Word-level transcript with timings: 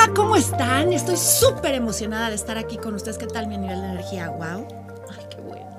Hola, 0.00 0.14
¿cómo 0.14 0.36
están? 0.36 0.92
Estoy 0.92 1.16
súper 1.16 1.74
emocionada 1.74 2.28
de 2.28 2.36
estar 2.36 2.56
aquí 2.56 2.76
con 2.76 2.94
ustedes. 2.94 3.18
¿Qué 3.18 3.26
tal 3.26 3.48
mi 3.48 3.58
nivel 3.58 3.80
de 3.80 3.88
energía? 3.88 4.28
¡Wow! 4.28 4.68
¡Ay, 5.10 5.24
qué 5.28 5.40
bueno! 5.40 5.76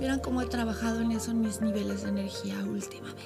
Vieran 0.00 0.18
cómo 0.18 0.42
he 0.42 0.46
trabajado 0.46 1.00
en 1.00 1.12
eso, 1.12 1.30
en 1.30 1.40
mis 1.40 1.60
niveles 1.60 2.02
de 2.02 2.08
energía 2.08 2.56
últimamente. 2.64 3.22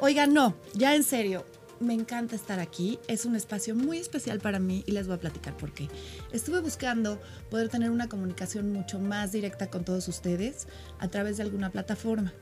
Oigan, 0.00 0.34
no, 0.34 0.56
ya 0.74 0.96
en 0.96 1.04
serio, 1.04 1.46
me 1.78 1.94
encanta 1.94 2.34
estar 2.34 2.58
aquí. 2.58 2.98
Es 3.06 3.24
un 3.24 3.36
espacio 3.36 3.76
muy 3.76 3.98
especial 3.98 4.40
para 4.40 4.58
mí 4.58 4.82
y 4.84 4.90
les 4.90 5.06
voy 5.06 5.14
a 5.14 5.20
platicar 5.20 5.56
por 5.56 5.72
qué. 5.72 5.88
Estuve 6.32 6.60
buscando 6.60 7.20
poder 7.50 7.68
tener 7.68 7.92
una 7.92 8.08
comunicación 8.08 8.72
mucho 8.72 8.98
más 8.98 9.30
directa 9.30 9.68
con 9.68 9.84
todos 9.84 10.08
ustedes 10.08 10.66
a 10.98 11.06
través 11.06 11.36
de 11.36 11.44
alguna 11.44 11.70
plataforma. 11.70 12.32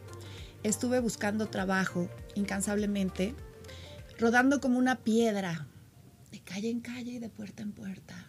Estuve 0.62 1.00
buscando 1.00 1.48
trabajo 1.48 2.08
incansablemente, 2.34 3.34
rodando 4.18 4.58
como 4.58 4.78
una 4.78 4.96
piedra, 4.96 5.66
de 6.30 6.40
calle 6.40 6.70
en 6.70 6.80
calle 6.80 7.12
y 7.12 7.18
de 7.18 7.28
puerta 7.28 7.62
en 7.62 7.72
puerta. 7.72 8.26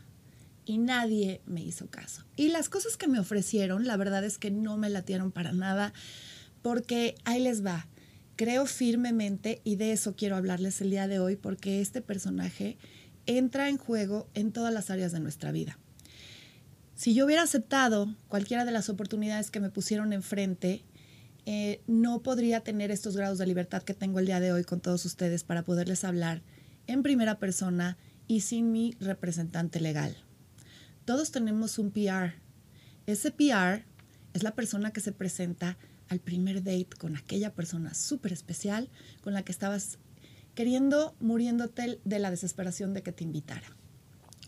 Y 0.65 0.77
nadie 0.77 1.41
me 1.45 1.61
hizo 1.61 1.87
caso. 1.87 2.23
Y 2.35 2.49
las 2.49 2.69
cosas 2.69 2.97
que 2.97 3.07
me 3.07 3.19
ofrecieron, 3.19 3.87
la 3.87 3.97
verdad 3.97 4.23
es 4.23 4.37
que 4.37 4.51
no 4.51 4.77
me 4.77 4.89
latieron 4.89 5.31
para 5.31 5.53
nada, 5.53 5.93
porque 6.61 7.15
ahí 7.23 7.41
les 7.41 7.65
va 7.65 7.87
creo 8.37 8.67
firmemente, 8.67 9.61
y 9.65 9.75
de 9.75 9.91
eso 9.91 10.15
quiero 10.15 10.37
hablarles 10.37 10.79
el 10.79 10.91
día 10.91 11.09
de 11.09 11.19
hoy, 11.19 11.35
porque 11.35 11.81
este 11.81 12.01
personaje 12.01 12.77
entra 13.25 13.67
en 13.67 13.77
juego 13.77 14.29
en 14.35 14.53
todas 14.53 14.73
las 14.73 14.89
áreas 14.89 15.11
de 15.11 15.19
nuestra 15.19 15.51
vida. 15.51 15.77
Si 16.95 17.13
yo 17.13 17.25
hubiera 17.25 17.41
aceptado 17.41 18.15
cualquiera 18.29 18.63
de 18.63 18.71
las 18.71 18.89
oportunidades 18.89 19.51
que 19.51 19.59
me 19.59 19.69
pusieron 19.69 20.13
enfrente, 20.13 20.85
eh, 21.45 21.81
no 21.87 22.21
podría 22.21 22.61
tener 22.61 22.91
estos 22.91 23.17
grados 23.17 23.37
de 23.37 23.47
libertad 23.47 23.83
que 23.83 23.93
tengo 23.93 24.19
el 24.19 24.27
día 24.27 24.39
de 24.39 24.51
hoy 24.53 24.63
con 24.63 24.79
todos 24.79 25.03
ustedes 25.05 25.43
para 25.43 25.63
poderles 25.63 26.03
hablar 26.03 26.41
en 26.87 27.03
primera 27.03 27.39
persona 27.39 27.97
y 28.27 28.41
sin 28.41 28.71
mi 28.71 28.95
representante 28.99 29.79
legal. 29.79 30.15
Todos 31.05 31.31
tenemos 31.31 31.79
un 31.79 31.91
PR. 31.91 32.33
Ese 33.05 33.31
PR 33.31 33.85
es 34.33 34.43
la 34.43 34.55
persona 34.55 34.91
que 34.91 34.99
se 34.99 35.11
presenta 35.11 35.77
al 36.09 36.19
primer 36.19 36.63
date 36.63 36.89
con 36.97 37.15
aquella 37.15 37.53
persona 37.53 37.93
súper 37.93 38.33
especial 38.33 38.89
con 39.21 39.33
la 39.33 39.43
que 39.43 39.51
estabas 39.51 39.99
queriendo, 40.55 41.15
muriéndote 41.19 41.99
de 42.03 42.19
la 42.19 42.31
desesperación 42.31 42.93
de 42.93 43.03
que 43.03 43.11
te 43.11 43.23
invitara. 43.23 43.75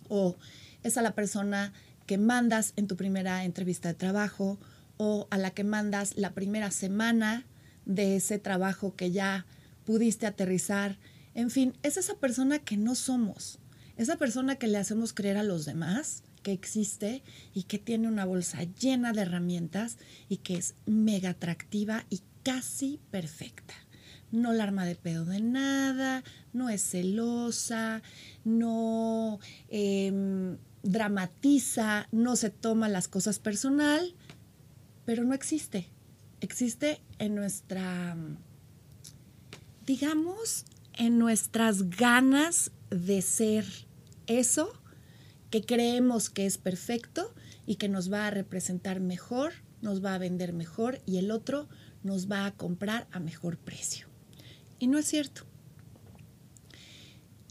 O 0.07 0.37
es 0.83 0.97
a 0.97 1.01
la 1.01 1.13
persona 1.13 1.73
que 2.05 2.17
mandas 2.17 2.73
en 2.75 2.87
tu 2.87 2.95
primera 2.95 3.43
entrevista 3.43 3.89
de 3.89 3.93
trabajo 3.93 4.59
o 4.97 5.27
a 5.29 5.37
la 5.37 5.51
que 5.51 5.63
mandas 5.63 6.17
la 6.17 6.33
primera 6.33 6.71
semana 6.71 7.45
de 7.85 8.15
ese 8.15 8.39
trabajo 8.39 8.95
que 8.95 9.11
ya 9.11 9.45
pudiste 9.85 10.25
aterrizar. 10.25 10.97
En 11.33 11.49
fin, 11.49 11.77
es 11.83 11.97
esa 11.97 12.15
persona 12.15 12.59
que 12.59 12.77
no 12.77 12.95
somos, 12.95 13.59
esa 13.97 14.17
persona 14.17 14.55
que 14.55 14.67
le 14.67 14.77
hacemos 14.77 15.13
creer 15.13 15.37
a 15.37 15.43
los 15.43 15.65
demás 15.65 16.23
que 16.41 16.51
existe 16.51 17.21
y 17.53 17.63
que 17.63 17.79
tiene 17.79 18.07
una 18.07 18.25
bolsa 18.25 18.63
llena 18.63 19.11
de 19.11 19.21
herramientas 19.21 19.97
y 20.29 20.37
que 20.37 20.55
es 20.55 20.75
mega 20.85 21.31
atractiva 21.31 22.05
y 22.09 22.21
casi 22.43 22.99
perfecta. 23.11 23.73
No 24.31 24.53
la 24.53 24.63
arma 24.63 24.85
de 24.85 24.95
pedo 24.95 25.25
de 25.25 25.41
nada, 25.41 26.23
no 26.53 26.69
es 26.69 26.81
celosa, 26.83 28.01
no 28.43 29.39
em, 29.69 30.57
dramatiza, 30.83 32.07
no 32.11 32.35
se 32.35 32.51
toma 32.51 32.89
las 32.89 33.07
cosas 33.07 33.39
personal, 33.39 34.15
pero 35.05 35.23
no 35.23 35.33
existe. 35.33 35.89
Existe 36.41 37.01
en 37.17 37.35
nuestra, 37.35 38.15
digamos, 39.85 40.65
en 40.99 41.17
nuestras 41.17 41.89
ganas 41.89 42.71
de 42.91 43.21
ser 43.23 43.65
eso 44.27 44.71
que 45.49 45.63
creemos 45.63 46.29
que 46.29 46.45
es 46.45 46.57
perfecto 46.59 47.33
y 47.65 47.75
que 47.75 47.87
nos 47.87 48.11
va 48.11 48.27
a 48.27 48.31
representar 48.31 48.99
mejor, 48.99 49.53
nos 49.81 50.03
va 50.03 50.13
a 50.13 50.19
vender 50.19 50.53
mejor 50.53 51.01
y 51.05 51.17
el 51.17 51.31
otro 51.31 51.67
nos 52.03 52.29
va 52.29 52.45
a 52.45 52.51
comprar 52.51 53.07
a 53.11 53.19
mejor 53.19 53.57
precio. 53.57 54.07
Y 54.77 54.87
no 54.87 54.97
es 54.97 55.05
cierto. 55.05 55.43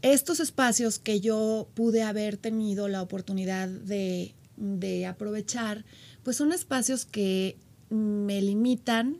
Estos 0.03 0.39
espacios 0.39 0.99
que 0.99 1.19
yo 1.19 1.69
pude 1.73 2.03
haber 2.03 2.37
tenido 2.37 2.87
la 2.87 3.01
oportunidad 3.01 3.67
de, 3.67 4.35
de 4.57 5.07
aprovechar, 5.07 5.85
pues 6.23 6.37
son 6.37 6.53
espacios 6.53 7.05
que 7.05 7.57
me 7.89 8.41
limitan, 8.41 9.17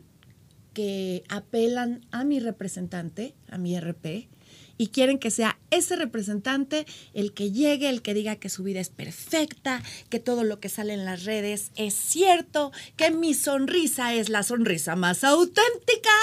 que 0.79 1.25
apelan 1.27 2.05
a 2.09 2.23
mi 2.23 2.39
representante, 2.39 3.35
a 3.49 3.57
mi 3.57 3.77
RP, 3.77 4.29
y 4.77 4.87
quieren 4.87 5.19
que 5.19 5.29
sea 5.29 5.59
ese 5.71 5.97
representante 5.97 6.85
el 7.13 7.33
que 7.33 7.51
llegue, 7.51 7.89
el 7.89 8.01
que 8.01 8.13
diga 8.13 8.37
que 8.37 8.47
su 8.47 8.63
vida 8.63 8.79
es 8.79 8.87
perfecta, 8.87 9.83
que 10.07 10.21
todo 10.21 10.45
lo 10.45 10.61
que 10.61 10.69
sale 10.69 10.93
en 10.93 11.03
las 11.03 11.25
redes 11.25 11.71
es 11.75 11.93
cierto, 11.95 12.71
que 12.95 13.11
mi 13.11 13.33
sonrisa 13.33 14.13
es 14.13 14.29
la 14.29 14.41
sonrisa 14.41 14.95
más 14.95 15.25
auténtica 15.25 16.15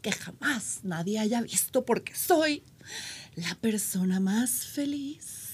que 0.00 0.12
jamás 0.12 0.80
nadie 0.84 1.18
haya 1.18 1.42
visto 1.42 1.84
porque 1.84 2.14
soy 2.14 2.62
la 3.34 3.56
persona 3.56 4.20
más 4.20 4.64
feliz 4.64 5.47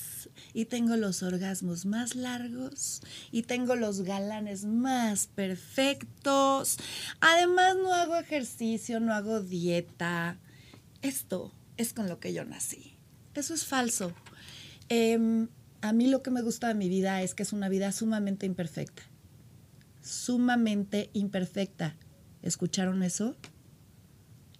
y 0.54 0.66
tengo 0.66 0.96
los 0.96 1.22
orgasmos 1.24 1.84
más 1.84 2.14
largos 2.14 3.02
y 3.32 3.42
tengo 3.42 3.74
los 3.74 4.02
galanes 4.02 4.64
más 4.64 5.26
perfectos. 5.26 6.78
Además 7.20 7.76
no 7.76 7.92
hago 7.92 8.16
ejercicio, 8.16 9.00
no 9.00 9.12
hago 9.12 9.40
dieta. 9.40 10.38
Esto 11.02 11.52
es 11.76 11.92
con 11.92 12.08
lo 12.08 12.20
que 12.20 12.32
yo 12.32 12.44
nací. 12.44 12.96
Eso 13.34 13.52
es 13.52 13.66
falso. 13.66 14.14
Em, 14.88 15.48
a 15.80 15.92
mí 15.92 16.06
lo 16.06 16.22
que 16.22 16.30
me 16.30 16.40
gusta 16.40 16.68
de 16.68 16.74
mi 16.74 16.88
vida 16.88 17.20
es 17.20 17.34
que 17.34 17.42
es 17.42 17.52
una 17.52 17.68
vida 17.68 17.90
sumamente 17.90 18.46
imperfecta. 18.46 19.02
Sumamente 20.02 21.10
imperfecta. 21.14 21.96
¿Escucharon 22.42 23.02
eso? 23.02 23.36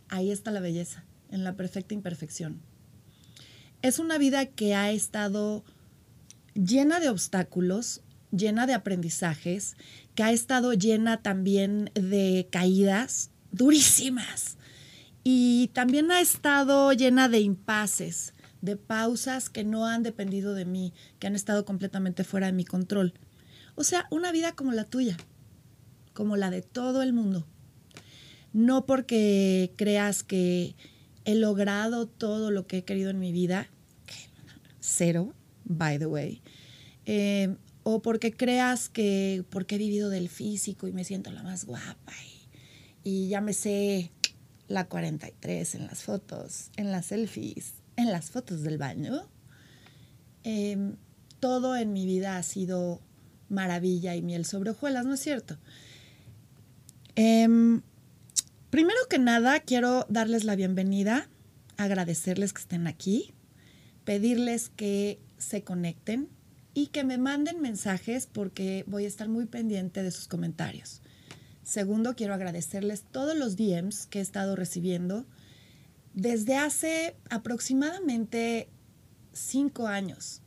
Ahí 0.09 0.33
está 0.33 0.51
la 0.51 0.61
belleza, 0.61 1.05
en 1.31 1.45
la 1.45 1.55
perfecta 1.55 1.95
imperfección. 1.95 2.61
Es 3.83 3.99
una 3.99 4.19
vida 4.19 4.47
que 4.47 4.75
ha 4.75 4.91
estado 4.91 5.63
llena 6.55 7.01
de 7.01 7.09
obstáculos, 7.09 8.03
llena 8.31 8.67
de 8.67 8.75
aprendizajes, 8.75 9.77
que 10.15 10.23
ha 10.23 10.33
estado 10.33 10.73
llena 10.73 11.23
también 11.23 11.91
de 11.95 12.49
caídas 12.51 13.31
durísimas 13.51 14.57
y 15.23 15.69
también 15.69 16.11
ha 16.11 16.21
estado 16.21 16.93
llena 16.93 17.29
de 17.29 17.41
impases, 17.41 18.35
de 18.61 18.77
pausas 18.77 19.51
que 19.51 19.65
no 19.65 19.87
han 19.87 20.03
dependido 20.03 20.55
de 20.55 20.65
mí, 20.65 20.93
que 21.19 21.27
han 21.27 21.35
estado 21.35 21.65
completamente 21.65 22.25
fuera 22.25 22.47
de 22.47 22.53
mi 22.53 22.65
control. 22.65 23.15
O 23.75 23.85
sea, 23.85 24.07
una 24.11 24.33
vida 24.33 24.53
como 24.53 24.73
la 24.73 24.85
tuya, 24.85 25.17
como 26.13 26.37
la 26.37 26.51
de 26.51 26.63
todo 26.63 27.03
el 27.03 27.13
mundo. 27.13 27.47
No 28.53 28.87
porque 28.87 29.73
creas 29.77 30.23
que 30.23 30.77
he 31.25 31.35
logrado 31.35 32.07
todo 32.07 32.51
lo 32.51 32.67
que 32.67 32.79
he 32.79 32.85
querido 32.85 33.11
en 33.11 33.19
mi 33.19 33.33
vida, 33.33 33.69
cero, 34.81 35.35
by 35.65 35.99
the 35.99 36.07
way, 36.07 36.43
eh, 37.07 37.55
o 37.83 38.01
porque 38.01 38.33
creas 38.33 38.89
que 38.89 39.45
porque 39.51 39.75
he 39.75 39.79
vivido 39.79 40.11
del 40.11 40.29
físico 40.29 40.89
y 40.89 40.93
me 40.93 41.05
siento 41.05 41.31
la 41.31 41.43
más 41.43 41.65
guapa 41.65 42.13
y, 43.05 43.29
ya 43.29 43.41
me 43.41 43.53
sé 43.53 44.11
la 44.67 44.87
43 44.87 45.75
en 45.75 45.87
las 45.87 46.03
fotos, 46.03 46.71
en 46.77 46.91
las 46.91 47.07
selfies, 47.07 47.75
en 47.97 48.11
las 48.11 48.31
fotos 48.31 48.63
del 48.63 48.79
baño. 48.79 49.29
Em, 50.43 50.97
todo 51.39 51.77
en 51.77 51.93
mi 51.93 52.07
vida 52.07 52.39
ha 52.39 52.43
sido 52.43 53.03
maravilla 53.51 54.15
y 54.17 54.23
miel 54.23 54.47
sobre 54.47 54.71
hojuelas, 54.71 55.05
¿no 55.05 55.15
es 55.15 55.21
cierto? 55.21 55.59
Em, 57.15 57.83
primero 58.71 58.99
que 59.11 59.19
nada, 59.19 59.61
quiero 59.61 60.07
darles 60.09 60.45
la 60.45 60.57
bienvenida, 60.57 61.29
agradecerles 61.77 62.55
que 62.55 62.63
estén 62.63 62.87
aquí, 62.87 63.35
pedirles 64.05 64.71
que 64.71 65.21
se 65.39 65.63
conecten 65.63 66.29
y 66.75 66.89
que 66.89 67.05
me 67.05 67.19
manden 67.19 67.61
mensajes 67.61 68.27
porque 68.27 68.85
voy 68.87 69.05
a 69.05 69.09
estar 69.09 69.29
muy 69.29 69.47
pendiente 69.47 70.03
de 70.03 70.11
sus 70.11 70.29
comentarios. 70.29 71.03
Segundo, 71.63 72.15
quiero 72.15 72.35
agradecerles 72.35 73.05
todos 73.11 73.37
los 73.37 73.57
DMs 73.57 74.07
que 74.07 74.19
he 74.19 74.23
estado 74.23 74.57
recibiendo 74.57 75.25
desde 76.13 76.57
hace 76.57 77.17
aproximadamente 77.31 78.69
cinco 79.33 79.87
años. 79.87 80.43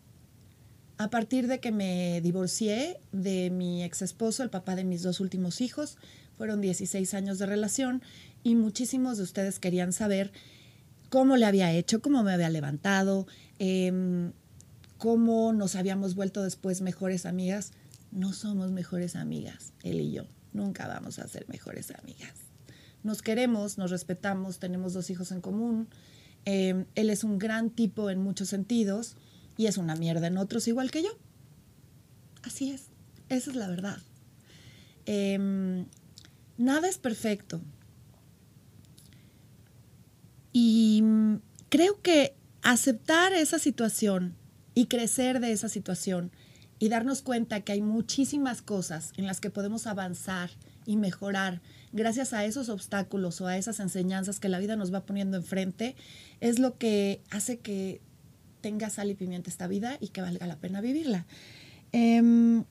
A 0.97 1.09
partir 1.09 1.47
de 1.47 1.59
que 1.59 1.71
me 1.71 2.21
divorcié 2.21 2.99
de 3.11 3.49
mi 3.49 3.83
ex 3.83 4.01
esposo, 4.01 4.43
el 4.43 4.49
papá 4.49 4.75
de 4.75 4.83
mis 4.83 5.03
dos 5.03 5.19
últimos 5.19 5.61
hijos, 5.61 5.97
fueron 6.37 6.61
16 6.61 7.13
años 7.13 7.39
de 7.39 7.45
relación 7.45 8.01
y 8.43 8.55
muchísimos 8.55 9.17
de 9.17 9.23
ustedes 9.23 9.59
querían 9.59 9.93
saber 9.93 10.31
cómo 11.09 11.37
le 11.37 11.45
había 11.45 11.71
hecho, 11.71 12.01
cómo 12.01 12.23
me 12.23 12.33
había 12.33 12.49
levantado, 12.49 13.27
em, 13.59 14.33
cómo 14.97 15.53
nos 15.53 15.75
habíamos 15.75 16.15
vuelto 16.15 16.43
después 16.43 16.81
mejores 16.81 17.25
amigas. 17.25 17.71
No 18.11 18.33
somos 18.33 18.71
mejores 18.71 19.15
amigas, 19.15 19.73
él 19.83 20.01
y 20.01 20.11
yo 20.11 20.25
nunca 20.53 20.87
vamos 20.87 21.19
a 21.19 21.27
ser 21.27 21.47
mejores 21.49 21.91
amigas. 21.91 22.33
Nos 23.03 23.21
queremos, 23.21 23.77
nos 23.77 23.91
respetamos, 23.91 24.59
tenemos 24.59 24.93
dos 24.93 25.09
hijos 25.09 25.31
en 25.31 25.41
común, 25.41 25.87
Em, 26.49 26.85
él 26.95 27.09
es 27.09 27.25
un 27.25 27.39
gran 27.39 27.69
tipo 27.69 28.09
en 28.09 28.19
muchos 28.19 28.47
sentidos 28.47 29.17
y 29.57 29.65
es 29.65 29.75
una 29.75 29.97
mierda 29.97 30.27
en 30.27 30.37
otros 30.37 30.65
igual 30.69 30.91
que 30.91 31.03
yo. 31.03 31.09
Así 32.41 32.71
es, 32.71 32.85
esa 33.27 33.49
es 33.49 33.57
la 33.57 33.67
verdad. 33.67 33.97
Em, 35.05 35.87
nada 36.57 36.87
es 36.87 36.99
perfecto. 36.99 37.59
Y 40.53 41.01
mm, 41.03 41.35
creo 41.67 42.01
que 42.01 42.33
aceptar 42.61 43.33
esa 43.33 43.59
situación 43.59 44.33
y 44.77 44.85
crecer 44.85 45.39
de 45.39 45.51
esa 45.51 45.69
situación 45.69 46.29
y 46.77 46.89
darnos 46.89 47.23
cuenta 47.23 47.61
que 47.61 47.71
hay 47.71 47.81
muchísimas 47.81 48.61
cosas 48.61 49.11
en 49.17 49.25
las 49.25 49.39
que 49.39 49.49
podemos 49.49 49.87
avanzar 49.87 50.51
y 50.85 50.97
mejorar 50.97 51.61
gracias 51.93 52.31
a 52.31 52.45
esos 52.45 52.69
obstáculos 52.69 53.41
o 53.41 53.47
a 53.47 53.57
esas 53.57 53.79
enseñanzas 53.79 54.39
que 54.39 54.49
la 54.49 54.59
vida 54.59 54.75
nos 54.75 54.93
va 54.93 55.03
poniendo 55.03 55.35
enfrente, 55.35 55.95
es 56.41 56.59
lo 56.59 56.77
que 56.77 57.23
hace 57.31 57.57
que 57.57 58.01
tenga 58.61 58.91
sal 58.91 59.09
y 59.09 59.15
pimienta 59.15 59.49
esta 59.49 59.65
vida 59.65 59.97
y 59.99 60.09
que 60.09 60.21
valga 60.21 60.45
la 60.45 60.57
pena 60.57 60.79
vivirla. 60.79 61.25
Em, 61.91 62.63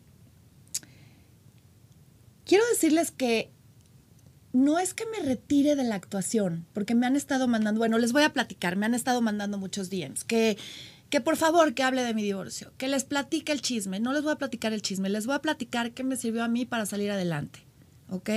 quiero 2.45 2.63
decirles 2.71 3.11
que 3.11 3.51
no 4.53 4.79
es 4.79 4.95
que 4.95 5.07
me 5.07 5.27
retire 5.27 5.75
de 5.75 5.83
la 5.83 5.97
actuación, 5.97 6.67
porque 6.73 6.95
me 6.95 7.05
han 7.05 7.17
estado 7.17 7.49
mandando, 7.49 7.81
bueno, 7.81 7.99
les 7.99 8.13
voy 8.13 8.23
a 8.23 8.33
platicar, 8.33 8.77
me 8.77 8.87
han 8.87 8.95
estado 8.95 9.21
mandando 9.23 9.59
muchos 9.59 9.91
DMs, 9.91 10.23
que, 10.23 10.57
que 11.11 11.21
por 11.21 11.37
favor 11.37 11.75
que 11.75 11.83
hable 11.83 12.03
de 12.03 12.15
mi 12.15 12.23
divorcio, 12.23 12.73
que 12.79 12.89
les 12.89 13.05
platique 13.05 13.53
el 13.53 13.63
chisme, 13.63 14.01
no 14.01 14.13
les 14.13 14.23
voy 14.23 14.33
a 14.33 14.37
platicar 14.37 14.73
el 14.73 14.83
chisme, 14.83 15.09
les 15.09 15.27
voy 15.27 15.37
a 15.37 15.43
platicar 15.43 15.93
qué 15.93 16.05
me 16.05 16.17
sirvió 16.17 16.43
a 16.43 16.49
mí 16.49 16.67
para 16.67 16.87
salir 16.87 17.11
adelante, 17.11 17.61
¿ok? 18.11 18.31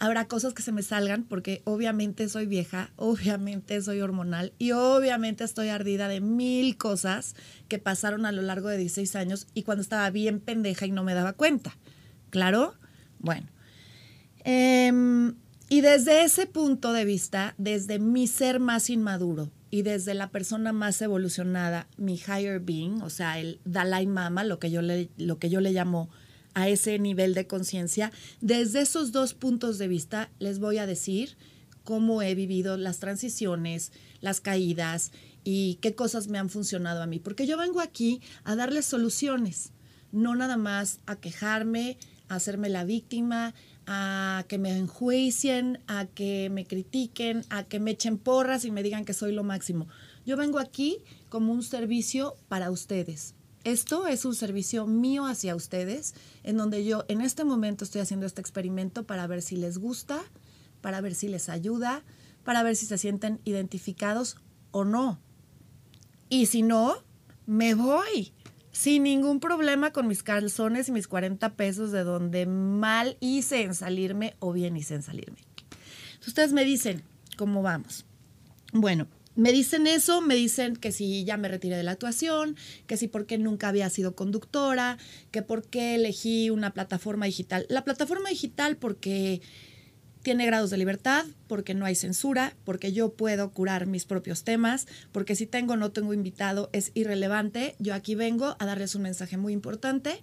Habrá 0.00 0.26
cosas 0.26 0.52
que 0.52 0.62
se 0.62 0.72
me 0.72 0.82
salgan 0.82 1.24
porque 1.24 1.62
obviamente 1.64 2.28
soy 2.28 2.46
vieja, 2.46 2.90
obviamente 2.96 3.80
soy 3.80 4.00
hormonal 4.00 4.52
y 4.58 4.72
obviamente 4.72 5.44
estoy 5.44 5.68
ardida 5.68 6.08
de 6.08 6.20
mil 6.20 6.76
cosas 6.76 7.34
que 7.68 7.78
pasaron 7.78 8.26
a 8.26 8.32
lo 8.32 8.42
largo 8.42 8.68
de 8.68 8.76
16 8.76 9.16
años 9.16 9.46
y 9.54 9.62
cuando 9.62 9.82
estaba 9.82 10.10
bien 10.10 10.40
pendeja 10.40 10.86
y 10.86 10.90
no 10.90 11.04
me 11.04 11.14
daba 11.14 11.32
cuenta. 11.32 11.76
¿Claro? 12.30 12.74
Bueno. 13.18 13.46
Em, 14.40 15.36
y 15.70 15.80
desde 15.80 16.24
ese 16.24 16.46
punto 16.46 16.92
de 16.92 17.04
vista, 17.04 17.54
desde 17.56 17.98
mi 17.98 18.26
ser 18.26 18.60
más 18.60 18.90
inmaduro 18.90 19.50
y 19.74 19.82
desde 19.82 20.14
la 20.14 20.30
persona 20.30 20.72
más 20.72 21.02
evolucionada, 21.02 21.88
mi 21.96 22.14
higher 22.14 22.60
being, 22.60 23.02
o 23.02 23.10
sea, 23.10 23.40
el 23.40 23.58
Dalai 23.64 24.06
Mama, 24.06 24.44
lo 24.44 24.60
que 24.60 24.70
yo 24.70 24.82
le, 24.82 25.10
lo 25.16 25.40
que 25.40 25.50
yo 25.50 25.60
le 25.60 25.72
llamo 25.72 26.10
a 26.54 26.68
ese 26.68 26.96
nivel 27.00 27.34
de 27.34 27.48
conciencia, 27.48 28.12
desde 28.40 28.82
esos 28.82 29.10
dos 29.10 29.34
puntos 29.34 29.76
de 29.78 29.88
vista 29.88 30.30
les 30.38 30.60
voy 30.60 30.78
a 30.78 30.86
decir 30.86 31.36
cómo 31.82 32.22
he 32.22 32.36
vivido 32.36 32.76
las 32.76 33.00
transiciones, 33.00 33.90
las 34.20 34.40
caídas 34.40 35.10
y 35.42 35.80
qué 35.82 35.96
cosas 35.96 36.28
me 36.28 36.38
han 36.38 36.50
funcionado 36.50 37.02
a 37.02 37.08
mí. 37.08 37.18
Porque 37.18 37.48
yo 37.48 37.58
vengo 37.58 37.80
aquí 37.80 38.20
a 38.44 38.54
darles 38.54 38.84
soluciones, 38.84 39.72
no 40.12 40.36
nada 40.36 40.56
más 40.56 41.00
a 41.04 41.16
quejarme, 41.16 41.98
a 42.28 42.36
hacerme 42.36 42.68
la 42.68 42.84
víctima, 42.84 43.54
a 43.86 44.44
que 44.48 44.58
me 44.58 44.76
enjuicien, 44.76 45.82
a 45.86 46.06
que 46.06 46.48
me 46.50 46.66
critiquen, 46.66 47.44
a 47.50 47.64
que 47.64 47.80
me 47.80 47.92
echen 47.92 48.18
porras 48.18 48.64
y 48.64 48.70
me 48.70 48.82
digan 48.82 49.04
que 49.04 49.12
soy 49.12 49.32
lo 49.32 49.44
máximo. 49.44 49.88
Yo 50.24 50.36
vengo 50.36 50.58
aquí 50.58 50.98
como 51.28 51.52
un 51.52 51.62
servicio 51.62 52.36
para 52.48 52.70
ustedes. 52.70 53.34
Esto 53.64 54.06
es 54.06 54.24
un 54.24 54.34
servicio 54.34 54.86
mío 54.86 55.26
hacia 55.26 55.56
ustedes, 55.56 56.14
en 56.42 56.56
donde 56.56 56.84
yo 56.84 57.04
en 57.08 57.20
este 57.20 57.44
momento 57.44 57.84
estoy 57.84 58.02
haciendo 58.02 58.26
este 58.26 58.40
experimento 58.40 59.04
para 59.04 59.26
ver 59.26 59.40
si 59.40 59.56
les 59.56 59.78
gusta, 59.78 60.22
para 60.80 61.00
ver 61.00 61.14
si 61.14 61.28
les 61.28 61.48
ayuda, 61.48 62.02
para 62.44 62.62
ver 62.62 62.76
si 62.76 62.84
se 62.84 62.98
sienten 62.98 63.40
identificados 63.44 64.36
o 64.70 64.84
no. 64.84 65.18
Y 66.28 66.46
si 66.46 66.62
no, 66.62 66.96
me 67.46 67.74
voy 67.74 68.32
sin 68.74 69.04
ningún 69.04 69.38
problema 69.38 69.92
con 69.92 70.08
mis 70.08 70.24
calzones 70.24 70.88
y 70.88 70.92
mis 70.92 71.06
40 71.06 71.54
pesos 71.54 71.92
de 71.92 72.02
donde 72.02 72.44
mal 72.44 73.16
hice 73.20 73.62
en 73.62 73.72
salirme 73.72 74.34
o 74.40 74.52
bien 74.52 74.76
hice 74.76 74.96
en 74.96 75.02
salirme. 75.02 75.38
ustedes 76.26 76.52
me 76.52 76.64
dicen, 76.64 77.02
¿cómo 77.36 77.62
vamos? 77.62 78.04
Bueno, 78.72 79.06
me 79.36 79.52
dicen 79.52 79.86
eso, 79.86 80.20
me 80.20 80.34
dicen 80.34 80.74
que 80.74 80.90
si 80.90 81.24
ya 81.24 81.36
me 81.36 81.46
retiré 81.46 81.76
de 81.76 81.84
la 81.84 81.92
actuación, 81.92 82.56
que 82.88 82.96
si 82.96 83.06
porque 83.06 83.38
nunca 83.38 83.68
había 83.68 83.88
sido 83.90 84.16
conductora, 84.16 84.98
que 85.30 85.42
por 85.42 85.62
qué 85.62 85.94
elegí 85.94 86.50
una 86.50 86.74
plataforma 86.74 87.26
digital. 87.26 87.66
La 87.68 87.84
plataforma 87.84 88.28
digital 88.28 88.76
porque 88.76 89.40
tiene 90.24 90.46
grados 90.46 90.70
de 90.70 90.78
libertad, 90.78 91.26
porque 91.46 91.74
no 91.74 91.84
hay 91.84 91.94
censura, 91.94 92.56
porque 92.64 92.92
yo 92.92 93.12
puedo 93.12 93.52
curar 93.52 93.86
mis 93.86 94.06
propios 94.06 94.42
temas, 94.42 94.86
porque 95.12 95.36
si 95.36 95.46
tengo 95.46 95.74
o 95.74 95.76
no 95.76 95.92
tengo 95.92 96.14
invitado 96.14 96.70
es 96.72 96.90
irrelevante. 96.94 97.76
Yo 97.78 97.94
aquí 97.94 98.14
vengo 98.14 98.56
a 98.58 98.66
darles 98.66 98.94
un 98.94 99.02
mensaje 99.02 99.36
muy 99.36 99.52
importante 99.52 100.22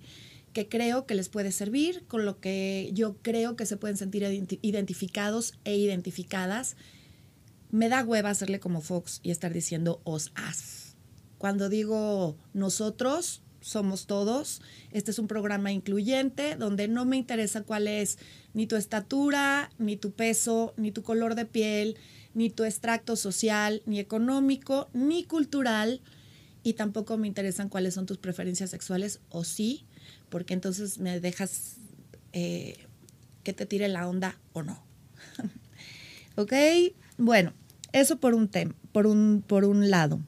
que 0.53 0.67
creo 0.67 1.05
que 1.05 1.13
les 1.13 1.29
puede 1.29 1.51
servir, 1.51 2.03
con 2.07 2.25
lo 2.25 2.39
que 2.39 2.89
yo 2.93 3.15
creo 3.21 3.55
que 3.55 3.67
se 3.67 3.77
pueden 3.77 3.95
sentir 3.95 4.23
identificados 4.61 5.53
e 5.65 5.77
identificadas. 5.77 6.75
Me 7.69 7.87
da 7.87 8.03
hueva 8.03 8.31
hacerle 8.31 8.59
como 8.59 8.81
Fox 8.81 9.21
y 9.23 9.29
estar 9.29 9.53
diciendo 9.53 10.01
os 10.03 10.31
as. 10.33 10.95
Cuando 11.37 11.69
digo 11.69 12.35
nosotros, 12.53 13.43
somos 13.61 14.07
todos. 14.07 14.61
Este 14.91 15.11
es 15.11 15.19
un 15.19 15.27
programa 15.27 15.71
incluyente 15.71 16.55
donde 16.55 16.87
no 16.87 17.05
me 17.05 17.17
interesa 17.17 17.63
cuál 17.63 17.87
es 17.87 18.17
ni 18.53 18.67
tu 18.67 18.75
estatura, 18.75 19.71
ni 19.77 19.95
tu 19.95 20.11
peso, 20.11 20.73
ni 20.77 20.91
tu 20.91 21.03
color 21.03 21.35
de 21.35 21.45
piel, 21.45 21.97
ni 22.33 22.49
tu 22.49 22.63
extracto 22.63 23.15
social, 23.15 23.81
ni 23.85 23.99
económico, 23.99 24.89
ni 24.93 25.23
cultural. 25.23 26.01
Y 26.63 26.73
tampoco 26.73 27.17
me 27.17 27.27
interesan 27.27 27.69
cuáles 27.69 27.93
son 27.93 28.05
tus 28.05 28.17
preferencias 28.17 28.69
sexuales, 28.69 29.19
o 29.29 29.43
sí, 29.43 29.85
porque 30.29 30.53
entonces 30.53 30.99
me 30.99 31.19
dejas 31.19 31.77
eh, 32.33 32.77
que 33.43 33.53
te 33.53 33.65
tire 33.65 33.87
la 33.87 34.07
onda 34.07 34.37
o 34.53 34.63
no. 34.63 34.83
¿Ok? 36.35 36.53
Bueno, 37.17 37.53
eso 37.93 38.19
por 38.19 38.35
un, 38.35 38.49
por 38.91 39.07
un, 39.07 39.43
por 39.45 39.65
un 39.65 39.89
lado. 39.89 40.19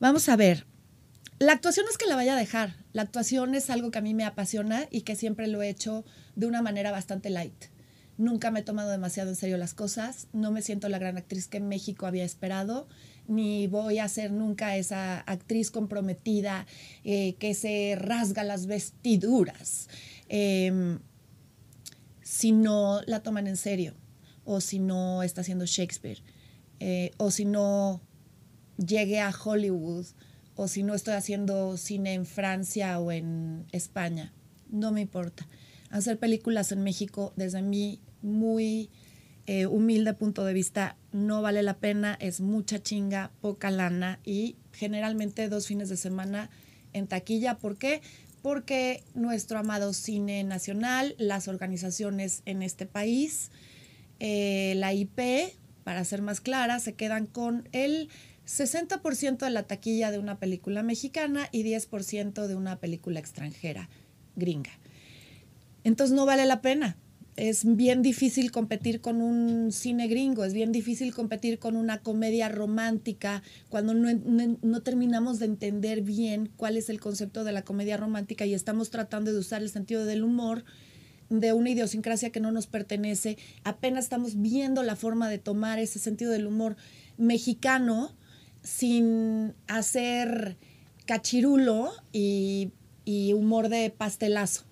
Vamos 0.00 0.28
a 0.28 0.36
ver, 0.36 0.66
la 1.42 1.54
actuación 1.54 1.86
es 1.90 1.98
que 1.98 2.06
la 2.06 2.14
vaya 2.14 2.34
a 2.34 2.38
dejar. 2.38 2.76
La 2.92 3.02
actuación 3.02 3.56
es 3.56 3.68
algo 3.68 3.90
que 3.90 3.98
a 3.98 4.02
mí 4.02 4.14
me 4.14 4.24
apasiona 4.24 4.86
y 4.92 5.00
que 5.00 5.16
siempre 5.16 5.48
lo 5.48 5.60
he 5.60 5.68
hecho 5.68 6.04
de 6.36 6.46
una 6.46 6.62
manera 6.62 6.92
bastante 6.92 7.30
light. 7.30 7.64
Nunca 8.16 8.52
me 8.52 8.60
he 8.60 8.62
tomado 8.62 8.90
demasiado 8.90 9.30
en 9.30 9.34
serio 9.34 9.56
las 9.56 9.74
cosas, 9.74 10.28
no 10.32 10.52
me 10.52 10.62
siento 10.62 10.88
la 10.88 11.00
gran 11.00 11.18
actriz 11.18 11.48
que 11.48 11.58
México 11.58 12.06
había 12.06 12.22
esperado, 12.22 12.86
ni 13.26 13.66
voy 13.66 13.98
a 13.98 14.06
ser 14.06 14.30
nunca 14.30 14.76
esa 14.76 15.18
actriz 15.20 15.72
comprometida 15.72 16.66
eh, 17.02 17.34
que 17.40 17.54
se 17.54 17.96
rasga 17.98 18.44
las 18.44 18.66
vestiduras, 18.66 19.88
em, 20.28 21.00
si 22.22 22.52
no 22.52 23.00
la 23.06 23.24
toman 23.24 23.48
en 23.48 23.56
serio, 23.56 23.94
o 24.44 24.60
si 24.60 24.78
no 24.78 25.24
está 25.24 25.40
haciendo 25.40 25.66
Shakespeare, 25.66 26.22
eh, 26.78 27.10
o 27.16 27.32
si 27.32 27.46
no 27.46 28.00
llegue 28.76 29.18
a 29.18 29.30
Hollywood 29.30 30.06
o 30.56 30.68
si 30.68 30.82
no 30.82 30.94
estoy 30.94 31.14
haciendo 31.14 31.76
cine 31.76 32.14
en 32.14 32.26
Francia 32.26 32.98
o 32.98 33.12
en 33.12 33.66
España. 33.72 34.32
No 34.70 34.92
me 34.92 35.00
importa. 35.00 35.48
Hacer 35.90 36.18
películas 36.18 36.72
en 36.72 36.82
México, 36.82 37.32
desde 37.36 37.62
mi 37.62 38.00
muy 38.22 38.90
eh, 39.46 39.66
humilde 39.66 40.14
punto 40.14 40.44
de 40.44 40.52
vista, 40.52 40.96
no 41.10 41.42
vale 41.42 41.62
la 41.62 41.78
pena, 41.78 42.16
es 42.20 42.40
mucha 42.40 42.82
chinga, 42.82 43.32
poca 43.40 43.70
lana 43.70 44.20
y 44.24 44.56
generalmente 44.72 45.48
dos 45.48 45.66
fines 45.66 45.88
de 45.88 45.96
semana 45.96 46.48
en 46.92 47.08
taquilla. 47.08 47.58
¿Por 47.58 47.76
qué? 47.76 48.02
Porque 48.40 49.02
nuestro 49.14 49.58
amado 49.58 49.92
cine 49.92 50.44
nacional, 50.44 51.14
las 51.18 51.48
organizaciones 51.48 52.42
en 52.46 52.62
este 52.62 52.86
país, 52.86 53.50
eh, 54.20 54.74
la 54.76 54.92
IP, 54.92 55.52
para 55.82 56.04
ser 56.04 56.22
más 56.22 56.40
clara, 56.40 56.78
se 56.78 56.94
quedan 56.94 57.26
con 57.26 57.68
el 57.72 58.08
60% 58.46 59.38
de 59.38 59.50
la 59.50 59.64
taquilla 59.64 60.10
de 60.10 60.18
una 60.18 60.38
película 60.38 60.82
mexicana 60.82 61.48
y 61.52 61.64
10% 61.64 62.46
de 62.46 62.54
una 62.54 62.80
película 62.80 63.20
extranjera, 63.20 63.88
gringa. 64.36 64.72
Entonces 65.84 66.14
no 66.14 66.26
vale 66.26 66.46
la 66.46 66.60
pena. 66.60 66.96
Es 67.34 67.64
bien 67.64 68.02
difícil 68.02 68.50
competir 68.50 69.00
con 69.00 69.22
un 69.22 69.72
cine 69.72 70.06
gringo, 70.06 70.44
es 70.44 70.52
bien 70.52 70.70
difícil 70.70 71.14
competir 71.14 71.58
con 71.58 71.76
una 71.76 72.02
comedia 72.02 72.50
romántica 72.50 73.42
cuando 73.70 73.94
no, 73.94 74.82
terminamos 74.82 75.38
de 75.38 75.46
entender 75.46 76.02
bien 76.02 76.50
cuál 76.56 76.76
es 76.76 76.90
el 76.90 77.00
concepto 77.00 77.42
de 77.42 77.52
la 77.52 77.62
comedia 77.62 77.96
romántica 77.96 78.44
y 78.44 78.52
estamos 78.52 78.90
tratando 78.90 79.32
de 79.32 79.38
usar 79.38 79.62
el 79.62 79.70
sentido 79.70 80.04
del 80.04 80.24
humor 80.24 80.64
de 81.30 81.54
una 81.54 81.70
idiosincrasia 81.70 82.28
que 82.28 82.40
no 82.40 82.52
nos 82.52 82.66
pertenece. 82.66 83.38
Apenas 83.64 84.04
estamos 84.04 84.38
viendo 84.42 84.82
la 84.82 84.94
forma 84.94 85.30
de 85.30 85.38
tomar 85.38 85.78
ese 85.78 85.98
sentido 85.98 86.32
del 86.32 86.46
humor 86.46 86.76
mexicano 87.16 88.14
sin 88.62 89.54
hacer 89.66 90.56
cachirulo 91.06 91.92
y, 92.12 92.72
humor 93.34 93.68
de 93.68 93.90
pastelazo. 93.90 94.64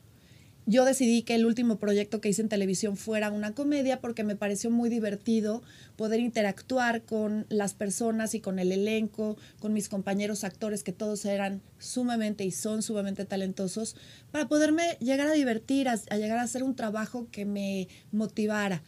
yo 0.66 0.84
decidí 0.84 1.22
que 1.22 1.34
el 1.34 1.46
último 1.46 1.78
proyecto 1.78 2.20
que 2.20 2.28
hice 2.28 2.42
en 2.42 2.48
televisión 2.48 2.96
fuera 2.96 3.32
una 3.32 3.54
comedia 3.54 4.00
porque 4.00 4.22
me 4.22 4.36
pareció 4.36 4.70
muy 4.70 4.88
divertido 4.88 5.62
poder 5.96 6.20
interactuar 6.20 7.02
con 7.02 7.46
las 7.48 7.74
personas 7.74 8.34
y 8.34 8.40
con 8.40 8.60
el 8.60 8.70
elenco, 8.70 9.36
con 9.58 9.72
mis 9.72 9.88
compañeros 9.88 10.44
actores 10.44 10.84
que 10.84 10.92
todos 10.92 11.24
eran 11.24 11.60
sumamente 11.78 12.44
y 12.44 12.52
son 12.52 12.82
sumamente 12.82 13.24
talentosos, 13.24 13.96
para 14.30 14.46
poderme 14.46 14.96
llegar 15.00 15.26
a 15.26 15.32
divertir, 15.32 15.88
a, 15.88 15.96
llegar 15.96 16.38
a 16.38 16.42
hacer 16.42 16.62
un 16.62 16.76
trabajo 16.76 17.26
que 17.32 17.44
me 17.44 17.88
motivara. 18.12 18.82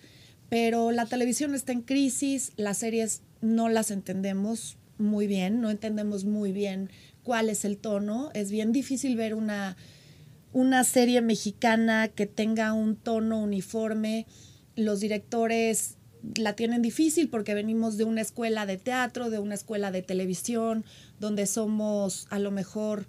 Pero 0.48 0.92
la 0.92 1.06
televisión 1.06 1.54
está 1.54 1.72
en 1.72 1.82
crisis, 1.82 2.52
las 2.56 2.78
series 2.78 3.22
no 3.40 3.68
las 3.68 3.90
entendemos 3.90 4.76
muy 5.02 5.26
bien, 5.26 5.60
no 5.60 5.70
entendemos 5.70 6.24
muy 6.24 6.52
bien 6.52 6.90
cuál 7.22 7.48
es 7.48 7.64
el 7.64 7.76
tono, 7.78 8.30
es 8.34 8.50
bien 8.50 8.72
difícil 8.72 9.16
ver 9.16 9.34
una 9.34 9.76
una 10.52 10.84
serie 10.84 11.20
mexicana 11.22 12.08
que 12.08 12.26
tenga 12.26 12.72
un 12.72 12.96
tono 12.96 13.40
uniforme. 13.40 14.26
Los 14.76 15.00
directores 15.00 15.96
la 16.36 16.54
tienen 16.54 16.82
difícil 16.82 17.28
porque 17.28 17.54
venimos 17.54 17.96
de 17.96 18.04
una 18.04 18.20
escuela 18.20 18.66
de 18.66 18.76
teatro, 18.76 19.30
de 19.30 19.38
una 19.38 19.54
escuela 19.54 19.90
de 19.90 20.02
televisión, 20.02 20.84
donde 21.18 21.46
somos 21.46 22.26
a 22.30 22.38
lo 22.38 22.50
mejor 22.50 23.06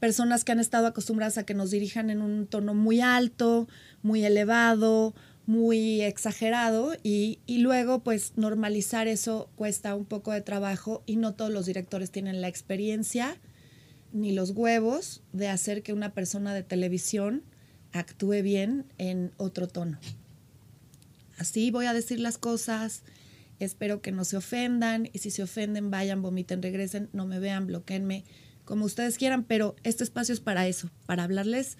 personas 0.00 0.44
que 0.44 0.52
han 0.52 0.60
estado 0.60 0.86
acostumbradas 0.86 1.38
a 1.38 1.44
que 1.44 1.54
nos 1.54 1.70
dirijan 1.70 2.10
en 2.10 2.22
un 2.22 2.46
tono 2.46 2.74
muy 2.74 3.00
alto, 3.00 3.68
muy 4.02 4.24
elevado, 4.24 5.14
muy 5.46 6.02
exagerado 6.02 6.94
y, 7.02 7.38
y, 7.46 7.58
luego 7.58 8.00
pues 8.00 8.32
normalizar 8.36 9.06
eso 9.06 9.48
cuesta 9.54 9.94
un 9.94 10.04
poco 10.04 10.32
de 10.32 10.40
trabajo 10.40 11.04
y 11.06 11.16
no 11.16 11.34
todos 11.34 11.52
los 11.52 11.66
directores 11.66 12.10
tienen 12.10 12.40
la 12.40 12.48
experiencia 12.48 13.38
ni 14.12 14.32
los 14.32 14.50
huevos 14.50 15.22
de 15.32 15.48
hacer 15.48 15.82
que 15.82 15.92
una 15.92 16.12
persona 16.14 16.52
de 16.52 16.62
televisión 16.62 17.44
actúe 17.92 18.42
bien 18.42 18.86
en 18.98 19.32
otro 19.36 19.68
tono. 19.68 19.98
Así 21.38 21.70
voy 21.70 21.86
a 21.86 21.92
decir 21.92 22.18
las 22.18 22.38
cosas, 22.38 23.02
espero 23.58 24.00
que 24.00 24.12
no 24.12 24.24
se 24.24 24.36
ofendan 24.36 25.08
y 25.12 25.18
si 25.18 25.30
se 25.30 25.42
ofenden 25.42 25.90
vayan, 25.90 26.22
vomiten, 26.22 26.62
regresen, 26.62 27.08
no 27.12 27.26
me 27.26 27.38
vean, 27.38 27.66
bloqueenme, 27.66 28.24
como 28.64 28.84
ustedes 28.84 29.18
quieran, 29.18 29.44
pero 29.44 29.76
este 29.84 30.02
espacio 30.02 30.32
es 30.32 30.40
para 30.40 30.66
eso, 30.66 30.90
para 31.06 31.24
hablarles 31.24 31.76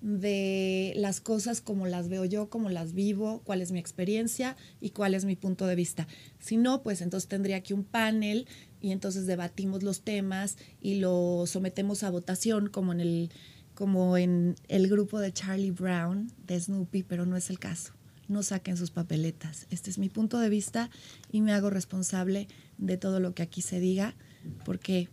de 0.00 0.92
las 0.96 1.20
cosas 1.20 1.60
como 1.60 1.86
las 1.86 2.08
veo 2.08 2.24
yo, 2.24 2.48
como 2.48 2.70
las 2.70 2.92
vivo, 2.92 3.42
cuál 3.44 3.62
es 3.62 3.72
mi 3.72 3.78
experiencia 3.78 4.56
y 4.80 4.90
cuál 4.90 5.14
es 5.14 5.24
mi 5.24 5.36
punto 5.36 5.66
de 5.66 5.74
vista. 5.74 6.06
Si 6.38 6.56
no, 6.56 6.82
pues 6.82 7.00
entonces 7.00 7.28
tendría 7.28 7.56
aquí 7.56 7.72
un 7.72 7.84
panel 7.84 8.46
y 8.80 8.92
entonces 8.92 9.26
debatimos 9.26 9.82
los 9.82 10.02
temas 10.02 10.56
y 10.80 10.96
lo 10.96 11.44
sometemos 11.46 12.02
a 12.02 12.10
votación 12.10 12.68
como 12.68 12.92
en 12.92 13.00
el 13.00 13.30
como 13.74 14.16
en 14.16 14.56
el 14.66 14.88
grupo 14.88 15.20
de 15.20 15.32
Charlie 15.32 15.70
Brown 15.70 16.32
de 16.48 16.60
Snoopy, 16.60 17.04
pero 17.04 17.26
no 17.26 17.36
es 17.36 17.48
el 17.48 17.60
caso. 17.60 17.92
No 18.26 18.42
saquen 18.42 18.76
sus 18.76 18.90
papeletas. 18.90 19.68
Este 19.70 19.88
es 19.88 19.98
mi 19.98 20.08
punto 20.08 20.40
de 20.40 20.48
vista 20.48 20.90
y 21.30 21.42
me 21.42 21.52
hago 21.52 21.70
responsable 21.70 22.48
de 22.76 22.96
todo 22.96 23.20
lo 23.20 23.34
que 23.34 23.42
aquí 23.44 23.62
se 23.62 23.78
diga 23.78 24.16
porque 24.64 25.08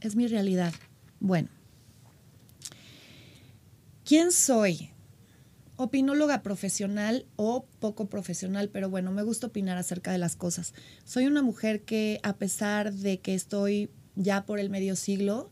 es 0.00 0.16
mi 0.16 0.26
realidad. 0.26 0.72
Bueno, 1.20 1.50
¿quién 4.08 4.32
soy? 4.32 4.88
opinóloga 5.76 6.42
profesional 6.42 7.26
o 7.36 7.66
poco 7.78 8.08
profesional, 8.08 8.70
pero 8.70 8.88
bueno, 8.88 9.12
me 9.12 9.22
gusta 9.22 9.48
opinar 9.48 9.76
acerca 9.76 10.10
de 10.10 10.18
las 10.18 10.34
cosas. 10.34 10.72
Soy 11.04 11.26
una 11.26 11.42
mujer 11.42 11.82
que 11.82 12.18
a 12.24 12.36
pesar 12.36 12.92
de 12.92 13.20
que 13.20 13.34
estoy 13.34 13.90
ya 14.16 14.46
por 14.46 14.58
el 14.60 14.70
medio 14.70 14.96
siglo, 14.96 15.50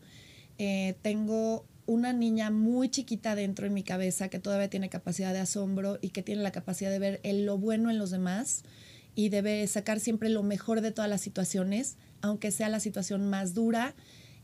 eh, 0.57 0.97
tengo 1.03 1.65
una 1.85 2.11
niña 2.13 2.49
muy 2.49 2.89
chiquita 2.89 3.35
dentro 3.35 3.67
en 3.67 3.75
mi 3.75 3.83
cabeza 3.83 4.27
que 4.27 4.39
todavía 4.39 4.71
tiene 4.71 4.89
capacidad 4.89 5.31
de 5.33 5.39
asombro 5.39 5.99
y 6.01 6.09
que 6.09 6.23
tiene 6.23 6.41
la 6.41 6.51
capacidad 6.51 6.89
de 6.89 6.99
ver 6.99 7.21
lo 7.23 7.59
bueno 7.59 7.91
en 7.91 7.99
los 7.99 8.09
demás 8.09 8.63
y 9.13 9.29
debe 9.29 9.65
sacar 9.67 9.99
siempre 9.99 10.29
lo 10.29 10.41
mejor 10.41 10.81
de 10.81 10.91
todas 10.91 11.09
las 11.09 11.21
situaciones, 11.21 11.95
aunque 12.21 12.51
sea 12.51 12.67
la 12.69 12.79
situación 12.79 13.29
más 13.29 13.53
dura 13.53 13.95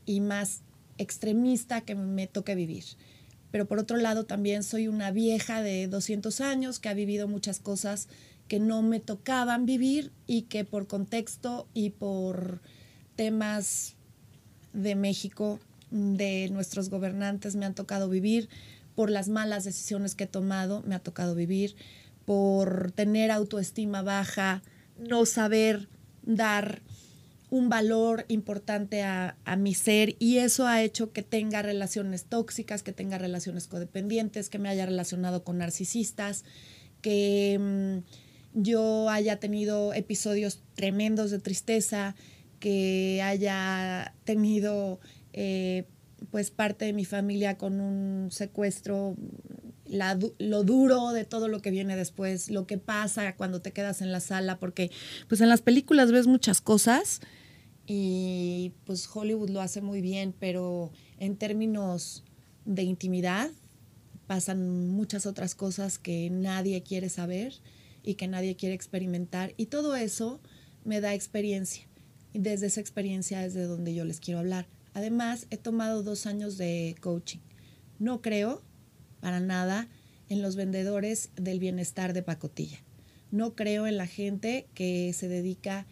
y 0.06 0.20
más 0.20 0.62
extremista 0.98 1.80
que 1.80 1.96
me 1.96 2.28
toque 2.28 2.54
vivir 2.54 2.84
pero 3.54 3.66
por 3.68 3.78
otro 3.78 3.98
lado 3.98 4.24
también 4.24 4.64
soy 4.64 4.88
una 4.88 5.12
vieja 5.12 5.62
de 5.62 5.86
200 5.86 6.40
años 6.40 6.80
que 6.80 6.88
ha 6.88 6.92
vivido 6.92 7.28
muchas 7.28 7.60
cosas 7.60 8.08
que 8.48 8.58
no 8.58 8.82
me 8.82 8.98
tocaban 8.98 9.64
vivir 9.64 10.10
y 10.26 10.42
que 10.42 10.64
por 10.64 10.88
contexto 10.88 11.68
y 11.72 11.90
por 11.90 12.60
temas 13.14 13.94
de 14.72 14.96
México, 14.96 15.60
de 15.92 16.48
nuestros 16.50 16.90
gobernantes, 16.90 17.54
me 17.54 17.64
han 17.64 17.76
tocado 17.76 18.08
vivir, 18.08 18.48
por 18.96 19.08
las 19.08 19.28
malas 19.28 19.62
decisiones 19.62 20.16
que 20.16 20.24
he 20.24 20.26
tomado, 20.26 20.82
me 20.84 20.96
ha 20.96 20.98
tocado 20.98 21.36
vivir, 21.36 21.76
por 22.24 22.90
tener 22.90 23.30
autoestima 23.30 24.02
baja, 24.02 24.64
no 24.98 25.26
saber 25.26 25.88
dar 26.24 26.82
un 27.54 27.68
valor 27.68 28.24
importante 28.26 29.04
a, 29.04 29.36
mi 29.56 29.74
ser 29.74 30.16
y 30.18 30.38
eso 30.38 30.66
ha 30.66 30.82
hecho 30.82 31.12
que 31.12 31.22
tenga 31.22 31.62
relaciones 31.62 32.24
tóxicas, 32.24 32.82
que 32.82 32.92
tenga 32.92 33.16
relaciones 33.16 33.68
codependientes, 33.68 34.50
que 34.50 34.58
me 34.58 34.68
haya 34.68 34.86
relacionado 34.86 35.44
con 35.44 35.58
narcisistas, 35.58 36.44
que 37.00 37.56
mm, 37.60 38.60
yo 38.60 39.08
haya 39.08 39.38
tenido 39.38 39.94
episodios 39.94 40.64
tremendos 40.74 41.30
de 41.30 41.38
tristeza, 41.38 42.16
que 42.58 43.22
haya 43.22 44.16
tenido 44.24 44.98
eh, 45.32 45.84
pues 46.32 46.50
parte 46.50 46.86
de 46.86 46.92
mi 46.92 47.04
familia 47.04 47.56
con 47.56 47.80
un 47.80 48.32
secuestro, 48.32 49.14
lo 50.38 50.64
duro 50.64 51.12
de 51.12 51.24
todo 51.24 51.46
lo 51.46 51.60
que 51.60 51.70
viene 51.70 51.94
después, 51.94 52.50
lo 52.50 52.66
que 52.66 52.78
pasa 52.78 53.36
cuando 53.36 53.60
te 53.60 53.70
quedas 53.70 54.02
en 54.02 54.10
la 54.10 54.18
sala, 54.18 54.58
porque 54.58 54.90
pues 55.28 55.40
en 55.40 55.48
las 55.48 55.62
películas 55.62 56.10
ves 56.10 56.26
muchas 56.26 56.60
cosas 56.60 57.20
y 57.86 58.72
pues 58.84 59.08
Hollywood 59.12 59.50
lo 59.50 59.60
hace 59.60 59.80
muy 59.80 60.00
bien, 60.00 60.34
pero 60.38 60.90
en 61.18 61.36
términos 61.36 62.24
de 62.64 62.82
intimidad 62.82 63.50
pasan 64.26 64.88
muchas 64.88 65.26
otras 65.26 65.54
cosas 65.54 65.98
que 65.98 66.30
nadie 66.30 66.82
quiere 66.82 67.08
saber 67.08 67.54
y 68.02 68.14
que 68.14 68.28
nadie 68.28 68.56
quiere 68.56 68.74
experimentar 68.74 69.52
y 69.56 69.66
todo 69.66 69.96
eso 69.96 70.40
me 70.84 71.00
da 71.00 71.14
experiencia 71.14 71.86
y 72.34 72.40
desde 72.40 72.66
esa 72.66 72.80
experiencia 72.80 73.44
es 73.44 73.54
de 73.54 73.64
donde 73.64 73.94
yo 73.94 74.04
les 74.04 74.20
quiero 74.20 74.40
hablar. 74.40 74.66
Además, 74.92 75.46
he 75.50 75.56
tomado 75.56 76.02
dos 76.02 76.26
años 76.26 76.58
de 76.58 76.96
coaching. 77.00 77.38
No 77.98 78.20
creo 78.20 78.62
para 79.20 79.40
nada 79.40 79.88
en 80.28 80.42
los 80.42 80.56
vendedores 80.56 81.30
del 81.36 81.60
bienestar 81.60 82.12
de 82.12 82.22
pacotilla. 82.22 82.78
No 83.30 83.54
creo 83.54 83.86
en 83.86 83.96
la 83.96 84.06
gente 84.06 84.66
que 84.74 85.12
se 85.12 85.28
dedica 85.28 85.86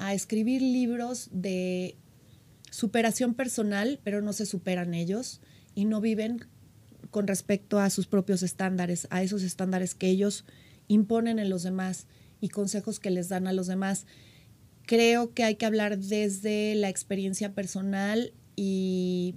a 0.00 0.14
escribir 0.14 0.62
libros 0.62 1.28
de 1.30 1.96
superación 2.70 3.34
personal, 3.34 4.00
pero 4.02 4.22
no 4.22 4.32
se 4.32 4.46
superan 4.46 4.94
ellos 4.94 5.40
y 5.74 5.84
no 5.84 6.00
viven 6.00 6.46
con 7.10 7.26
respecto 7.26 7.78
a 7.78 7.90
sus 7.90 8.06
propios 8.06 8.42
estándares, 8.42 9.06
a 9.10 9.22
esos 9.22 9.42
estándares 9.42 9.94
que 9.94 10.08
ellos 10.08 10.44
imponen 10.88 11.38
en 11.38 11.50
los 11.50 11.62
demás 11.62 12.06
y 12.40 12.48
consejos 12.48 12.98
que 12.98 13.10
les 13.10 13.28
dan 13.28 13.46
a 13.46 13.52
los 13.52 13.66
demás. 13.66 14.06
Creo 14.86 15.34
que 15.34 15.44
hay 15.44 15.56
que 15.56 15.66
hablar 15.66 15.98
desde 15.98 16.74
la 16.74 16.88
experiencia 16.88 17.52
personal 17.54 18.32
y, 18.56 19.34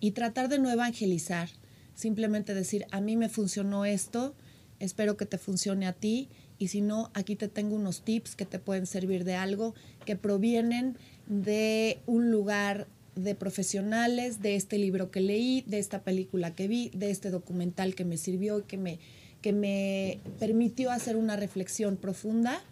y 0.00 0.12
tratar 0.12 0.48
de 0.48 0.58
no 0.58 0.70
evangelizar, 0.70 1.48
simplemente 1.94 2.54
decir, 2.54 2.86
a 2.90 3.00
mí 3.00 3.16
me 3.16 3.28
funcionó 3.28 3.84
esto, 3.84 4.36
espero 4.78 5.16
que 5.16 5.26
te 5.26 5.38
funcione 5.38 5.86
a 5.86 5.92
ti 5.92 6.28
y 6.58 6.68
si 6.68 6.80
no, 6.80 7.10
aquí 7.14 7.36
te 7.36 7.48
tengo 7.48 7.76
unos 7.76 8.02
tips 8.02 8.34
que 8.34 8.44
te 8.44 8.58
pueden 8.58 8.86
servir 8.86 9.24
de 9.24 9.34
algo, 9.34 9.74
que 10.04 10.16
provienen 10.16 10.96
de 11.26 11.98
un 12.06 12.30
lugar 12.30 12.88
de 13.14 13.34
profesionales, 13.34 14.42
de 14.42 14.56
este 14.56 14.78
libro 14.78 15.10
que 15.10 15.20
leí, 15.20 15.62
de 15.66 15.78
esta 15.78 16.02
película 16.02 16.54
que 16.54 16.68
vi, 16.68 16.90
de 16.90 17.10
este 17.10 17.30
documental 17.30 17.94
que 17.94 18.04
me 18.04 18.16
sirvió 18.16 18.60
y 18.60 18.62
que 18.62 18.76
me, 18.76 18.98
que 19.42 19.52
me 19.52 20.20
permitió 20.38 20.90
hacer 20.90 21.16
una 21.16 21.36
reflexión 21.36 21.96
profunda 21.96 22.62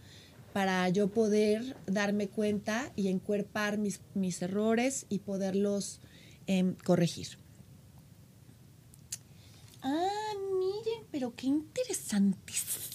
para 0.53 0.89
yo 0.89 1.09
poder 1.09 1.77
darme 1.87 2.29
cuenta 2.29 2.91
y 2.97 3.09
encuerpar 3.09 3.79
mis, 3.79 4.01
mis 4.15 4.41
errores 4.41 5.07
y 5.09 5.19
poderlos 5.19 6.01
em, 6.47 6.75
corregir. 6.77 7.39
Ah, 9.83 10.33
miren, 10.59 11.05
pero 11.11 11.35
qué 11.37 11.47
interesantísimo 11.47 12.86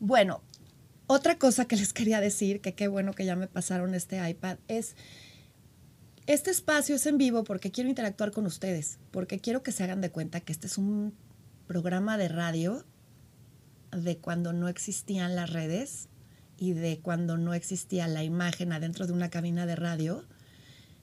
bueno, 0.00 0.42
otra 1.06 1.38
cosa 1.38 1.66
que 1.66 1.76
les 1.76 1.92
quería 1.92 2.20
decir, 2.20 2.60
que 2.60 2.74
qué 2.74 2.88
bueno 2.88 3.12
que 3.12 3.24
ya 3.24 3.36
me 3.36 3.46
pasaron 3.46 3.94
este 3.94 4.28
iPad, 4.28 4.58
es, 4.68 4.96
este 6.26 6.50
espacio 6.50 6.96
es 6.96 7.06
en 7.06 7.18
vivo 7.18 7.44
porque 7.44 7.70
quiero 7.70 7.90
interactuar 7.90 8.30
con 8.30 8.46
ustedes, 8.46 8.98
porque 9.10 9.38
quiero 9.38 9.62
que 9.62 9.72
se 9.72 9.84
hagan 9.84 10.00
de 10.00 10.10
cuenta 10.10 10.40
que 10.40 10.52
este 10.52 10.66
es 10.66 10.78
un 10.78 11.14
programa 11.66 12.16
de 12.18 12.28
radio 12.28 12.84
de 13.90 14.16
cuando 14.18 14.52
no 14.52 14.68
existían 14.68 15.36
las 15.36 15.50
redes 15.50 16.08
y 16.58 16.72
de 16.72 17.00
cuando 17.00 17.36
no 17.36 17.54
existía 17.54 18.08
la 18.08 18.24
imagen 18.24 18.72
adentro 18.72 19.06
de 19.06 19.12
una 19.12 19.30
cabina 19.30 19.66
de 19.66 19.76
radio, 19.76 20.24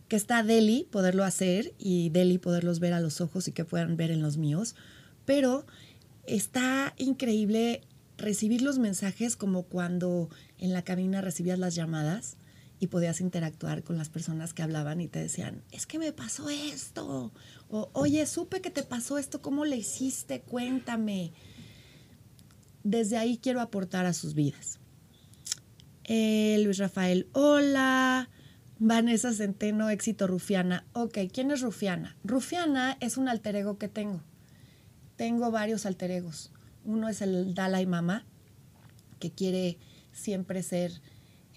que 0.08 0.16
está 0.16 0.42
Deli 0.42 0.88
poderlo 0.89 1.24
hacer 1.24 1.74
y 1.78 2.10
Deli 2.10 2.38
poderlos 2.38 2.80
ver 2.80 2.94
a 2.94 3.00
los 3.00 3.22
ojos 3.22 3.48
y 3.48 3.51
que 3.51 3.66
puedan 3.66 3.96
ver 3.96 4.10
en 4.10 4.22
los 4.22 4.38
míos, 4.38 4.75
pero 5.25 5.66
está 6.36 6.93
increíble 6.98 7.81
recibir 8.17 8.62
los 8.62 8.79
mensajes 8.79 9.36
como 9.36 9.63
cuando 9.63 10.29
en 10.57 10.74
la 10.74 10.83
cabina 10.83 11.21
recibías 11.21 11.59
las 11.59 11.75
llamadas 11.75 12.38
y 12.79 12.88
podías 12.88 13.19
interactuar 13.19 13.83
con 13.83 13.98
las 13.98 14.09
personas 14.09 14.53
que 14.53 14.62
hablaban 14.62 15.01
y 15.01 15.07
te 15.07 15.19
decían, 15.19 15.63
es 15.71 15.86
que 15.86 16.00
me 16.00 16.13
pasó 16.13 16.50
esto, 16.50 17.33
o 17.69 17.89
oye, 17.93 18.25
supe 18.25 18.62
que 18.62 18.69
te 18.69 18.83
pasó 18.83 19.17
esto, 19.17 19.41
¿cómo 19.41 19.65
le 19.65 19.77
hiciste? 19.77 20.41
Cuéntame. 20.41 21.33
Desde 22.83 23.17
ahí 23.17 23.38
quiero 23.38 23.59
aportar 23.59 24.05
a 24.05 24.13
sus 24.13 24.33
vidas. 24.33 24.79
Eh, 26.05 26.59
Luis 26.63 26.77
Rafael, 26.77 27.27
hola. 27.33 28.29
Vanessa 28.81 29.33
Centeno, 29.33 29.89
éxito 29.89 30.25
Rufiana. 30.25 30.86
Ok, 30.93 31.17
¿quién 31.33 31.51
es 31.51 31.59
Rufiana? 31.59 32.15
Rufiana 32.24 32.98
es 33.01 33.17
un 33.17 33.27
alter 33.27 33.57
ego 33.57 33.77
que 33.77 33.89
tengo. 33.89 34.24
Tengo 35.19 35.51
varios 35.51 35.85
alter 35.85 36.11
egos. 36.11 36.49
Uno 36.85 37.09
es 37.09 37.21
el 37.21 37.53
Dalai 37.53 37.85
Mama, 37.85 38.25
que 39.19 39.31
quiere 39.31 39.77
siempre 40.13 40.63
ser 40.63 40.93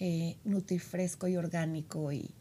eh, 0.01 0.37
nutrifresco 0.43 1.29
y 1.29 1.37
orgánico 1.37 2.11
y, 2.11 2.35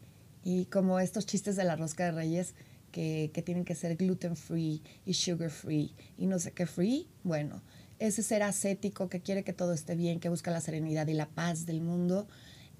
como 0.72 0.98
estos 0.98 1.24
chistes 1.24 1.54
de 1.54 1.62
la 1.62 1.76
rosca 1.76 2.06
de 2.06 2.10
reyes 2.10 2.56
que, 2.90 3.30
que 3.32 3.40
tienen 3.40 3.64
que 3.64 3.76
ser 3.76 3.94
gluten 3.94 4.34
free 4.34 4.82
y 5.06 5.14
sugar 5.14 5.50
free 5.50 5.94
y 6.18 6.26
no 6.26 6.40
sé 6.40 6.50
qué 6.50 6.66
free. 6.66 7.06
Bueno, 7.22 7.62
ese 8.00 8.24
ser 8.24 8.42
ascético 8.42 9.08
que 9.08 9.20
quiere 9.20 9.44
que 9.44 9.52
todo 9.52 9.74
esté 9.74 9.94
bien, 9.94 10.18
que 10.18 10.28
busca 10.28 10.50
la 10.50 10.60
serenidad 10.60 11.06
y 11.06 11.14
la 11.14 11.28
paz 11.28 11.66
del 11.66 11.82
mundo 11.82 12.26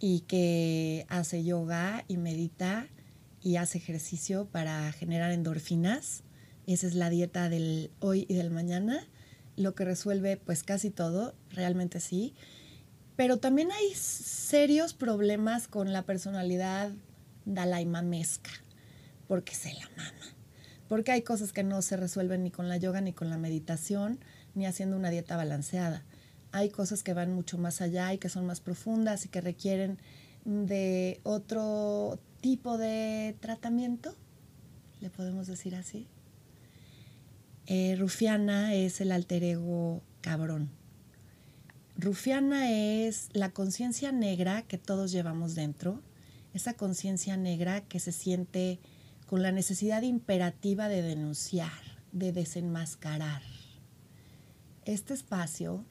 y 0.00 0.22
que 0.22 1.06
hace 1.08 1.44
yoga 1.44 2.04
y 2.08 2.16
medita 2.16 2.88
y 3.40 3.54
hace 3.54 3.78
ejercicio 3.78 4.46
para 4.46 4.90
generar 4.90 5.30
endorfinas. 5.30 6.24
Esa 6.66 6.86
es 6.86 6.94
la 6.94 7.10
dieta 7.10 7.48
del 7.48 7.90
hoy 8.00 8.26
y 8.28 8.34
del 8.34 8.50
mañana, 8.50 9.06
lo 9.56 9.74
que 9.74 9.84
resuelve 9.84 10.36
pues 10.36 10.62
casi 10.62 10.90
todo, 10.90 11.34
realmente 11.50 12.00
sí. 12.00 12.34
Pero 13.16 13.38
también 13.38 13.70
hay 13.72 13.94
serios 13.94 14.94
problemas 14.94 15.68
con 15.68 15.92
la 15.92 16.02
personalidad 16.02 16.90
dalaimamesca, 17.44 18.50
porque 19.28 19.54
se 19.54 19.72
la 19.74 19.88
mama. 19.96 20.36
Porque 20.88 21.12
hay 21.12 21.22
cosas 21.22 21.52
que 21.52 21.62
no 21.62 21.82
se 21.82 21.96
resuelven 21.96 22.42
ni 22.42 22.50
con 22.50 22.68
la 22.68 22.76
yoga, 22.76 23.00
ni 23.00 23.12
con 23.12 23.30
la 23.30 23.38
meditación, 23.38 24.20
ni 24.54 24.66
haciendo 24.66 24.96
una 24.96 25.10
dieta 25.10 25.36
balanceada 25.36 26.04
hay 26.52 26.68
cosas 26.68 27.02
que 27.02 27.14
van 27.14 27.32
mucho 27.34 27.58
más 27.58 27.80
allá 27.80 28.12
y 28.12 28.18
que 28.18 28.28
son 28.28 28.46
más 28.46 28.60
profundas 28.60 29.24
y 29.24 29.28
que 29.28 29.40
requieren 29.40 29.98
de 30.44 31.20
otro 31.22 32.18
tipo 32.40 32.76
de 32.76 33.36
tratamiento, 33.40 34.14
le 35.00 35.08
podemos 35.08 35.46
decir 35.46 35.74
así. 35.74 36.06
Eh, 37.66 37.96
Rufiana 37.98 38.74
es 38.74 39.00
el 39.00 39.12
alter 39.12 39.44
ego 39.44 40.02
cabrón. 40.20 40.70
Rufiana 41.96 42.70
es 42.70 43.28
la 43.32 43.50
conciencia 43.50 44.12
negra 44.12 44.62
que 44.62 44.78
todos 44.78 45.12
llevamos 45.12 45.54
dentro, 45.54 46.00
esa 46.54 46.74
conciencia 46.74 47.36
negra 47.36 47.82
que 47.82 48.00
se 48.00 48.12
siente 48.12 48.80
con 49.26 49.42
la 49.42 49.52
necesidad 49.52 50.02
imperativa 50.02 50.88
de 50.88 51.02
denunciar, 51.02 51.70
de 52.12 52.32
desenmascarar. 52.32 53.42
Este 54.84 55.14
espacio 55.14 55.84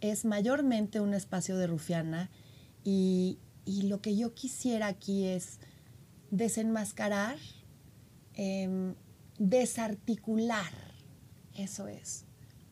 es 0.00 0.24
mayormente 0.24 1.00
un 1.00 1.14
espacio 1.14 1.56
de 1.56 1.68
rufiana 1.68 2.30
y, 2.84 3.38
lo 3.64 4.00
que 4.00 4.16
yo 4.16 4.34
quisiera 4.34 4.88
aquí 4.88 5.24
es 5.24 5.60
desenmascarar, 6.32 7.36
em, 8.34 8.94
desarticular, 9.38 10.91
eso 11.54 11.88
es, 11.88 12.24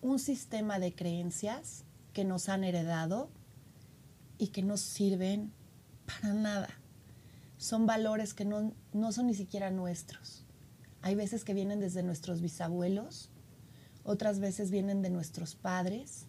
un 0.02 0.18
sistema 0.18 0.78
de 0.78 0.94
creencias 0.94 1.84
que 2.12 2.24
nos 2.24 2.48
han 2.48 2.64
heredado 2.64 3.30
y 4.38 4.48
que 4.48 4.62
no 4.62 4.76
sirven 4.76 5.52
para 6.06 6.34
nada. 6.34 6.68
Son 7.58 7.86
valores 7.86 8.34
que 8.34 8.44
no, 8.44 8.72
no 8.92 9.12
son 9.12 9.26
ni 9.26 9.34
siquiera 9.34 9.70
nuestros. 9.70 10.44
Hay 11.02 11.14
veces 11.14 11.44
que 11.44 11.54
vienen 11.54 11.80
desde 11.80 12.02
nuestros 12.02 12.40
bisabuelos, 12.40 13.30
otras 14.02 14.40
veces 14.40 14.70
vienen 14.70 15.02
de 15.02 15.10
nuestros 15.10 15.54
padres, 15.54 16.26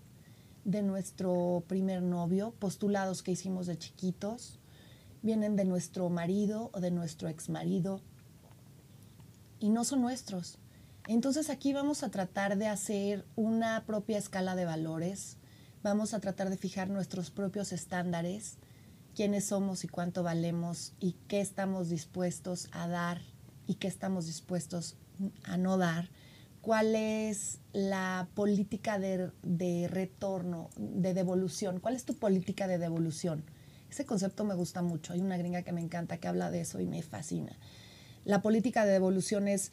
de 0.65 0.81
nuestro 0.81 1.63
primer 1.67 2.01
novio, 2.01 2.53
postulados 2.59 3.23
que 3.23 3.31
hicimos 3.31 3.65
de 3.65 3.77
chiquitos, 3.77 4.59
vienen 5.21 5.55
de 5.55 5.65
nuestro 5.65 6.09
marido 6.09 6.69
o 6.73 6.79
de 6.79 6.91
nuestro 6.91 7.29
ex 7.29 7.49
marido 7.49 8.01
y 9.59 9.69
no 9.69 9.83
son 9.83 10.01
nuestros. 10.01 10.57
Entonces 11.07 11.49
aquí 11.49 11.73
vamos 11.73 12.03
a 12.03 12.09
tratar 12.09 12.57
de 12.57 12.67
hacer 12.67 13.25
una 13.35 13.83
propia 13.85 14.17
escala 14.17 14.55
de 14.55 14.65
valores, 14.65 15.37
vamos 15.83 16.13
a 16.13 16.19
tratar 16.19 16.49
de 16.49 16.57
fijar 16.57 16.89
nuestros 16.89 17.31
propios 17.31 17.71
estándares, 17.71 18.57
quiénes 19.15 19.45
somos 19.45 19.83
y 19.83 19.87
cuánto 19.87 20.23
valemos 20.23 20.93
y 20.99 21.13
qué 21.27 21.41
estamos 21.41 21.89
dispuestos 21.89 22.69
a 22.71 22.87
dar 22.87 23.21
y 23.67 23.75
qué 23.75 23.87
estamos 23.87 24.27
dispuestos 24.27 24.95
a 25.43 25.57
no 25.57 25.77
dar 25.77 26.09
cuál 26.61 26.95
es 26.95 27.59
la 27.73 28.29
política 28.35 28.99
de, 28.99 29.87
retorno, 29.89 30.69
de 30.77 31.13
devolución, 31.13 31.79
cuál 31.79 31.95
es 31.95 32.05
tu 32.05 32.15
política 32.15 32.67
de 32.67 32.77
devolución. 32.77 33.43
Ese 33.89 34.05
concepto 34.05 34.45
me 34.45 34.55
gusta 34.55 34.81
mucho. 34.81 35.13
Hay 35.13 35.21
una 35.21 35.37
gringa 35.37 35.63
que 35.63 35.73
me 35.73 35.81
encanta 35.81 36.17
que 36.17 36.27
habla 36.27 36.51
de 36.51 36.61
eso 36.61 36.79
y 36.79 36.85
me 36.85 37.01
fascina. 37.01 37.57
La 38.23 38.41
política 38.41 38.85
de 38.85 38.91
devolución 38.91 39.47
es 39.47 39.71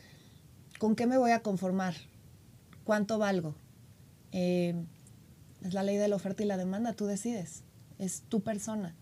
con 0.78 0.96
qué 0.96 1.06
me 1.06 1.18
voy 1.18 1.32
a 1.32 1.42
conformar, 1.42 1.94
cuánto 2.84 3.18
valgo. 3.18 3.54
Eh, 4.32 4.74
es 5.64 5.74
la 5.74 5.82
ley 5.82 5.96
de 5.96 6.08
la 6.08 6.16
oferta 6.16 6.42
y 6.42 6.46
la 6.46 6.56
demanda, 6.56 6.92
tú 6.92 7.06
decides, 7.06 7.64
es 7.98 8.22
tu 8.28 8.42
persona 8.42 8.94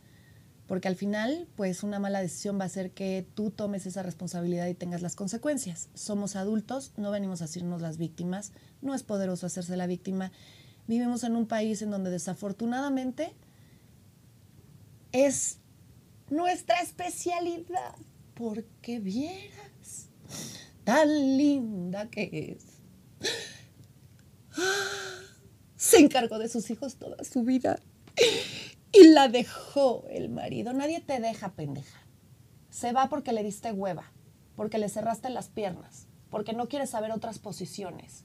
porque 0.66 0.88
al 0.88 0.96
final, 0.96 1.46
pues 1.54 1.82
una 1.82 1.98
mala 1.98 2.20
decisión 2.20 2.58
va 2.58 2.64
a 2.64 2.68
ser 2.68 2.90
que 2.90 3.24
tú 3.34 3.50
tomes 3.50 3.86
esa 3.86 4.02
responsabilidad 4.02 4.66
y 4.66 4.74
tengas 4.74 5.00
las 5.00 5.14
consecuencias. 5.14 5.88
Somos 5.94 6.34
adultos, 6.34 6.92
no 6.96 7.10
venimos 7.12 7.40
a 7.40 7.44
hacernos 7.44 7.80
las 7.80 7.98
víctimas, 7.98 8.52
no 8.82 8.94
es 8.94 9.04
poderoso 9.04 9.46
hacerse 9.46 9.76
la 9.76 9.86
víctima. 9.86 10.32
Vivimos 10.88 11.22
en 11.22 11.36
un 11.36 11.46
país 11.46 11.82
en 11.82 11.90
donde 11.90 12.10
desafortunadamente 12.10 13.32
es 15.12 15.58
nuestra 16.30 16.80
especialidad, 16.80 17.94
porque 18.34 18.98
vieras 18.98 20.08
tan 20.86 21.36
linda 21.36 22.08
que 22.08 22.56
es. 22.56 22.78
Se 25.74 25.98
encargó 25.98 26.38
de 26.38 26.48
sus 26.48 26.70
hijos 26.70 26.94
toda 26.94 27.22
su 27.24 27.42
vida 27.42 27.80
y 28.92 29.08
la 29.08 29.28
dejó 29.28 30.04
el 30.08 30.28
marido. 30.28 30.72
Nadie 30.72 31.00
te 31.00 31.18
deja, 31.18 31.54
pendeja. 31.54 32.06
Se 32.70 32.92
va 32.92 33.08
porque 33.08 33.32
le 33.32 33.42
diste 33.42 33.72
hueva, 33.72 34.12
porque 34.54 34.78
le 34.78 34.88
cerraste 34.88 35.28
las 35.28 35.48
piernas, 35.48 36.06
porque 36.30 36.52
no 36.52 36.68
quiere 36.68 36.86
saber 36.86 37.10
otras 37.10 37.40
posiciones. 37.40 38.24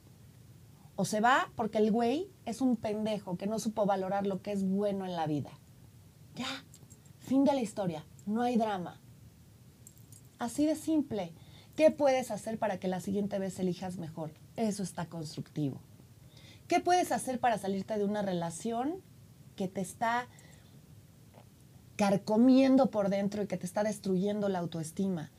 O 0.95 1.03
se 1.03 1.19
va 1.19 1.51
porque 1.55 1.79
el 1.79 1.91
güey 1.91 2.29
es 2.45 2.61
un 2.61 2.77
pendejo 2.77 3.37
que 3.37 3.47
no 3.47 3.57
supo 3.57 3.87
valorar 3.87 4.27
lo 4.27 4.43
que 4.43 4.51
es 4.51 4.63
bueno 4.63 5.07
en 5.07 5.15
la 5.15 5.25
vida. 5.25 5.49
Ya, 6.35 6.63
fin 7.17 7.43
de 7.43 7.55
la 7.55 7.61
historia, 7.61 8.05
no 8.27 8.43
hay 8.43 8.55
drama. 8.55 9.01
Así 10.37 10.67
de 10.67 10.75
simple. 10.75 11.33
¿Qué 11.75 11.91
puedes 11.91 12.31
hacer 12.31 12.57
para 12.57 12.79
que 12.79 12.87
la 12.87 12.99
siguiente 12.99 13.39
vez 13.39 13.59
elijas 13.59 13.97
mejor? 13.97 14.31
Eso 14.55 14.83
está 14.83 15.05
constructivo. 15.05 15.79
¿Qué 16.67 16.79
puedes 16.79 17.11
hacer 17.11 17.39
para 17.39 17.57
salirte 17.57 17.97
de 17.97 18.05
una 18.05 18.21
relación 18.21 19.01
que 19.55 19.67
te 19.67 19.81
está 19.81 20.27
carcomiendo 22.01 22.89
por 22.89 23.09
dentro 23.09 23.43
y 23.43 23.47
que 23.47 23.57
te 23.57 23.67
está 23.67 23.83
destruyendo 23.83 24.49
la 24.49 24.57
autoestima, 24.57 25.29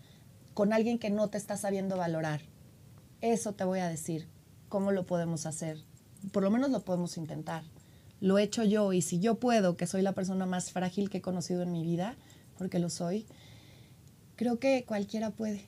con 0.54 0.72
alguien 0.72 1.00
que 1.00 1.10
no 1.10 1.28
te 1.28 1.36
está 1.36 1.56
sabiendo 1.56 1.96
valorar. 1.96 2.42
Eso 3.20 3.52
te 3.54 3.64
voy 3.64 3.80
a 3.80 3.88
decir, 3.88 4.28
cómo 4.68 4.92
lo 4.92 5.04
podemos 5.04 5.44
hacer. 5.44 5.78
Por 6.30 6.44
lo 6.44 6.52
menos 6.52 6.70
lo 6.70 6.84
podemos 6.84 7.16
intentar. 7.16 7.64
Lo 8.20 8.38
he 8.38 8.44
hecho 8.44 8.62
yo 8.62 8.92
y 8.92 9.02
si 9.02 9.18
yo 9.18 9.40
puedo, 9.40 9.76
que 9.76 9.88
soy 9.88 10.02
la 10.02 10.12
persona 10.12 10.46
más 10.46 10.70
frágil 10.70 11.10
que 11.10 11.18
he 11.18 11.20
conocido 11.20 11.62
en 11.62 11.72
mi 11.72 11.82
vida, 11.82 12.14
porque 12.56 12.78
lo 12.78 12.90
soy, 12.90 13.26
creo 14.36 14.60
que 14.60 14.84
cualquiera 14.84 15.30
puede. 15.30 15.66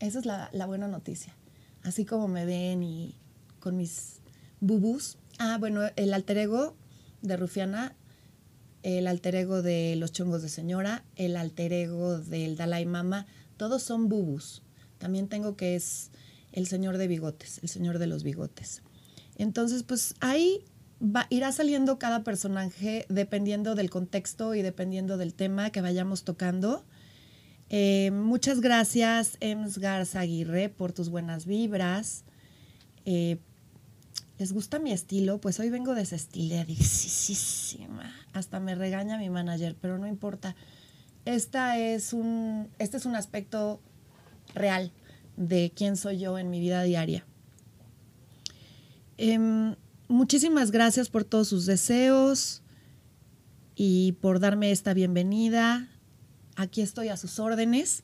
Esa 0.00 0.18
es 0.18 0.26
la, 0.26 0.50
la 0.52 0.66
buena 0.66 0.88
noticia. 0.88 1.34
Así 1.82 2.04
como 2.04 2.28
me 2.28 2.44
ven 2.44 2.82
y 2.82 3.14
con 3.60 3.76
mis 3.76 4.20
bubus. 4.60 5.16
Ah, 5.38 5.56
bueno, 5.58 5.82
el 5.96 6.12
alter 6.12 6.38
ego 6.38 6.74
de 7.22 7.36
Rufiana 7.36 7.94
el 8.82 9.06
alter 9.06 9.34
ego 9.34 9.62
de 9.62 9.96
los 9.96 10.12
chongos 10.12 10.42
de 10.42 10.48
señora, 10.48 11.04
el 11.16 11.36
alter 11.36 11.72
ego 11.72 12.18
del 12.18 12.56
Dalai 12.56 12.86
Mama, 12.86 13.26
todos 13.56 13.82
son 13.82 14.08
bubus. 14.08 14.62
También 14.98 15.28
tengo 15.28 15.56
que 15.56 15.76
es 15.76 16.10
el 16.52 16.66
señor 16.66 16.98
de 16.98 17.08
bigotes, 17.08 17.60
el 17.62 17.68
señor 17.68 17.98
de 17.98 18.06
los 18.06 18.22
bigotes. 18.22 18.82
Entonces, 19.36 19.82
pues 19.82 20.14
ahí 20.20 20.64
va, 21.02 21.26
irá 21.30 21.52
saliendo 21.52 21.98
cada 21.98 22.24
personaje 22.24 23.06
dependiendo 23.08 23.74
del 23.74 23.90
contexto 23.90 24.54
y 24.54 24.62
dependiendo 24.62 25.16
del 25.16 25.34
tema 25.34 25.70
que 25.70 25.80
vayamos 25.80 26.24
tocando. 26.24 26.84
Eh, 27.72 28.10
muchas 28.10 28.60
gracias, 28.60 29.36
Ems 29.38 29.78
Garza 29.78 30.18
Aguirre, 30.20 30.68
por 30.68 30.92
tus 30.92 31.08
buenas 31.08 31.46
vibras. 31.46 32.24
Eh, 33.04 33.38
¿Les 34.38 34.52
gusta 34.52 34.80
mi 34.80 34.90
estilo? 34.90 35.40
Pues 35.40 35.60
hoy 35.60 35.70
vengo 35.70 35.94
desestiladísima. 35.94 38.12
Hasta 38.32 38.58
me 38.58 38.74
regaña 38.74 39.18
mi 39.18 39.30
manager, 39.30 39.76
pero 39.80 39.98
no 39.98 40.08
importa. 40.08 40.56
Esta 41.26 41.78
es 41.78 42.12
un, 42.12 42.68
este 42.80 42.96
es 42.96 43.06
un 43.06 43.14
aspecto 43.14 43.80
real 44.54 44.90
de 45.36 45.70
quién 45.74 45.96
soy 45.96 46.18
yo 46.18 46.38
en 46.38 46.50
mi 46.50 46.58
vida 46.58 46.82
diaria. 46.82 47.24
Em, 49.16 49.76
muchísimas 50.08 50.72
gracias 50.72 51.08
por 51.08 51.22
todos 51.24 51.46
sus 51.46 51.66
deseos 51.66 52.62
y 53.76 54.16
por 54.20 54.40
darme 54.40 54.72
esta 54.72 54.92
bienvenida. 54.92 55.88
Aquí 56.56 56.82
estoy 56.82 57.08
a 57.08 57.16
sus 57.16 57.38
órdenes. 57.38 58.02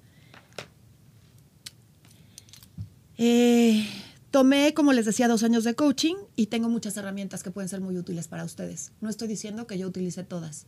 Eh, 3.18 3.87
tomé, 4.30 4.74
como 4.74 4.92
les 4.92 5.06
decía, 5.06 5.28
dos 5.28 5.42
años 5.42 5.64
de 5.64 5.74
coaching 5.74 6.16
y 6.37 6.46
tengo 6.46 6.68
muchas 6.68 6.96
herramientas 6.96 7.42
que 7.42 7.50
pueden 7.50 7.68
ser 7.68 7.80
muy 7.80 7.96
útiles 7.96 8.28
para 8.28 8.44
ustedes. 8.44 8.92
No 9.00 9.09
estoy 9.09 9.28
diciendo 9.28 9.66
que 9.66 9.78
yo 9.78 9.88
utilice 9.88 10.24
todas. 10.24 10.66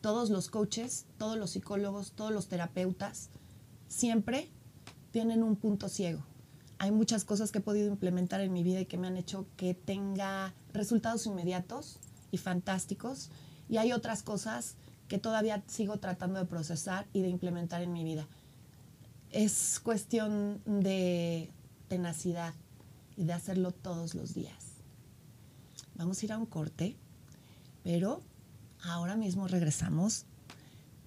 Todos 0.00 0.30
los 0.30 0.48
coaches, 0.48 1.06
todos 1.16 1.36
los 1.36 1.50
psicólogos, 1.50 2.12
todos 2.12 2.32
los 2.32 2.46
terapeutas, 2.46 3.30
siempre 3.88 4.48
tienen 5.10 5.42
un 5.42 5.56
punto 5.56 5.88
ciego. 5.88 6.24
Hay 6.78 6.92
muchas 6.92 7.24
cosas 7.24 7.50
que 7.50 7.58
he 7.58 7.62
podido 7.62 7.88
implementar 7.88 8.40
en 8.40 8.52
mi 8.52 8.62
vida 8.62 8.80
y 8.80 8.86
que 8.86 8.98
me 8.98 9.08
han 9.08 9.16
hecho 9.16 9.46
que 9.56 9.74
tenga 9.74 10.54
resultados 10.72 11.26
inmediatos 11.26 11.98
y 12.30 12.38
fantásticos. 12.38 13.30
Y 13.68 13.78
hay 13.78 13.92
otras 13.92 14.22
cosas 14.22 14.76
que 15.08 15.18
todavía 15.18 15.62
sigo 15.66 15.98
tratando 15.98 16.38
de 16.38 16.46
procesar 16.46 17.06
y 17.12 17.22
de 17.22 17.28
implementar 17.28 17.82
en 17.82 17.92
mi 17.92 18.04
vida. 18.04 18.26
Es 19.30 19.80
cuestión 19.82 20.60
de 20.64 21.50
tenacidad 21.88 22.54
y 23.16 23.24
de 23.24 23.32
hacerlo 23.32 23.72
todos 23.72 24.14
los 24.14 24.34
días. 24.34 24.68
Vamos 25.96 26.22
a 26.22 26.26
ir 26.26 26.32
a 26.32 26.38
un 26.38 26.46
corte, 26.46 26.96
pero 27.82 28.22
ahora 28.84 29.16
mismo 29.16 29.48
regresamos. 29.48 30.24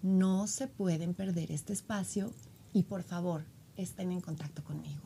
No 0.01 0.47
se 0.47 0.67
pueden 0.67 1.13
perder 1.13 1.51
este 1.51 1.73
espacio 1.73 2.33
y 2.73 2.83
por 2.83 3.03
favor 3.03 3.43
estén 3.77 4.11
en 4.11 4.21
contacto 4.21 4.63
conmigo. 4.63 5.01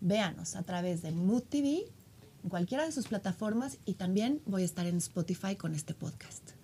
Véanos 0.00 0.56
a 0.56 0.62
través 0.62 1.02
de 1.02 1.10
Mood 1.10 1.42
TV, 1.42 1.84
en 2.42 2.48
cualquiera 2.48 2.86
de 2.86 2.92
sus 2.92 3.08
plataformas 3.08 3.78
y 3.84 3.94
también 3.94 4.40
voy 4.46 4.62
a 4.62 4.64
estar 4.64 4.86
en 4.86 4.96
Spotify 4.96 5.56
con 5.56 5.74
este 5.74 5.94
podcast. 5.94 6.59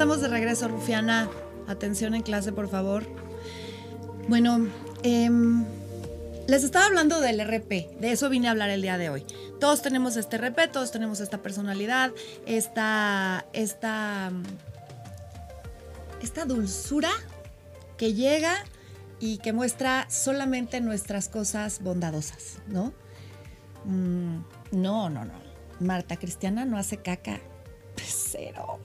Estamos 0.00 0.22
de 0.22 0.28
regreso, 0.28 0.66
Rufiana. 0.66 1.28
Atención 1.68 2.14
en 2.14 2.22
clase, 2.22 2.52
por 2.52 2.70
favor. 2.70 3.04
Bueno, 4.28 4.66
em, 5.02 5.66
les 6.48 6.64
estaba 6.64 6.86
hablando 6.86 7.20
del 7.20 7.38
RP, 7.38 7.90
de 8.00 8.10
eso 8.10 8.30
vine 8.30 8.48
a 8.48 8.52
hablar 8.52 8.70
el 8.70 8.80
día 8.80 8.96
de 8.96 9.10
hoy. 9.10 9.26
Todos 9.60 9.82
tenemos 9.82 10.16
este 10.16 10.38
RP, 10.38 10.68
todos 10.72 10.90
tenemos 10.90 11.20
esta 11.20 11.42
personalidad, 11.42 12.12
esta, 12.46 13.44
esta, 13.52 14.32
esta 16.22 16.46
dulzura 16.46 17.10
que 17.98 18.14
llega 18.14 18.54
y 19.18 19.36
que 19.36 19.52
muestra 19.52 20.08
solamente 20.08 20.80
nuestras 20.80 21.28
cosas 21.28 21.82
bondadosas, 21.82 22.56
¿no? 22.68 22.94
Mm, 23.84 24.44
no, 24.72 25.10
no, 25.10 25.26
no. 25.26 25.34
Marta 25.78 26.16
Cristiana 26.16 26.64
no 26.64 26.78
hace 26.78 26.96
caca. 26.96 27.38
Cero. 27.96 28.80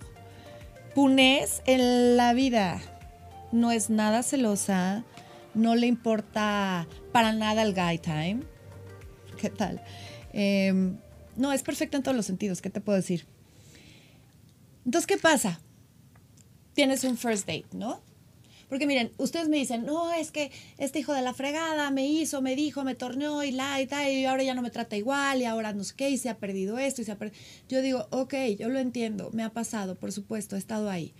Punés 0.95 1.61
en 1.65 2.15
la 2.15 2.33
vida 2.33 2.79
no 3.51 3.73
es 3.73 3.89
nada 3.89 4.23
celosa, 4.23 5.03
no 5.53 5.75
le 5.75 5.87
importa 5.87 6.87
para 7.11 7.33
nada 7.33 7.63
el 7.63 7.73
guy 7.73 7.97
time. 7.97 8.39
¿Qué 9.37 9.49
tal? 9.49 9.81
Em, 10.31 10.97
no, 11.35 11.51
es 11.51 11.63
perfecta 11.63 11.97
en 11.97 12.03
todos 12.03 12.15
los 12.15 12.25
sentidos, 12.25 12.61
¿qué 12.61 12.69
te 12.69 12.79
puedo 12.79 12.95
decir? 12.95 13.25
Entonces, 14.85 15.05
¿qué 15.05 15.17
pasa? 15.17 15.59
Tienes 16.71 17.03
un 17.03 17.17
first 17.17 17.45
date, 17.45 17.67
¿no? 17.73 18.01
Porque 18.69 18.87
miren, 18.87 19.11
ustedes 19.17 19.47
me 19.47 19.57
dicen, 19.57 19.85
no, 19.85 20.11
es 20.11 20.31
que 20.31 20.51
este 20.77 20.99
hijo 20.99 21.13
de 21.13 21.21
la 21.21 21.33
fregada 21.33 21.91
me 21.91 22.07
hizo, 22.07 22.41
me 22.41 22.55
dijo, 22.55 22.83
me 22.83 22.95
torneó 22.95 23.43
y 23.43 23.51
la 23.51 23.79
y 23.81 23.87
tal, 23.87 24.11
y 24.11 24.25
ahora 24.25 24.43
ya 24.43 24.55
no 24.55 24.61
me 24.61 24.71
trata 24.71 24.97
igual, 24.97 25.41
y 25.41 25.45
ahora 25.45 25.73
no 25.73 25.83
sé 25.83 25.93
qué, 25.95 26.09
y 26.09 26.17
se 26.17 26.29
ha 26.29 26.37
perdido 26.37 26.79
esto, 26.79 27.01
y 27.01 27.05
se 27.05 27.11
ha 27.11 27.17
perdido. 27.17 27.39
Yo 27.69 27.81
digo, 27.81 28.07
ok, 28.09 28.33
yo 28.57 28.69
lo 28.69 28.79
entiendo, 28.79 29.29
me 29.33 29.43
ha 29.43 29.51
pasado, 29.51 29.95
por 29.95 30.11
supuesto, 30.11 30.55
he 30.55 30.59
estado 30.59 30.89
ahí. 30.89 31.13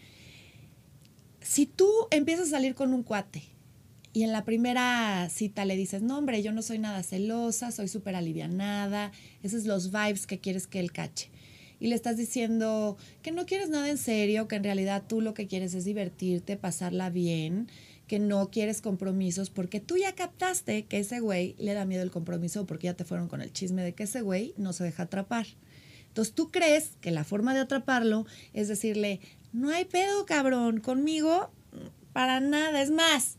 Si 1.42 1.68
tú 1.68 1.90
empiezas 2.10 2.48
a 2.48 2.52
salir 2.52 2.74
con 2.74 2.94
un 2.94 3.04
cuate 3.04 3.44
y 4.14 4.24
en 4.24 4.32
la 4.32 4.44
primera 4.44 5.30
cita 5.30 5.66
le 5.66 5.76
dices, 5.76 6.02
no, 6.02 6.18
hombre, 6.18 6.42
yo 6.42 6.52
no 6.52 6.64
soy 6.64 6.80
nada 6.80 7.04
celosa, 7.04 7.72
soy 7.72 7.88
súper 7.88 8.16
alivianada, 8.16 9.12
esos 9.44 9.62
son 9.62 9.70
los 9.70 9.92
vibes 9.92 10.26
que 10.26 10.40
quieres 10.40 10.66
que 10.66 10.80
él 10.80 10.92
cache 10.92 11.30
y 11.80 11.88
le 11.88 11.96
estás 11.96 12.18
diciendo 12.18 12.98
que 13.22 13.32
no 13.32 13.46
quieres 13.46 13.70
nada 13.70 13.90
en 13.90 13.98
serio, 13.98 14.48
que 14.48 14.56
en 14.56 14.64
realidad 14.64 15.04
tú 15.08 15.22
lo 15.22 15.34
que 15.34 15.48
quieres 15.48 15.74
es 15.74 15.86
divertirte, 15.86 16.58
pasarla 16.58 17.10
bien, 17.10 17.68
que 18.08 18.20
no 18.20 18.50
quieres 18.52 18.82
compromisos, 18.82 19.50
porque 19.50 19.80
tú 19.80 19.98
ya 19.98 20.14
captaste 20.14 20.86
que 20.86 21.00
ese 21.00 21.20
güey 21.20 21.56
le 21.58 21.74
da 21.74 21.86
miedo 21.86 22.04
el 22.04 22.12
compromiso 22.12 22.66
porque 22.66 22.86
ya 22.86 22.94
te 22.94 23.06
fueron 23.06 23.28
con 23.28 23.42
el 23.42 23.52
chisme 23.52 23.84
de 23.84 23.94
que 23.94 24.04
ese 24.04 24.22
güey 24.22 24.54
no 24.58 24.74
se 24.74 24.84
deja 24.84 25.04
atrapar. 25.04 25.48
Entonces 26.08 26.34
tú 26.34 26.52
crees 26.52 26.92
que 27.02 27.12
la 27.12 27.24
forma 27.24 27.54
de 27.54 27.62
atraparlo 27.62 28.26
es 28.54 28.68
decirle, 28.68 29.20
no 29.52 29.70
hay 29.70 29.86
pedo, 29.86 30.26
cabrón, 30.26 30.80
conmigo, 30.80 31.52
para 32.14 32.40
nada, 32.40 32.82
es 32.82 32.92
más, 32.92 33.38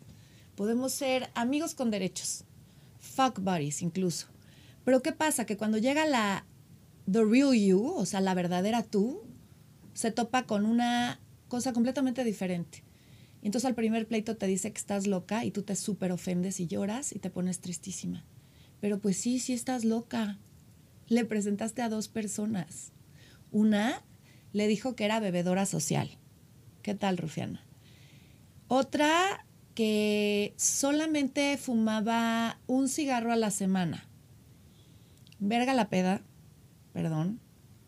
podemos 0.56 0.92
ser 0.92 1.30
amigos 1.34 1.74
con 1.74 1.90
derechos, 1.90 2.44
fuck 2.98 3.38
buddies 3.40 3.82
incluso. 3.82 4.26
Pero 4.84 5.02
¿qué 5.02 5.12
pasa? 5.12 5.46
Que 5.46 5.56
cuando 5.56 5.78
llega 5.78 6.06
la 6.06 6.44
the 7.10 7.24
real 7.24 7.54
you, 7.54 7.94
o 7.96 8.06
sea, 8.06 8.20
la 8.20 8.34
verdadera 8.34 8.82
tú, 8.82 9.22
se 9.94 10.10
topa 10.10 10.44
con 10.44 10.66
una 10.66 11.20
cosa 11.48 11.72
completamente 11.72 12.24
diferente. 12.24 12.84
Entonces 13.42 13.66
al 13.66 13.74
primer 13.74 14.06
pleito 14.08 14.36
te 14.36 14.46
dice 14.46 14.72
que 14.72 14.78
estás 14.78 15.06
loca 15.06 15.44
y 15.44 15.50
tú 15.50 15.62
te 15.62 15.76
súper 15.76 16.12
ofendes 16.12 16.58
y 16.60 16.66
lloras 16.66 17.12
y 17.12 17.18
te 17.18 17.30
pones 17.30 17.60
tristísima. 17.60 18.24
Pero 18.80 18.98
pues 18.98 19.16
sí, 19.16 19.38
sí 19.38 19.52
estás 19.52 19.84
loca. 19.84 20.38
Le 21.08 21.24
presentaste 21.24 21.82
a 21.82 21.88
dos 21.88 22.08
personas. 22.08 22.92
Una 23.52 24.02
le 24.52 24.66
dijo 24.66 24.96
que 24.96 25.04
era 25.04 25.20
bebedora 25.20 25.64
social. 25.64 26.10
¿Qué 26.82 26.94
tal, 26.94 27.18
Rufiana? 27.18 27.64
Otra 28.68 29.46
que 29.74 30.54
solamente 30.56 31.56
fumaba 31.56 32.58
un 32.66 32.88
cigarro 32.88 33.32
a 33.32 33.36
la 33.36 33.50
semana. 33.50 34.08
Verga 35.38 35.74
la 35.74 35.88
peda, 35.88 36.22
perdón. 36.96 37.40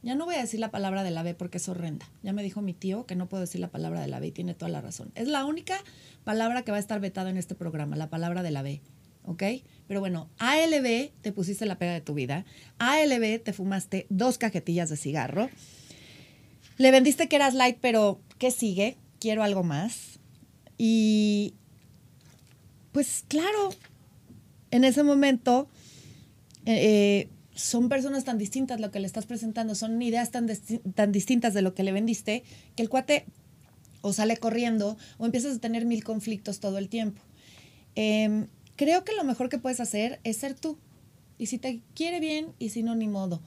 Ya 0.03 0.15
no 0.15 0.27
voy 0.27 0.35
a 0.35 0.41
decir 0.43 0.61
la 0.61 0.71
palabra 0.71 1.03
de 1.03 1.11
la 1.11 1.23
B 1.23 1.33
porque 1.33 1.57
es 1.57 1.67
horrenda. 1.71 2.07
Ya 2.23 2.35
me 2.35 2.43
dijo 2.43 2.61
mi 2.61 2.75
tío 2.75 3.07
que 3.07 3.17
no 3.17 3.27
puedo 3.27 3.41
decir 3.41 3.59
la 3.59 3.71
palabra 3.71 4.03
de 4.03 4.07
la 4.07 4.21
B 4.21 4.27
y 4.27 4.33
tiene 4.33 4.53
toda 4.53 4.71
la 4.71 4.83
razón. 4.83 5.13
Es 5.15 5.29
la 5.29 5.47
única 5.47 5.83
palabra 6.25 6.63
que 6.63 6.73
va 6.73 6.77
a 6.77 6.81
estar 6.81 7.01
vetada 7.01 7.31
en 7.31 7.39
este 7.39 7.55
programa, 7.55 7.97
la 7.97 8.11
palabra 8.11 8.43
de 8.43 8.51
la 8.51 8.61
B. 8.61 8.83
¿Ok? 9.25 9.43
Pero 9.87 10.01
bueno, 10.01 10.29
ALB 10.37 11.11
te 11.23 11.33
pusiste 11.33 11.65
la 11.65 11.79
pega 11.79 11.95
de 11.95 12.03
tu 12.03 12.13
vida. 12.13 12.45
ALB 12.77 13.43
te 13.43 13.55
fumaste 13.55 14.07
dos 14.11 14.37
cajetillas 14.37 14.91
de 14.91 14.99
cigarro. 14.99 15.49
Le 16.77 16.91
vendiste 16.91 17.29
que 17.29 17.37
eras 17.37 17.55
light, 17.55 17.79
pero 17.81 18.21
¿qué 18.37 18.51
sigue? 18.51 18.99
Quiero 19.21 19.43
algo 19.43 19.63
más. 19.63 20.19
Y 20.77 21.55
pues 22.93 23.25
claro, 23.27 23.71
en 24.71 24.85
ese 24.85 25.03
momento 25.03 25.67
eh, 26.67 27.31
son 27.59 27.89
personas 27.89 28.25
tan 28.25 28.39
distintas 28.39 28.79
lo 28.79 28.93
que 28.93 29.01
le 29.01 29.07
estás 29.07 29.27
presentando, 29.27 29.75
son 29.75 30.01
ideas 30.01 30.31
tan, 30.31 30.49
tan 30.95 31.11
distintas 31.11 31.55
de 31.55 31.63
lo 31.63 31.75
que 31.75 31.83
le 31.83 31.91
vendiste, 31.91 32.45
que 32.77 32.83
el 32.85 32.89
cuate 32.89 33.25
o 34.01 34.13
sale 34.13 34.37
corriendo 34.37 34.97
o 35.19 35.27
empiezas 35.27 35.57
a 35.57 35.59
tener 35.59 35.85
mil 35.85 36.05
conflictos 36.05 36.61
todo 36.61 36.79
el 36.79 36.89
tiempo. 36.89 37.21
Em, 37.97 38.47
creo 38.77 39.05
que 39.05 39.13
lo 39.17 39.25
mejor 39.25 39.49
que 39.49 39.59
puedes 39.59 39.81
hacer 39.81 40.21
es 40.23 40.37
ser 40.37 40.55
tú. 40.55 40.79
Y 41.37 41.47
si 41.47 41.59
te 41.59 41.83
quiere 41.95 42.21
bien 42.21 42.53
y 42.61 42.69
si 42.69 42.85
no, 42.85 42.95
ni 42.95 43.09
modo. 43.09 43.43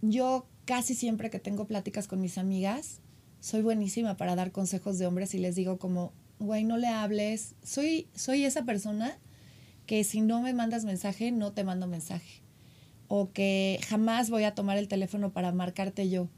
Yo 0.00 0.48
casi 0.64 0.96
siempre 0.96 1.30
que 1.30 1.38
tengo 1.38 1.68
pláticas 1.68 2.08
con 2.08 2.20
mis 2.20 2.38
amigas, 2.38 2.98
soy 3.38 3.62
buenísima 3.62 4.16
para 4.16 4.34
dar 4.34 4.50
consejos 4.50 4.98
de 4.98 5.06
hombres 5.06 5.34
y 5.34 5.38
les 5.38 5.54
digo 5.54 5.78
como, 5.78 6.12
güey, 6.40 6.64
no 6.64 6.78
le 6.78 6.88
hables. 6.88 7.54
Soy, 7.62 8.08
soy 8.16 8.44
esa 8.44 8.64
persona 8.64 9.16
que 9.86 10.02
si 10.02 10.20
no 10.20 10.42
me 10.42 10.52
mandas 10.52 10.84
mensaje, 10.84 11.30
no 11.30 11.52
te 11.52 11.62
mando 11.62 11.86
mensaje 11.86 12.41
o 13.14 13.30
que 13.30 13.78
jamás 13.88 14.30
voy 14.30 14.44
a 14.44 14.54
tomar 14.54 14.78
el 14.78 14.88
teléfono 14.88 15.34
para 15.34 15.52
marcarte 15.52 16.08
yo. 16.08 16.30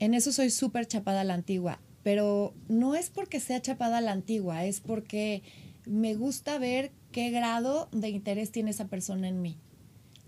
En 0.00 0.14
eso 0.14 0.32
soy 0.32 0.50
súper 0.50 0.88
chapada 0.88 1.20
a 1.20 1.24
la 1.24 1.34
antigua, 1.34 1.80
pero 2.02 2.54
no 2.66 2.96
es 2.96 3.08
porque 3.08 3.38
sea 3.38 3.62
chapada 3.62 3.98
a 3.98 4.00
la 4.00 4.10
antigua, 4.10 4.64
es 4.64 4.80
porque 4.80 5.44
me 5.86 6.16
gusta 6.16 6.58
ver 6.58 6.90
qué 7.12 7.30
grado 7.30 7.88
de 7.92 8.08
interés 8.08 8.50
tiene 8.50 8.72
esa 8.72 8.88
persona 8.88 9.28
en 9.28 9.42
mí. 9.42 9.58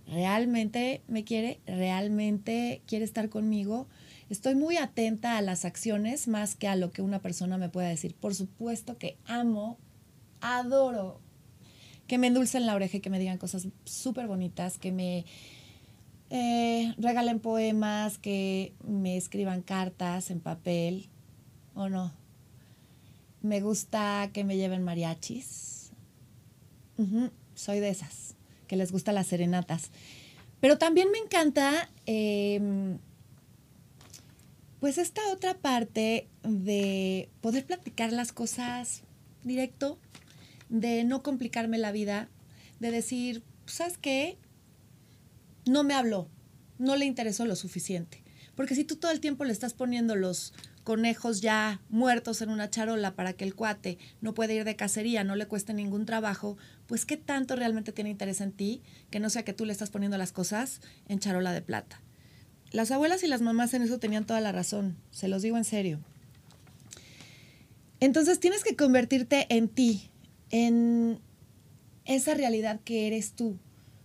¿Realmente 0.06 1.02
me 1.08 1.24
quiere? 1.24 1.58
¿Realmente 1.66 2.82
quiere 2.86 3.04
estar 3.04 3.28
conmigo? 3.28 3.88
Estoy 4.30 4.54
muy 4.54 4.76
atenta 4.76 5.38
a 5.38 5.42
las 5.42 5.64
acciones 5.64 6.28
más 6.28 6.54
que 6.54 6.68
a 6.68 6.76
lo 6.76 6.92
que 6.92 7.02
una 7.02 7.20
persona 7.20 7.58
me 7.58 7.68
pueda 7.68 7.88
decir. 7.88 8.14
Por 8.14 8.36
supuesto 8.36 8.96
que 8.96 9.18
amo, 9.26 9.76
adoro 10.40 11.20
que 12.06 12.18
me 12.18 12.28
endulcen 12.28 12.64
la 12.64 12.76
oreja 12.76 12.98
y 12.98 13.00
que 13.00 13.10
me 13.10 13.18
digan 13.18 13.38
cosas 13.38 13.66
súper 13.84 14.28
bonitas, 14.28 14.78
que 14.78 14.92
me 14.92 15.24
eh, 16.30 16.94
regalen 16.98 17.40
poemas, 17.40 18.18
que 18.18 18.74
me 18.86 19.16
escriban 19.16 19.62
cartas 19.62 20.30
en 20.30 20.40
papel, 20.40 21.08
¿o 21.74 21.88
no? 21.88 22.12
Me 23.42 23.60
gusta 23.60 24.30
que 24.32 24.44
me 24.44 24.56
lleven 24.56 24.82
mariachis. 24.82 25.92
soy 27.54 27.80
de 27.80 27.88
esas, 27.88 28.34
que 28.66 28.76
les 28.76 28.90
gustan 28.90 29.14
las 29.14 29.26
serenatas. 29.26 29.90
Pero 30.60 30.78
también 30.78 31.10
me 31.10 31.18
encanta, 31.18 31.90
em, 32.06 32.98
pues, 34.80 34.98
esta 34.98 35.20
otra 35.32 35.54
parte 35.54 36.28
de 36.42 37.28
poder 37.40 37.66
platicar 37.66 38.12
las 38.12 38.32
cosas 38.32 39.02
directo, 39.42 39.98
de 40.68 41.04
no 41.04 41.22
complicarme 41.22 41.78
la 41.78 41.92
vida, 41.92 42.28
de 42.80 42.90
decir, 42.90 43.42
¿sabes 43.66 43.98
qué? 43.98 44.38
No 45.66 45.84
me 45.84 45.94
habló, 45.94 46.28
no 46.78 46.96
le 46.96 47.04
interesó 47.04 47.46
lo 47.46 47.56
suficiente. 47.56 48.22
Porque 48.54 48.74
si 48.74 48.84
tú 48.84 48.96
todo 48.96 49.10
el 49.10 49.20
tiempo 49.20 49.44
le 49.44 49.52
estás 49.52 49.74
poniendo 49.74 50.14
los 50.14 50.52
conejos 50.84 51.40
ya 51.40 51.80
muertos 51.88 52.42
en 52.42 52.50
una 52.50 52.70
charola 52.70 53.14
para 53.14 53.32
que 53.32 53.44
el 53.44 53.54
cuate 53.54 53.98
no 54.20 54.34
pueda 54.34 54.52
ir 54.52 54.64
de 54.64 54.76
cacería, 54.76 55.24
no 55.24 55.34
le 55.34 55.46
cueste 55.46 55.74
ningún 55.74 56.06
trabajo, 56.06 56.56
pues 56.86 57.06
qué 57.06 57.16
tanto 57.16 57.56
realmente 57.56 57.92
tiene 57.92 58.10
interés 58.10 58.40
en 58.40 58.52
ti 58.52 58.82
que 59.10 59.18
no 59.18 59.30
sea 59.30 59.44
que 59.44 59.54
tú 59.54 59.64
le 59.64 59.72
estás 59.72 59.90
poniendo 59.90 60.18
las 60.18 60.32
cosas 60.32 60.80
en 61.08 61.18
charola 61.18 61.52
de 61.52 61.62
plata. 61.62 62.00
Las 62.70 62.90
abuelas 62.90 63.22
y 63.24 63.28
las 63.28 63.40
mamás 63.40 63.72
en 63.74 63.82
eso 63.82 63.98
tenían 63.98 64.26
toda 64.26 64.40
la 64.40 64.52
razón, 64.52 64.96
se 65.10 65.28
los 65.28 65.42
digo 65.42 65.56
en 65.56 65.64
serio. 65.64 66.00
Entonces 68.00 68.38
tienes 68.38 68.62
que 68.62 68.76
convertirte 68.76 69.46
en 69.48 69.68
ti, 69.68 70.10
en 70.50 71.18
esa 72.04 72.34
realidad 72.34 72.80
que 72.84 73.06
eres 73.06 73.32
tú, 73.32 73.58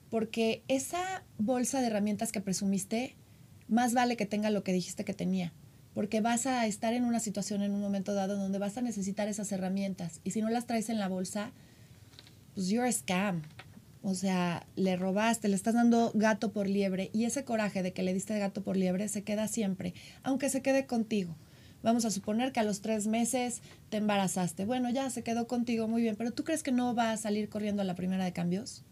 porque 0.10 0.64
esa 0.68 1.24
bolsa 1.38 1.82
de 1.82 1.88
herramientas 1.88 2.32
que 2.32 2.42
presumiste, 2.42 3.16
más 3.68 3.94
vale 3.94 4.18
que 4.18 4.26
tenga 4.26 4.50
lo 4.50 4.64
que 4.64 4.74
dijiste 4.74 5.06
que 5.06 5.14
tenía, 5.14 5.54
porque 5.94 6.22
vas 6.22 6.46
a 6.46 6.66
estar 6.66 6.94
en 6.94 7.06
una 7.06 7.20
situación 7.20 7.62
en 7.62 7.72
un 7.72 7.82
momento 7.82 8.14
dado 8.14 8.38
donde 8.38 8.60
vas 8.60 8.78
a 8.78 8.82
necesitar 8.82 9.28
esas 9.28 9.52
herramientas 9.52 10.22
y 10.24 10.32
si 10.32 10.42
no 10.42 10.50
las 10.50 10.66
traes 10.66 10.90
en 10.90 11.00
la 11.00 11.08
bolsa, 11.08 11.52
pues 12.56 12.70
you're 12.70 12.88
a 12.88 12.92
scam. 12.92 13.44
O 14.02 14.16
sea, 14.16 14.66
le 14.78 14.96
robaste, 14.96 15.50
le 15.50 15.56
estás 15.56 15.74
dando 15.74 16.12
gato 16.14 16.54
por 16.54 16.70
liebre 16.70 17.10
y 17.14 17.26
ese 17.26 17.44
coraje 17.44 17.84
de 17.84 17.92
que 17.92 18.02
le 18.02 18.14
diste 18.14 18.40
gato 18.40 18.64
por 18.64 18.78
liebre 18.78 19.10
se 19.10 19.24
queda 19.24 19.48
siempre, 19.50 19.94
aunque 20.24 20.50
se 20.50 20.62
quede 20.62 20.86
contigo. 20.86 21.36
Vamos 21.84 22.06
a 22.06 22.12
suponer 22.12 22.52
que 22.52 22.60
a 22.60 22.64
los 22.64 22.82
tres 22.82 23.08
meses 23.08 23.62
te 23.90 23.98
embarazaste. 23.98 24.66
Bueno, 24.66 24.90
ya 24.90 25.10
se 25.10 25.24
quedó 25.24 25.48
contigo 25.48 25.88
muy 25.88 26.02
bien, 26.02 26.16
pero 26.16 26.32
¿tú 26.32 26.44
crees 26.44 26.64
que 26.64 26.72
no 26.72 26.96
va 26.96 27.12
a 27.12 27.18
salir 27.18 27.50
corriendo 27.50 27.82
a 27.82 27.86
la 27.86 27.96
primera 27.96 28.26
de 28.26 28.34
cambios? 28.34 28.84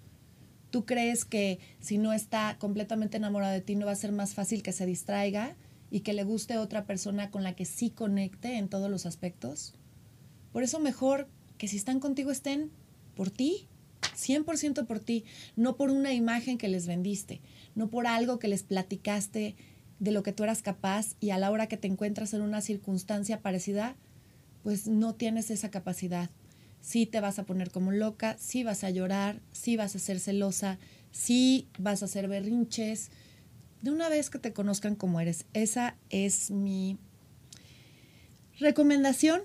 ¿Tú 0.72 0.86
crees 0.86 1.26
que 1.26 1.60
si 1.80 1.98
no 1.98 2.14
está 2.14 2.58
completamente 2.60 3.18
enamorado 3.18 3.54
de 3.54 3.62
ti 3.62 3.76
no 3.76 3.86
va 3.86 3.94
a 3.94 3.96
ser 3.96 4.12
más 4.12 4.34
fácil 4.34 4.64
que 4.64 4.74
se 4.74 4.86
distraiga 4.86 5.56
y 5.90 6.02
que 6.02 6.14
le 6.14 6.24
guste 6.24 6.58
otra 6.58 6.86
persona 6.86 7.32
con 7.32 7.44
la 7.44 7.56
que 7.56 7.66
sí 7.66 7.90
conecte 7.90 8.58
en 8.58 8.68
todos 8.68 8.90
los 8.90 9.06
aspectos? 9.06 9.76
Por 10.52 10.64
eso 10.64 10.80
mejor 10.80 11.30
que 11.58 11.68
si 11.68 11.78
están 11.78 12.00
contigo 12.00 12.32
estén 12.32 12.72
por 13.16 13.30
ti, 13.30 13.68
100% 14.16 14.86
por 14.86 15.00
ti, 15.00 15.24
no 15.56 15.78
por 15.78 15.90
una 15.90 16.14
imagen 16.14 16.58
que 16.58 16.68
les 16.68 16.88
vendiste, 16.88 17.42
no 17.76 17.90
por 17.90 18.08
algo 18.08 18.40
que 18.40 18.48
les 18.48 18.64
platicaste 18.64 19.56
de 20.00 20.12
lo 20.12 20.24
que 20.24 20.34
tú 20.34 20.44
eras 20.44 20.62
capaz 20.62 21.16
y 21.20 21.32
a 21.32 21.38
la 21.38 21.50
hora 21.50 21.68
que 21.68 21.78
te 21.78 21.88
encuentras 21.88 22.34
en 22.34 22.42
una 22.42 22.62
circunstancia 22.62 23.42
parecida, 23.42 23.96
pues 24.64 24.88
no 24.88 25.16
tienes 25.16 25.50
esa 25.50 25.72
capacidad 25.72 26.30
sí 26.82 27.06
te 27.06 27.20
vas 27.20 27.40
a 27.40 27.44
poner 27.44 27.72
como 27.72 27.92
loca, 27.92 28.38
sí 28.40 28.63
vas 28.63 28.84
a 28.84 28.90
llorar, 28.90 29.42
sí 29.52 29.78
vas 29.78 29.96
a 29.96 30.00
ser 30.00 30.20
celosa, 30.20 30.78
sí 31.12 31.68
vas 31.78 32.02
a 32.02 32.06
hacer 32.06 32.28
berrinches. 32.28 33.10
De 33.82 33.92
una 33.92 34.10
vez 34.10 34.30
que 34.30 34.40
te 34.40 34.54
conozcan 34.54 34.96
como 34.96 35.20
eres, 35.20 35.46
esa 35.54 35.96
es 36.10 36.52
mi 36.52 36.98
recomendación. 38.60 39.42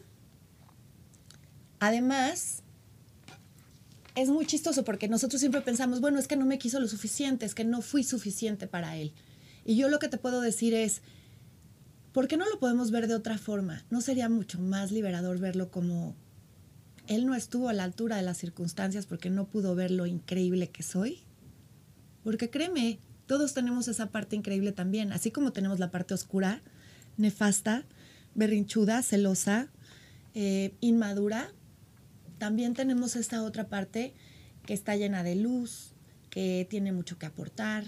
Además, 1.81 2.63
es 4.15 4.29
muy 4.29 4.47
chistoso 4.47 4.85
porque 4.85 5.09
nosotros 5.09 5.41
siempre 5.41 5.63
pensamos, 5.63 6.01
bueno, 6.01 6.19
es 6.19 6.29
que 6.29 6.37
no 6.37 6.47
me 6.47 6.59
quiso 6.59 6.81
lo 6.81 6.89
suficiente, 6.89 7.47
es 7.47 7.55
que 7.55 7.65
no 7.65 7.83
fui 7.83 8.05
suficiente 8.05 8.67
para 8.67 8.97
él. 8.97 9.13
Y 9.65 9.77
yo 9.77 9.89
lo 9.89 9.99
que 9.99 10.09
te 10.09 10.19
puedo 10.19 10.41
decir 10.41 10.75
es, 10.75 11.03
¿por 12.13 12.29
qué 12.29 12.37
no 12.37 12.49
lo 12.49 12.59
podemos 12.59 12.91
ver 12.91 13.07
de 13.09 13.15
otra 13.15 13.39
forma? 13.39 13.85
¿No 13.91 14.01
sería 14.01 14.29
mucho 14.29 14.61
más 14.61 14.93
liberador 14.93 15.39
verlo 15.39 15.71
como 15.71 16.15
él 17.07 17.27
no 17.27 17.35
estuvo 17.35 17.69
a 17.69 17.73
la 17.73 17.85
altura 17.85 18.17
de 18.17 18.23
las 18.23 18.39
circunstancias 18.39 19.07
porque 19.07 19.31
no 19.31 19.47
pudo 19.47 19.75
ver 19.75 19.91
lo 19.91 20.07
increíble 20.07 20.71
que 20.71 20.83
soy. 20.83 21.21
Porque 22.25 22.51
créeme, 22.51 22.99
todos 23.27 23.55
tenemos 23.55 23.89
esa 23.89 24.11
parte 24.11 24.37
increíble 24.37 24.73
también, 24.73 25.13
así 25.13 25.31
como 25.31 25.53
tenemos 25.53 25.79
la 25.79 25.91
parte 25.91 26.15
oscura, 26.15 26.61
nefasta, 27.17 27.85
berrinchuda, 28.35 29.03
celosa, 29.03 29.69
eh, 30.35 30.75
inmadura, 30.81 31.51
también 32.39 32.75
tenemos 32.75 33.17
esta 33.17 33.43
otra 33.43 33.69
parte 33.69 34.15
que 34.67 34.75
está 34.75 34.97
llena 34.97 35.23
de 35.23 35.37
luz, 35.37 35.93
que 36.31 36.67
tiene 36.69 36.93
mucho 36.93 37.19
que 37.19 37.27
aportar, 37.27 37.85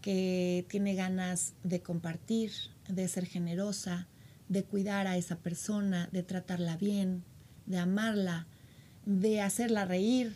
que 0.00 0.66
tiene 0.68 0.94
ganas 0.94 1.54
de 1.62 1.82
compartir, 1.82 2.52
de 2.88 3.06
ser 3.08 3.26
generosa, 3.26 4.08
de 4.48 4.64
cuidar 4.64 5.06
a 5.06 5.16
esa 5.16 5.36
persona, 5.36 6.08
de 6.12 6.22
tratarla 6.22 6.76
bien, 6.76 7.24
de 7.66 7.78
amarla, 7.78 8.46
de 9.04 9.40
hacerla 9.40 9.84
reír. 9.84 10.34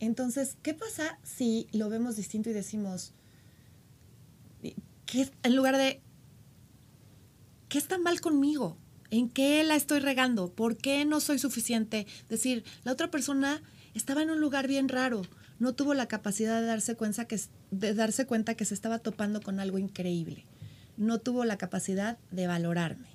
Entonces, 0.00 0.56
¿qué 0.62 0.74
pasa 0.74 1.18
si 1.22 1.68
lo 1.72 1.88
vemos 1.88 2.16
distinto 2.16 2.50
y 2.50 2.52
decimos, 2.52 3.12
que 5.06 5.30
en 5.42 5.56
lugar 5.56 5.76
de, 5.76 6.00
¿qué 7.68 7.78
está 7.78 7.98
mal 7.98 8.20
conmigo? 8.20 8.76
¿En 9.10 9.28
qué 9.28 9.62
la 9.64 9.76
estoy 9.76 10.00
regando? 10.00 10.52
¿Por 10.52 10.76
qué 10.76 11.04
no 11.04 11.20
soy 11.20 11.38
suficiente? 11.38 12.06
Decir, 12.28 12.64
la 12.84 12.92
otra 12.92 13.10
persona 13.10 13.62
estaba 13.94 14.22
en 14.22 14.30
un 14.30 14.40
lugar 14.40 14.66
bien 14.66 14.88
raro, 14.88 15.22
no 15.58 15.74
tuvo 15.74 15.94
la 15.94 16.06
capacidad 16.06 16.60
de 16.60 16.66
darse 16.66 18.26
cuenta 18.26 18.54
que 18.54 18.64
se 18.64 18.74
estaba 18.74 18.98
topando 18.98 19.40
con 19.40 19.60
algo 19.60 19.78
increíble. 19.78 20.44
No 20.96 21.18
tuvo 21.18 21.44
la 21.44 21.56
capacidad 21.56 22.18
de 22.30 22.46
valorarme. 22.46 23.08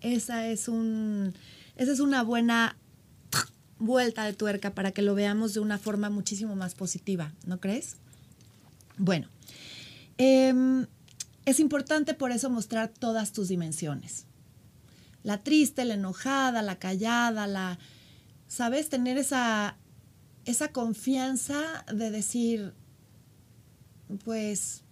Esa 0.00 0.46
es, 0.48 0.68
un, 0.68 1.32
esa 1.76 1.92
es 1.92 2.00
una 2.00 2.22
buena 2.22 2.76
vuelta 3.78 4.24
de 4.24 4.32
tuerca 4.32 4.74
para 4.74 4.92
que 4.92 5.02
lo 5.02 5.14
veamos 5.14 5.54
de 5.54 5.60
una 5.60 5.78
forma 5.78 6.10
muchísimo 6.10 6.56
más 6.56 6.74
positiva, 6.74 7.32
¿no 7.46 7.60
crees? 7.60 7.96
Bueno, 8.96 9.28
em, 10.18 10.86
es 11.44 11.60
importante 11.60 12.14
por 12.14 12.30
eso 12.30 12.48
mostrar 12.50 12.88
todas 12.88 13.32
tus 13.32 13.48
dimensiones. 13.48 14.26
La 15.22 15.42
triste, 15.42 15.84
la 15.84 15.94
enojada, 15.94 16.62
la 16.62 16.78
callada, 16.78 17.46
la, 17.46 17.78
¿sabes? 18.46 18.88
Tener 18.88 19.18
esa, 19.18 19.76
esa 20.44 20.68
confianza 20.68 21.84
de 21.92 22.10
decir, 22.10 22.74
pues, 24.24 24.82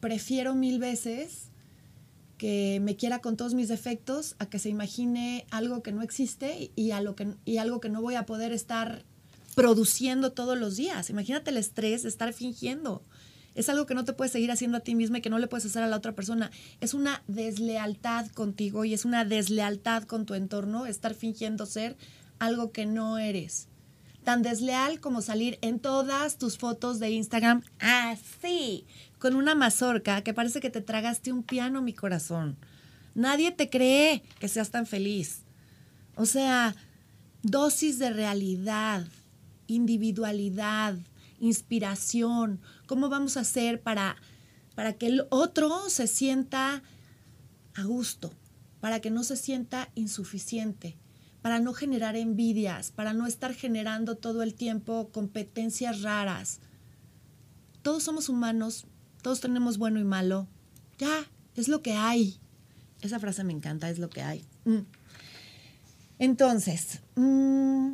prefiero 0.00 0.54
mil 0.54 0.78
veces 0.78 1.47
que 2.38 2.80
me 2.80 2.96
quiera 2.96 3.20
con 3.20 3.36
todos 3.36 3.52
mis 3.54 3.68
defectos 3.68 4.36
a 4.38 4.46
que 4.46 4.58
se 4.58 4.70
imagine 4.70 5.44
algo 5.50 5.82
que 5.82 5.92
no 5.92 6.02
existe 6.02 6.70
y, 6.74 6.92
a 6.92 7.02
lo 7.02 7.14
que, 7.14 7.34
y 7.44 7.58
algo 7.58 7.80
que 7.80 7.90
no 7.90 8.00
voy 8.00 8.14
a 8.14 8.24
poder 8.24 8.52
estar 8.52 9.04
produciendo 9.54 10.32
todos 10.32 10.56
los 10.56 10.76
días. 10.76 11.10
Imagínate 11.10 11.50
el 11.50 11.56
estrés 11.56 12.04
de 12.04 12.08
estar 12.08 12.32
fingiendo. 12.32 13.02
Es 13.56 13.68
algo 13.68 13.86
que 13.86 13.94
no 13.94 14.04
te 14.04 14.12
puedes 14.12 14.30
seguir 14.30 14.52
haciendo 14.52 14.78
a 14.78 14.80
ti 14.82 14.94
misma 14.94 15.18
y 15.18 15.20
que 15.20 15.30
no 15.30 15.40
le 15.40 15.48
puedes 15.48 15.66
hacer 15.66 15.82
a 15.82 15.88
la 15.88 15.96
otra 15.96 16.14
persona. 16.14 16.52
Es 16.80 16.94
una 16.94 17.24
deslealtad 17.26 18.28
contigo 18.28 18.84
y 18.84 18.94
es 18.94 19.04
una 19.04 19.24
deslealtad 19.24 20.04
con 20.04 20.26
tu 20.26 20.34
entorno 20.34 20.86
estar 20.86 21.12
fingiendo 21.12 21.66
ser 21.66 21.96
algo 22.38 22.70
que 22.70 22.86
no 22.86 23.18
eres. 23.18 23.66
Tan 24.22 24.42
desleal 24.42 25.00
como 25.00 25.22
salir 25.22 25.58
en 25.60 25.80
todas 25.80 26.38
tus 26.38 26.56
fotos 26.56 27.00
de 27.00 27.10
Instagram 27.10 27.64
así, 27.80 28.86
con 29.18 29.34
una 29.34 29.54
mazorca 29.54 30.22
que 30.22 30.34
parece 30.34 30.60
que 30.60 30.70
te 30.70 30.80
tragaste 30.80 31.32
un 31.32 31.42
piano, 31.42 31.82
mi 31.82 31.92
corazón. 31.92 32.56
Nadie 33.14 33.50
te 33.50 33.68
cree 33.68 34.22
que 34.38 34.48
seas 34.48 34.70
tan 34.70 34.86
feliz. 34.86 35.42
O 36.14 36.24
sea, 36.26 36.74
dosis 37.42 37.98
de 37.98 38.10
realidad, 38.10 39.06
individualidad, 39.66 40.96
inspiración, 41.40 42.60
cómo 42.86 43.08
vamos 43.08 43.36
a 43.36 43.40
hacer 43.40 43.80
para, 43.80 44.16
para 44.74 44.92
que 44.94 45.06
el 45.06 45.26
otro 45.30 45.88
se 45.88 46.06
sienta 46.06 46.82
a 47.74 47.82
gusto, 47.84 48.32
para 48.80 49.00
que 49.00 49.10
no 49.10 49.22
se 49.22 49.36
sienta 49.36 49.90
insuficiente, 49.94 50.96
para 51.42 51.60
no 51.60 51.72
generar 51.72 52.16
envidias, 52.16 52.90
para 52.90 53.12
no 53.12 53.26
estar 53.26 53.54
generando 53.54 54.16
todo 54.16 54.42
el 54.42 54.54
tiempo 54.54 55.10
competencias 55.12 56.02
raras. 56.02 56.60
Todos 57.82 58.02
somos 58.02 58.28
humanos, 58.28 58.86
todos 59.22 59.40
tenemos 59.40 59.78
bueno 59.78 59.98
y 60.00 60.04
malo. 60.04 60.46
Ya, 60.98 61.26
es 61.54 61.68
lo 61.68 61.82
que 61.82 61.94
hay. 61.94 62.38
Esa 63.00 63.20
frase 63.20 63.44
me 63.44 63.52
encanta, 63.52 63.88
es 63.90 63.98
lo 63.98 64.10
que 64.10 64.22
hay. 64.22 64.44
Mm. 64.64 64.80
Entonces, 66.18 67.00
mm, 67.14 67.92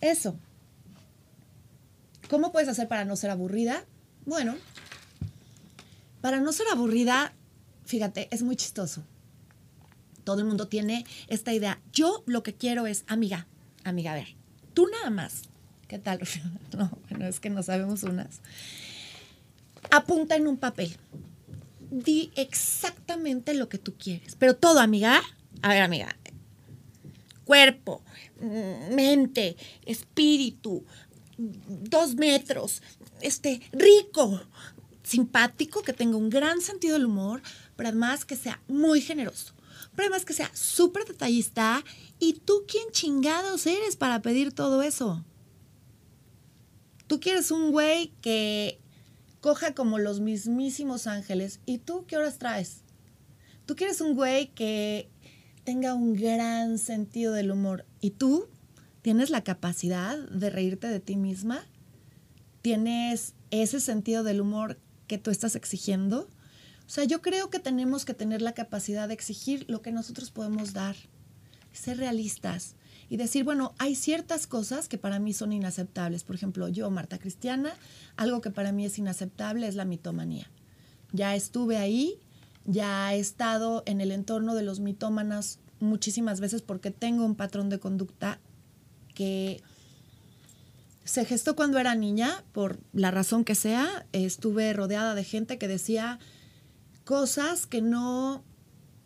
eso, 0.00 0.36
¿Cómo 2.30 2.52
puedes 2.52 2.68
hacer 2.68 2.86
para 2.86 3.04
no 3.04 3.16
ser 3.16 3.30
aburrida? 3.30 3.84
Bueno, 4.24 4.54
para 6.20 6.38
no 6.38 6.52
ser 6.52 6.68
aburrida, 6.68 7.32
fíjate, 7.84 8.28
es 8.30 8.44
muy 8.44 8.54
chistoso. 8.54 9.02
Todo 10.22 10.38
el 10.38 10.46
mundo 10.46 10.68
tiene 10.68 11.04
esta 11.26 11.52
idea. 11.52 11.80
Yo 11.92 12.22
lo 12.26 12.44
que 12.44 12.54
quiero 12.54 12.86
es, 12.86 13.02
amiga, 13.08 13.48
amiga, 13.82 14.12
a 14.12 14.14
ver, 14.14 14.36
tú 14.74 14.86
nada 14.86 15.10
más. 15.10 15.42
¿Qué 15.88 15.98
tal? 15.98 16.20
No, 16.78 16.88
bueno, 17.08 17.26
es 17.26 17.40
que 17.40 17.50
no 17.50 17.64
sabemos 17.64 18.04
unas. 18.04 18.40
Apunta 19.90 20.36
en 20.36 20.46
un 20.46 20.56
papel. 20.56 20.96
Di 21.90 22.30
exactamente 22.36 23.54
lo 23.54 23.68
que 23.68 23.78
tú 23.78 23.94
quieres. 23.96 24.36
Pero 24.36 24.54
todo, 24.54 24.80
amiga. 24.80 25.20
A 25.62 25.68
ver, 25.70 25.82
amiga. 25.82 26.16
Cuerpo, 27.44 28.02
mm, 28.40 28.94
mente, 28.94 29.56
espíritu, 29.84 30.84
dos 31.36 32.14
metros, 32.14 32.82
este, 33.20 33.60
rico, 33.72 34.40
simpático, 35.02 35.82
que 35.82 35.92
tenga 35.92 36.16
un 36.16 36.30
gran 36.30 36.60
sentido 36.60 36.94
del 36.94 37.06
humor, 37.06 37.42
pero 37.76 37.88
además 37.88 38.24
que 38.24 38.36
sea 38.36 38.60
muy 38.68 39.00
generoso. 39.00 39.54
Pero 39.96 40.06
además 40.06 40.24
que 40.24 40.34
sea 40.34 40.50
súper 40.54 41.04
detallista. 41.04 41.82
¿Y 42.18 42.34
tú 42.34 42.64
quién 42.68 42.90
chingados 42.92 43.66
eres 43.66 43.96
para 43.96 44.22
pedir 44.22 44.52
todo 44.52 44.82
eso? 44.82 45.24
Tú 47.06 47.18
quieres 47.18 47.50
un 47.50 47.72
güey 47.72 48.12
que 48.20 48.79
coja 49.40 49.74
como 49.74 49.98
los 49.98 50.20
mismísimos 50.20 51.06
ángeles. 51.06 51.60
¿Y 51.66 51.78
tú 51.78 52.04
qué 52.06 52.16
horas 52.16 52.38
traes? 52.38 52.82
Tú 53.66 53.76
quieres 53.76 54.00
un 54.00 54.14
güey 54.14 54.48
que 54.48 55.08
tenga 55.64 55.94
un 55.94 56.14
gran 56.14 56.78
sentido 56.78 57.32
del 57.32 57.50
humor. 57.50 57.86
¿Y 58.00 58.10
tú 58.10 58.48
¿Tienes 59.02 59.30
la 59.30 59.42
capacidad 59.42 60.18
de 60.18 60.50
reírte 60.50 60.86
de 60.86 61.00
ti 61.00 61.16
misma? 61.16 61.64
¿Tienes 62.60 63.34
ese 63.50 63.80
sentido 63.80 64.22
del 64.22 64.42
humor 64.42 64.78
que 65.06 65.16
tú 65.16 65.30
estás 65.30 65.56
exigiendo? 65.56 66.28
O 66.86 66.90
sea, 66.90 67.04
yo 67.04 67.22
creo 67.22 67.48
que 67.48 67.60
tenemos 67.60 68.04
que 68.04 68.12
tener 68.12 68.42
la 68.42 68.52
capacidad 68.52 69.08
de 69.08 69.14
exigir 69.14 69.64
lo 69.68 69.80
que 69.80 69.90
nosotros 69.90 70.30
podemos 70.30 70.74
dar, 70.74 70.96
ser 71.72 71.96
realistas 71.96 72.74
y 73.10 73.16
decir, 73.16 73.42
bueno, 73.42 73.74
hay 73.78 73.96
ciertas 73.96 74.46
cosas 74.46 74.88
que 74.88 74.96
para 74.96 75.18
mí 75.18 75.34
son 75.34 75.52
inaceptables. 75.52 76.22
Por 76.22 76.36
ejemplo, 76.36 76.68
yo, 76.68 76.88
Marta 76.90 77.18
Cristiana, 77.18 77.72
algo 78.16 78.40
que 78.40 78.50
para 78.50 78.70
mí 78.70 78.86
es 78.86 78.98
inaceptable 78.98 79.66
es 79.66 79.74
la 79.74 79.84
mitomanía. 79.84 80.48
Ya 81.12 81.34
estuve 81.34 81.76
ahí, 81.76 82.20
ya 82.66 83.12
he 83.12 83.18
estado 83.18 83.82
en 83.84 84.00
el 84.00 84.12
entorno 84.12 84.54
de 84.54 84.62
los 84.62 84.78
mitómanos 84.78 85.58
muchísimas 85.80 86.40
veces 86.40 86.62
porque 86.62 86.92
tengo 86.92 87.24
un 87.24 87.34
patrón 87.34 87.68
de 87.68 87.80
conducta 87.80 88.38
que 89.12 89.60
se 91.04 91.24
gestó 91.24 91.56
cuando 91.56 91.80
era 91.80 91.96
niña, 91.96 92.44
por 92.52 92.78
la 92.92 93.10
razón 93.10 93.44
que 93.44 93.56
sea, 93.56 94.06
estuve 94.12 94.72
rodeada 94.72 95.16
de 95.16 95.24
gente 95.24 95.58
que 95.58 95.66
decía 95.66 96.20
cosas 97.04 97.66
que 97.66 97.82
no 97.82 98.44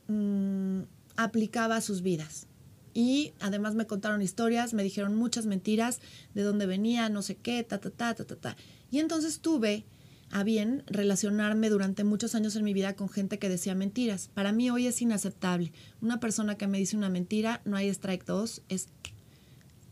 mm, 0.08 0.80
aplicaba 1.16 1.76
a 1.76 1.80
sus 1.80 2.02
vidas. 2.02 2.48
Y 2.94 3.34
además 3.40 3.74
me 3.74 3.86
contaron 3.86 4.22
historias, 4.22 4.72
me 4.72 4.84
dijeron 4.84 5.16
muchas 5.16 5.46
mentiras, 5.46 6.00
de 6.32 6.42
dónde 6.42 6.66
venía, 6.66 7.08
no 7.08 7.22
sé 7.22 7.34
qué, 7.34 7.62
ta, 7.64 7.78
ta, 7.78 7.90
ta, 7.90 8.14
ta, 8.14 8.24
ta, 8.24 8.36
ta. 8.36 8.56
Y 8.90 9.00
entonces 9.00 9.40
tuve 9.40 9.84
a 10.30 10.44
bien 10.44 10.82
relacionarme 10.86 11.68
durante 11.68 12.04
muchos 12.04 12.34
años 12.34 12.56
en 12.56 12.64
mi 12.64 12.72
vida 12.72 12.94
con 12.94 13.08
gente 13.08 13.38
que 13.38 13.48
decía 13.48 13.74
mentiras. 13.74 14.30
Para 14.32 14.52
mí 14.52 14.70
hoy 14.70 14.86
es 14.86 15.02
inaceptable. 15.02 15.72
Una 16.00 16.20
persona 16.20 16.56
que 16.56 16.66
me 16.66 16.78
dice 16.78 16.96
una 16.96 17.08
mentira, 17.08 17.60
no 17.64 17.76
hay 17.76 17.88
strike 17.88 18.24
2, 18.24 18.62
es 18.68 18.88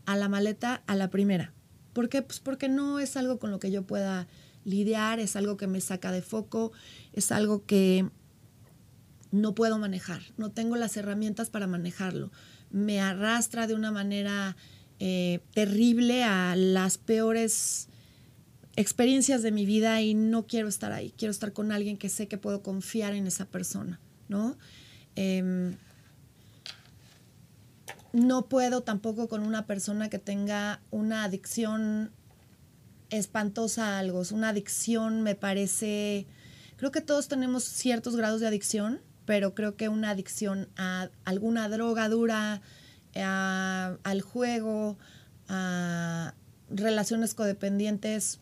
a 0.05 0.15
la 0.15 0.29
maleta 0.29 0.83
a 0.87 0.95
la 0.95 1.09
primera. 1.09 1.53
¿Por 1.93 2.09
qué? 2.09 2.21
Pues 2.21 2.39
porque 2.39 2.69
no 2.69 2.99
es 2.99 3.15
algo 3.17 3.39
con 3.39 3.51
lo 3.51 3.59
que 3.59 3.71
yo 3.71 3.83
pueda 3.83 4.27
lidiar, 4.65 5.19
es 5.19 5.35
algo 5.35 5.57
que 5.57 5.67
me 5.67 5.81
saca 5.81 6.11
de 6.11 6.21
foco, 6.21 6.71
es 7.13 7.31
algo 7.31 7.65
que 7.65 8.09
no 9.31 9.55
puedo 9.55 9.77
manejar, 9.79 10.21
no 10.37 10.51
tengo 10.51 10.75
las 10.75 10.97
herramientas 10.97 11.49
para 11.49 11.67
manejarlo. 11.67 12.31
Me 12.73 12.99
arrastra 12.99 13.65
de 13.67 13.75
una 13.75 13.91
manera 13.91 14.57
eh, 14.99 15.39
terrible 15.53 16.25
a 16.25 16.57
las 16.57 16.97
peores 16.97 17.87
experiencias 18.75 19.41
de 19.41 19.51
mi 19.51 19.65
vida 19.65 20.01
y 20.01 20.13
no 20.13 20.45
quiero 20.47 20.67
estar 20.67 20.91
ahí, 20.91 21.13
quiero 21.17 21.31
estar 21.31 21.53
con 21.53 21.71
alguien 21.71 21.97
que 21.97 22.09
sé 22.09 22.27
que 22.27 22.37
puedo 22.37 22.61
confiar 22.61 23.13
en 23.13 23.27
esa 23.27 23.45
persona, 23.45 24.01
¿no? 24.27 24.57
Em, 25.15 25.77
no 28.13 28.45
puedo 28.45 28.81
tampoco 28.81 29.27
con 29.27 29.43
una 29.43 29.65
persona 29.65 30.09
que 30.09 30.19
tenga 30.19 30.81
una 30.91 31.23
adicción 31.23 32.11
espantosa 33.09 33.95
a 33.95 33.99
algo. 33.99 34.21
Una 34.31 34.49
adicción 34.49 35.21
me 35.21 35.35
parece, 35.35 36.27
creo 36.77 36.91
que 36.91 37.01
todos 37.01 37.27
tenemos 37.27 37.63
ciertos 37.63 38.15
grados 38.15 38.41
de 38.41 38.47
adicción, 38.47 39.01
pero 39.25 39.53
creo 39.53 39.75
que 39.75 39.89
una 39.89 40.11
adicción 40.11 40.67
a 40.77 41.09
alguna 41.25 41.69
droga 41.69 42.09
dura, 42.09 42.61
al 43.15 44.21
juego, 44.21 44.97
a 45.47 46.33
relaciones 46.69 47.33
codependientes, 47.33 48.39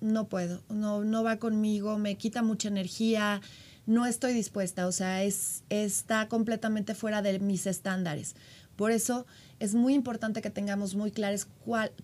no 0.00 0.28
puedo, 0.28 0.62
no, 0.68 1.02
no 1.04 1.24
va 1.24 1.38
conmigo, 1.38 1.98
me 1.98 2.16
quita 2.16 2.42
mucha 2.42 2.68
energía, 2.68 3.40
no 3.86 4.06
estoy 4.06 4.34
dispuesta, 4.34 4.86
o 4.86 4.92
sea, 4.92 5.24
es, 5.24 5.62
está 5.70 6.28
completamente 6.28 6.94
fuera 6.94 7.22
de 7.22 7.38
mis 7.38 7.66
estándares. 7.66 8.34
Por 8.76 8.90
eso 8.90 9.26
es 9.60 9.74
muy 9.74 9.94
importante 9.94 10.42
que 10.42 10.50
tengamos 10.50 10.94
muy 10.94 11.10
claros, 11.10 11.46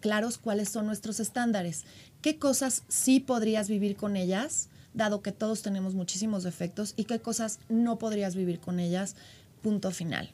claros 0.01 0.39
cuáles 0.39 0.71
son 0.71 0.87
nuestros 0.87 1.21
estándares. 1.21 1.85
¿Qué 2.23 2.39
cosas 2.39 2.85
sí 2.89 3.21
podrías 3.21 3.68
vivir 3.68 3.97
con 3.97 4.16
ellas, 4.16 4.70
dado 4.95 5.22
que 5.22 5.32
todos 5.32 5.62
tenemos 5.62 5.95
muchísimos 5.95 6.43
defectos, 6.43 6.95
y 6.97 7.05
qué 7.05 7.20
cosas 7.20 7.59
no 7.68 7.99
podrías 7.99 8.34
vivir 8.34 8.61
con 8.61 8.80
ellas? 8.80 9.16
Punto 9.62 9.91
final. 9.91 10.30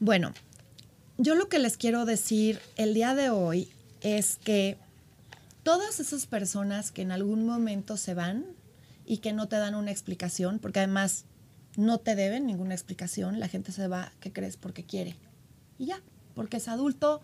Bueno, 0.00 0.32
yo 1.16 1.34
lo 1.34 1.48
que 1.48 1.58
les 1.58 1.76
quiero 1.76 2.04
decir 2.04 2.60
el 2.76 2.94
día 2.94 3.14
de 3.14 3.30
hoy 3.30 3.70
es 4.00 4.36
que 4.36 4.76
todas 5.62 6.00
esas 6.00 6.26
personas 6.26 6.90
que 6.90 7.02
en 7.02 7.12
algún 7.12 7.46
momento 7.46 7.96
se 7.96 8.14
van 8.14 8.44
y 9.06 9.18
que 9.18 9.32
no 9.32 9.48
te 9.48 9.56
dan 9.56 9.74
una 9.74 9.90
explicación, 9.90 10.58
porque 10.58 10.80
además 10.80 11.24
no 11.76 11.98
te 11.98 12.14
deben 12.14 12.46
ninguna 12.46 12.74
explicación, 12.74 13.40
la 13.40 13.48
gente 13.48 13.72
se 13.72 13.88
va, 13.88 14.12
¿qué 14.20 14.32
crees? 14.32 14.56
Porque 14.56 14.84
quiere. 14.84 15.16
Y 15.78 15.86
ya, 15.86 16.00
porque 16.34 16.58
es 16.58 16.68
adulto, 16.68 17.20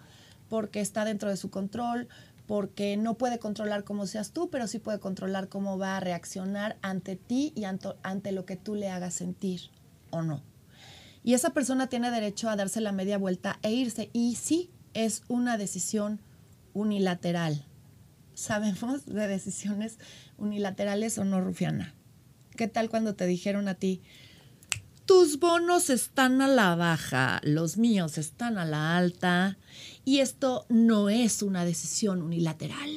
porque 0.49 0.81
está 0.81 1.05
dentro 1.05 1.29
de 1.29 1.37
su 1.37 1.51
control, 1.51 2.09
porque 2.51 2.97
no 2.97 3.17
puede 3.17 3.39
controlar 3.39 3.85
cómo 3.85 4.09
seas 4.09 4.33
tú, 4.33 4.51
pero 4.51 4.67
sí 4.67 4.81
puede 4.81 4.99
controlar 4.99 5.49
cómo 5.49 5.79
va 5.79 5.97
a 5.97 6.01
reaccionar 6.01 6.79
ante 6.83 7.15
ti 7.15 7.53
y 7.55 7.63
ante, 7.63 8.33
lo 8.33 8.45
que 8.45 8.57
tú 8.57 8.75
le 8.75 8.89
hagas 8.89 9.15
sentir 9.15 9.71
o 10.11 10.23
no. 10.23 10.43
Y 11.23 11.35
esa 11.35 11.51
persona 11.51 11.87
tiene 11.87 12.11
derecho 12.11 12.51
a 12.51 12.57
darse 12.57 12.81
la 12.81 12.91
media 12.91 13.19
vuelta 13.19 13.61
e 13.63 13.71
irse. 13.71 14.11
Y 14.13 14.35
sí, 14.35 14.73
es 14.95 15.23
una 15.29 15.59
decisión 15.59 16.21
unilateral. 16.75 17.67
Sabemos 18.35 19.07
de 19.07 19.29
decisiones 19.29 20.01
unilaterales 20.37 21.19
o 21.19 21.25
no, 21.25 21.41
Rufiana. 21.41 21.95
¿Qué 22.57 22.67
tal 22.67 22.91
cuando 22.91 23.15
te 23.15 23.27
dijeron 23.27 23.69
a 23.69 23.77
ti, 23.77 24.03
tus 25.11 25.41
bonos 25.41 25.91
están 25.91 26.41
a 26.41 26.47
la 26.47 26.77
baja, 26.77 27.41
los 27.43 27.77
míos 27.77 28.17
están 28.17 28.59
a 28.59 28.65
la 28.65 28.97
alta, 28.97 29.59
y 30.05 30.21
esto 30.21 30.67
no 30.69 31.09
es 31.09 31.43
una 31.43 31.65
decisión 31.65 32.23
unilateral? 32.23 32.89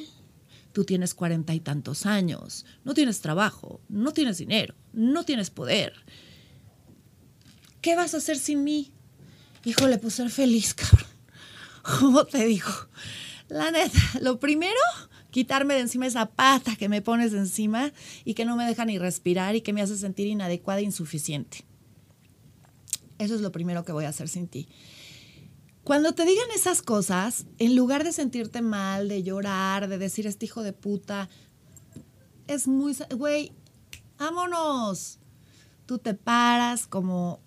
Tú 0.72 0.84
tienes 0.84 1.12
cuarenta 1.12 1.54
y 1.54 1.58
tantos 1.58 2.06
años, 2.06 2.66
no 2.84 2.94
tienes 2.94 3.20
trabajo, 3.20 3.80
no 3.88 4.12
tienes 4.12 4.38
dinero, 4.38 4.76
no 4.92 5.24
tienes 5.24 5.50
poder. 5.50 5.92
¿Qué 7.80 7.96
vas 7.96 8.14
a 8.14 8.18
hacer 8.18 8.38
sin 8.38 8.62
mí? 8.62 8.92
Híjole, 9.64 9.98
pues 9.98 10.14
ser 10.14 10.30
feliz, 10.30 10.72
cabrón. 10.74 11.10
¿Cómo 11.82 12.26
te 12.26 12.44
digo? 12.44 12.70
La 13.48 13.72
neta, 13.72 13.98
lo 14.20 14.38
primero, 14.38 14.78
quitarme 15.32 15.74
de 15.74 15.80
encima 15.80 16.06
esa 16.06 16.26
pata 16.26 16.76
que 16.76 16.88
me 16.88 17.02
pones 17.02 17.32
encima 17.32 17.92
y 18.24 18.34
que 18.34 18.44
no 18.44 18.54
me 18.54 18.66
deja 18.66 18.84
ni 18.84 19.00
respirar 19.00 19.56
y 19.56 19.62
que 19.62 19.72
me 19.72 19.82
hace 19.82 19.96
sentir 19.96 20.28
inadecuada 20.28 20.78
e 20.78 20.84
insuficiente. 20.84 21.64
Eso 23.18 23.34
es 23.34 23.40
lo 23.40 23.52
primero 23.52 23.84
que 23.84 23.92
voy 23.92 24.04
a 24.04 24.10
hacer 24.10 24.28
sin 24.28 24.48
ti. 24.48 24.68
Cuando 25.84 26.14
te 26.14 26.24
digan 26.24 26.46
esas 26.54 26.80
cosas, 26.80 27.46
en 27.58 27.76
lugar 27.76 28.04
de 28.04 28.12
sentirte 28.12 28.62
mal, 28.62 29.08
de 29.08 29.22
llorar, 29.22 29.88
de 29.88 29.98
decir 29.98 30.26
este 30.26 30.46
hijo 30.46 30.62
de 30.62 30.72
puta, 30.72 31.28
es 32.46 32.66
muy, 32.66 32.96
güey, 33.16 33.52
vámonos. 34.18 35.18
Tú 35.86 35.98
te 35.98 36.14
paras 36.14 36.86
como 36.86 37.40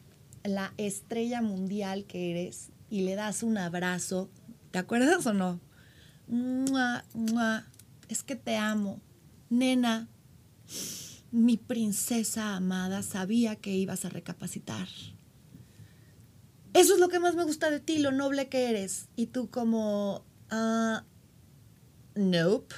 la 0.43 0.73
estrella 0.77 1.41
mundial 1.41 2.05
que 2.05 2.31
eres 2.31 2.69
y 2.89 3.01
le 3.01 3.15
das 3.15 3.41
un 3.41 3.57
abrazo. 3.57 4.29
¿Te 4.69 4.77
acuerdas 4.77 5.25
o 5.25 5.33
no? 5.33 5.59
Es 8.07 8.23
que 8.23 8.35
te 8.35 8.55
amo. 8.55 9.01
Nena, 9.49 10.07
mi 11.31 11.57
princesa 11.57 12.55
amada 12.55 13.01
sabía 13.01 13.55
que 13.55 13.75
ibas 13.75 14.05
a 14.05 14.09
recapacitar. 14.09 14.87
Eso 16.77 16.93
es 16.93 16.99
lo 16.99 17.09
que 17.09 17.19
más 17.19 17.35
me 17.35 17.43
gusta 17.43 17.69
de 17.69 17.79
ti, 17.79 17.99
lo 17.99 18.11
noble 18.11 18.49
que 18.49 18.69
eres. 18.69 19.07
Y 19.15 19.27
tú 19.27 19.49
como, 19.49 20.25
uh, 20.51 20.99
nope. 22.15 22.75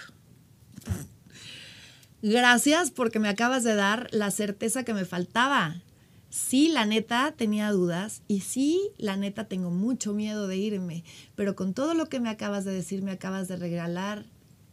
Gracias 2.22 2.92
porque 2.92 3.20
me 3.20 3.30
acabas 3.30 3.64
de 3.64 3.76
dar 3.76 4.08
la 4.12 4.32
certeza 4.32 4.84
que 4.84 4.94
me 4.94 5.06
faltaba 5.06 5.82
sí, 6.30 6.70
la 6.70 6.86
neta 6.86 7.34
tenía 7.36 7.72
dudas 7.72 8.22
y 8.28 8.42
sí, 8.42 8.92
la 8.98 9.18
neta 9.18 9.48
tengo 9.48 9.72
mucho 9.72 10.14
miedo 10.14 10.48
de 10.48 10.58
irme, 10.58 11.04
pero 11.36 11.56
con 11.56 11.74
todo 11.74 11.94
lo 11.94 12.08
que 12.08 12.20
me 12.20 12.30
acabas 12.30 12.66
de 12.66 12.74
decir, 12.74 13.02
me 13.02 13.12
acabas 13.12 13.48
de 13.48 13.58
regalar 13.58 14.26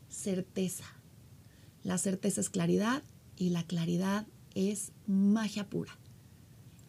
certeza. 0.09 0.85
La 1.83 1.99
certeza 1.99 2.41
es 2.41 2.51
claridad 2.51 3.03
y 3.37 3.51
la 3.51 3.63
claridad 3.63 4.27
es 4.55 4.93
magia 5.07 5.69
pura. 5.69 5.97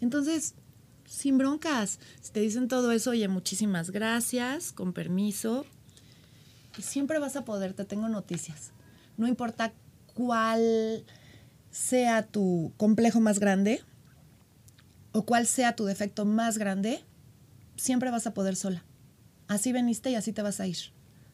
Entonces, 0.01 0.55
sin 1.07 1.37
broncas, 1.37 1.99
si 2.21 2.31
te 2.31 2.41
dicen 2.41 2.67
todo 2.67 2.91
eso, 2.91 3.11
oye, 3.11 3.27
muchísimas 3.27 3.91
gracias, 3.91 4.71
con 4.71 4.93
permiso. 4.93 5.65
Y 6.77 6.81
siempre 6.83 7.17
vas 7.17 7.35
a 7.35 7.45
poder, 7.45 7.73
te 7.73 7.85
tengo 7.85 8.09
noticias. 8.09 8.71
No 9.15 9.27
importa 9.27 9.73
cuál 10.13 11.05
sea 11.71 12.23
tu 12.23 12.73
complejo 12.77 13.19
más 13.19 13.39
grande, 13.39 13.81
o 15.11 15.25
cuál 15.25 15.47
sea 15.47 15.75
tu 15.75 15.85
defecto 15.85 16.25
más 16.25 16.57
grande, 16.57 17.03
siempre 17.75 18.11
vas 18.11 18.27
a 18.27 18.33
poder 18.33 18.55
sola. 18.55 18.83
Así 19.47 19.71
veniste 19.71 20.11
y 20.11 20.15
así 20.15 20.33
te 20.33 20.41
vas 20.41 20.59
a 20.59 20.67
ir. 20.67 20.77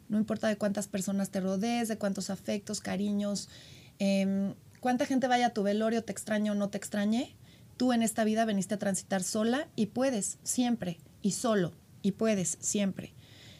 No 0.07 0.17
importa 0.17 0.47
de 0.47 0.57
cuántas 0.57 0.87
personas 0.87 1.31
te 1.31 1.41
rodees, 1.41 1.87
de 1.87 1.97
cuántos 1.97 2.29
afectos, 2.29 2.79
cariños, 2.79 3.49
em, 3.99 4.53
cuánta 4.79 5.05
gente 5.05 5.27
vaya 5.27 5.47
a 5.47 5.53
tu 5.53 5.63
velorio, 5.63 6.03
te 6.03 6.11
extrañe 6.11 6.51
o 6.51 6.55
no 6.55 6.69
te 6.69 6.77
extrañe, 6.77 7.35
tú 7.83 7.91
en 7.91 8.01
esta 8.01 8.23
vida 8.23 8.45
veniste 8.45 8.75
a 8.75 8.79
transitar 8.79 9.23
sola 9.23 9.67
y 9.75 9.87
puedes 9.87 10.39
siempre 10.43 10.99
y 11.21 11.31
solo 11.31 11.73
y 12.01 12.13
puedes 12.13 12.57
siempre. 12.61 13.13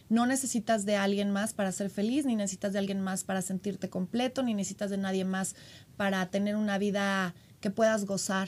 No 0.08 0.26
necesitas 0.26 0.86
de 0.86 0.96
alguien 0.96 1.32
más 1.32 1.54
para 1.54 1.74
ser 1.74 1.90
feliz, 1.90 2.26
ni 2.26 2.36
necesitas 2.38 2.72
de 2.72 2.80
alguien 2.80 3.02
más 3.02 3.26
para 3.26 3.42
sentirte 3.42 3.90
completo, 3.90 4.42
ni 4.42 4.54
necesitas 4.54 4.90
de 4.90 4.98
nadie 4.98 5.26
más 5.26 5.56
para 5.98 6.26
tener 6.30 6.56
una 6.56 6.78
vida 6.78 7.36
que 7.60 7.70
puedas 7.70 8.06
gozar 8.06 8.48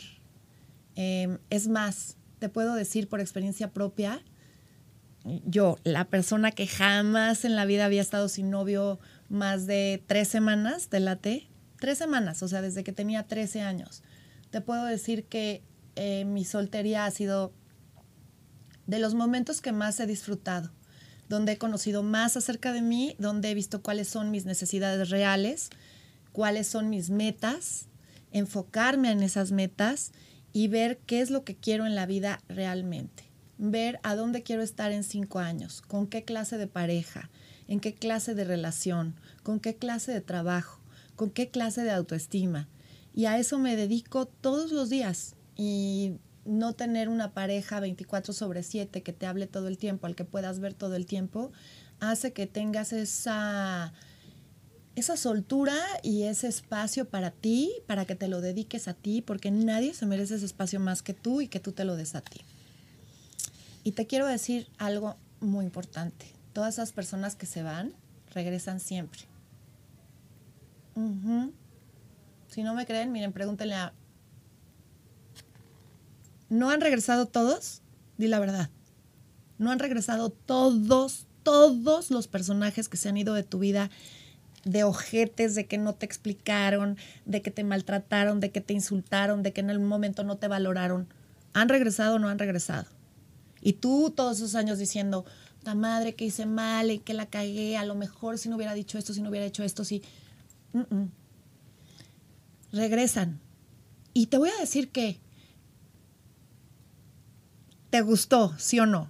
Em, 0.95 1.39
es 1.49 1.67
más, 1.67 2.15
te 2.39 2.49
puedo 2.49 2.73
decir 2.73 3.07
por 3.07 3.19
experiencia 3.19 3.71
propia, 3.71 4.21
yo, 5.45 5.77
la 5.83 6.05
persona 6.05 6.51
que 6.51 6.67
jamás 6.67 7.45
en 7.45 7.55
la 7.55 7.65
vida 7.65 7.85
había 7.85 8.01
estado 8.01 8.29
sin 8.29 8.49
novio 8.49 8.99
más 9.27 9.65
de 9.65 10.03
tres 10.07 10.27
semanas, 10.27 10.87
te 10.87 10.99
late, 10.99 11.47
tres 11.79 11.97
semanas, 11.97 12.43
o 12.43 12.47
sea, 12.47 12.61
desde 12.61 12.83
que 12.83 12.91
tenía 12.91 13.23
13 13.23 13.61
años, 13.61 14.03
te 14.55 14.61
puedo 14.61 14.85
decir 14.85 15.25
que 15.25 15.63
eh, 15.97 16.23
mi 16.23 16.45
soltería 16.45 17.03
ha 17.03 17.11
sido 17.11 17.51
de 18.87 18.99
los 18.99 19.13
momentos 19.13 19.59
que 19.59 19.73
más 19.73 19.99
he 19.99 20.07
disfrutado, 20.07 20.71
donde 21.27 21.51
he 21.51 21.57
conocido 21.57 22.03
más 22.03 22.37
acerca 22.37 22.71
de 22.71 22.81
mí, 22.81 23.17
donde 23.19 23.51
he 23.51 23.53
visto 23.53 23.81
cuáles 23.81 24.07
son 24.07 24.31
mis 24.31 24.45
necesidades 24.45 25.09
reales, 25.09 25.71
cuáles 26.31 26.67
son 26.67 26.89
mis 26.89 27.09
metas, 27.09 27.87
enfocarme 28.31 29.11
en 29.11 29.23
esas 29.23 29.51
metas 29.51 30.13
y 30.53 30.69
ver 30.69 30.99
qué 30.99 31.19
es 31.19 31.31
lo 31.31 31.43
que 31.43 31.57
quiero 31.57 31.85
en 31.85 31.93
la 31.93 32.05
vida 32.05 32.39
realmente. 32.47 33.25
Ver 33.57 33.99
a 34.03 34.15
dónde 34.15 34.41
quiero 34.41 34.61
estar 34.61 34.93
en 34.93 35.03
cinco 35.03 35.39
años, 35.39 35.81
con 35.81 36.07
qué 36.07 36.23
clase 36.23 36.57
de 36.57 36.67
pareja, 36.67 37.29
en 37.67 37.81
qué 37.81 37.93
clase 37.93 38.35
de 38.35 38.45
relación, 38.45 39.15
con 39.43 39.59
qué 39.59 39.75
clase 39.75 40.13
de 40.13 40.21
trabajo, 40.21 40.79
con 41.17 41.29
qué 41.29 41.49
clase 41.49 41.83
de 41.83 41.91
autoestima. 41.91 42.69
Y 43.15 43.25
a 43.25 43.39
eso 43.39 43.57
me 43.57 43.75
dedico 43.75 44.25
todos 44.27 44.71
los 44.71 44.89
días. 44.89 45.35
Y 45.55 46.17
no 46.43 46.73
tener 46.73 47.09
una 47.09 47.33
pareja 47.33 47.79
24 47.79 48.33
sobre 48.33 48.61
7 48.61 49.01
que 49.01 49.13
te 49.13 49.25
hable 49.25 49.47
todo 49.47 49.67
el 49.67 49.77
tiempo, 49.77 50.05
al 50.05 50.15
que 50.15 50.25
puedas 50.25 50.59
ver 50.59 50.73
todo 50.73 50.95
el 50.95 51.05
tiempo, 51.05 51.51
hace 51.99 52.33
que 52.33 52.45
tengas 52.45 52.93
esa 52.93 53.93
esa 54.95 55.17
soltura 55.17 55.75
y 56.03 56.23
ese 56.23 56.47
espacio 56.47 57.09
para 57.09 57.31
ti, 57.31 57.71
para 57.85 58.05
que 58.05 58.15
te 58.15 58.29
lo 58.29 58.39
dediques 58.39 58.87
a 58.87 58.93
ti, 58.93 59.21
porque 59.21 59.51
nadie 59.51 59.93
se 59.93 60.05
merece 60.05 60.35
ese 60.35 60.45
espacio 60.45 60.79
más 60.79 61.01
que 61.01 61.13
tú 61.13 61.41
y 61.41 61.49
que 61.49 61.59
tú 61.59 61.73
te 61.73 61.83
lo 61.83 61.97
des 61.97 62.15
a 62.15 62.21
ti. 62.21 62.39
Y 63.83 63.91
te 63.91 64.07
quiero 64.07 64.25
decir 64.25 64.67
algo 64.77 65.17
muy 65.41 65.65
importante. 65.65 66.27
Todas 66.53 66.75
esas 66.75 66.93
personas 66.93 67.35
que 67.35 67.45
se 67.45 67.61
van, 67.61 67.93
regresan 68.33 68.79
siempre. 68.79 69.21
Si 72.55 72.63
no 72.63 72.73
me 72.73 72.85
creen, 72.85 73.11
miren, 73.11 73.33
pregúntenle 73.33 73.75
a... 73.75 73.91
¿No 76.47 76.69
han 76.69 76.79
regresado 76.79 77.25
todos? 77.25 77.81
Di 78.17 78.29
la 78.29 78.39
verdad. 78.39 78.69
No 79.57 79.71
han 79.71 79.79
regresado 79.79 80.29
todos, 80.29 81.27
todos 81.43 82.11
los 82.11 82.29
personajes 82.29 82.87
que 82.87 82.95
se 82.95 83.09
han 83.09 83.17
ido 83.17 83.33
de 83.33 83.43
tu 83.43 83.59
vida 83.59 83.89
de 84.63 84.85
ojetes, 84.85 85.53
de 85.53 85.65
que 85.65 85.77
no 85.77 85.95
te 85.95 86.05
explicaron, 86.05 86.97
de 87.25 87.41
que 87.41 87.51
te 87.51 87.65
maltrataron, 87.65 88.39
de 88.39 88.51
que 88.51 88.61
te 88.61 88.71
insultaron, 88.71 89.43
de 89.43 89.51
que 89.51 89.59
en 89.59 89.69
algún 89.69 89.89
momento 89.89 90.23
no 90.23 90.37
te 90.37 90.47
valoraron. 90.47 91.09
¿Han 91.51 91.67
regresado 91.67 92.15
o 92.15 92.19
no 92.19 92.29
han 92.29 92.39
regresado? 92.39 92.85
Y 93.59 93.73
tú 93.73 94.13
todos 94.15 94.37
esos 94.37 94.55
años 94.55 94.79
diciendo, 94.79 95.25
la 95.65 95.75
madre 95.75 96.15
que 96.15 96.23
hice 96.23 96.45
mal 96.45 96.89
y 96.89 96.99
que 96.99 97.13
la 97.13 97.25
cagué, 97.25 97.75
a 97.75 97.83
lo 97.83 97.95
mejor 97.95 98.37
si 98.37 98.47
no 98.47 98.55
hubiera 98.55 98.73
dicho 98.73 98.97
esto, 98.97 99.13
si 99.13 99.21
no 99.21 99.27
hubiera 99.29 99.45
hecho 99.45 99.65
esto, 99.65 99.83
sí. 99.83 100.01
Regresan. 102.75 103.39
Y 104.13 104.27
te 104.27 104.37
voy 104.37 104.49
a 104.49 104.59
decir 104.59 104.89
que 104.89 105.19
te 107.89 108.01
gustó, 108.01 108.53
sí 108.57 108.79
o 108.79 108.85
no. 108.85 109.09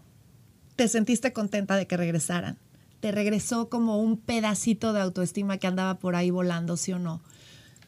Te 0.75 0.87
sentiste 0.87 1.33
contenta 1.33 1.75
de 1.75 1.87
que 1.87 1.97
regresaran 1.97 2.57
te 3.05 3.11
regresó 3.11 3.69
como 3.69 4.01
un 4.01 4.17
pedacito 4.17 4.91
de 4.91 4.99
autoestima 4.99 5.59
que 5.59 5.67
andaba 5.67 5.99
por 5.99 6.15
ahí 6.15 6.31
volando, 6.31 6.75
¿sí 6.75 6.91
o 6.91 6.97
no? 6.97 7.21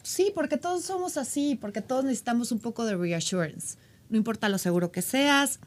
Sí, 0.04 0.30
porque 0.32 0.58
todos 0.58 0.84
somos 0.84 1.16
así, 1.16 1.58
porque 1.60 1.82
todos 1.82 2.04
necesitamos 2.04 2.52
un 2.52 2.60
poco 2.60 2.84
de 2.84 2.96
reassurance. 2.96 3.78
No 4.10 4.16
importa 4.16 4.48
lo 4.48 4.58
seguro 4.58 4.92
que 4.92 5.02
seas, 5.02 5.58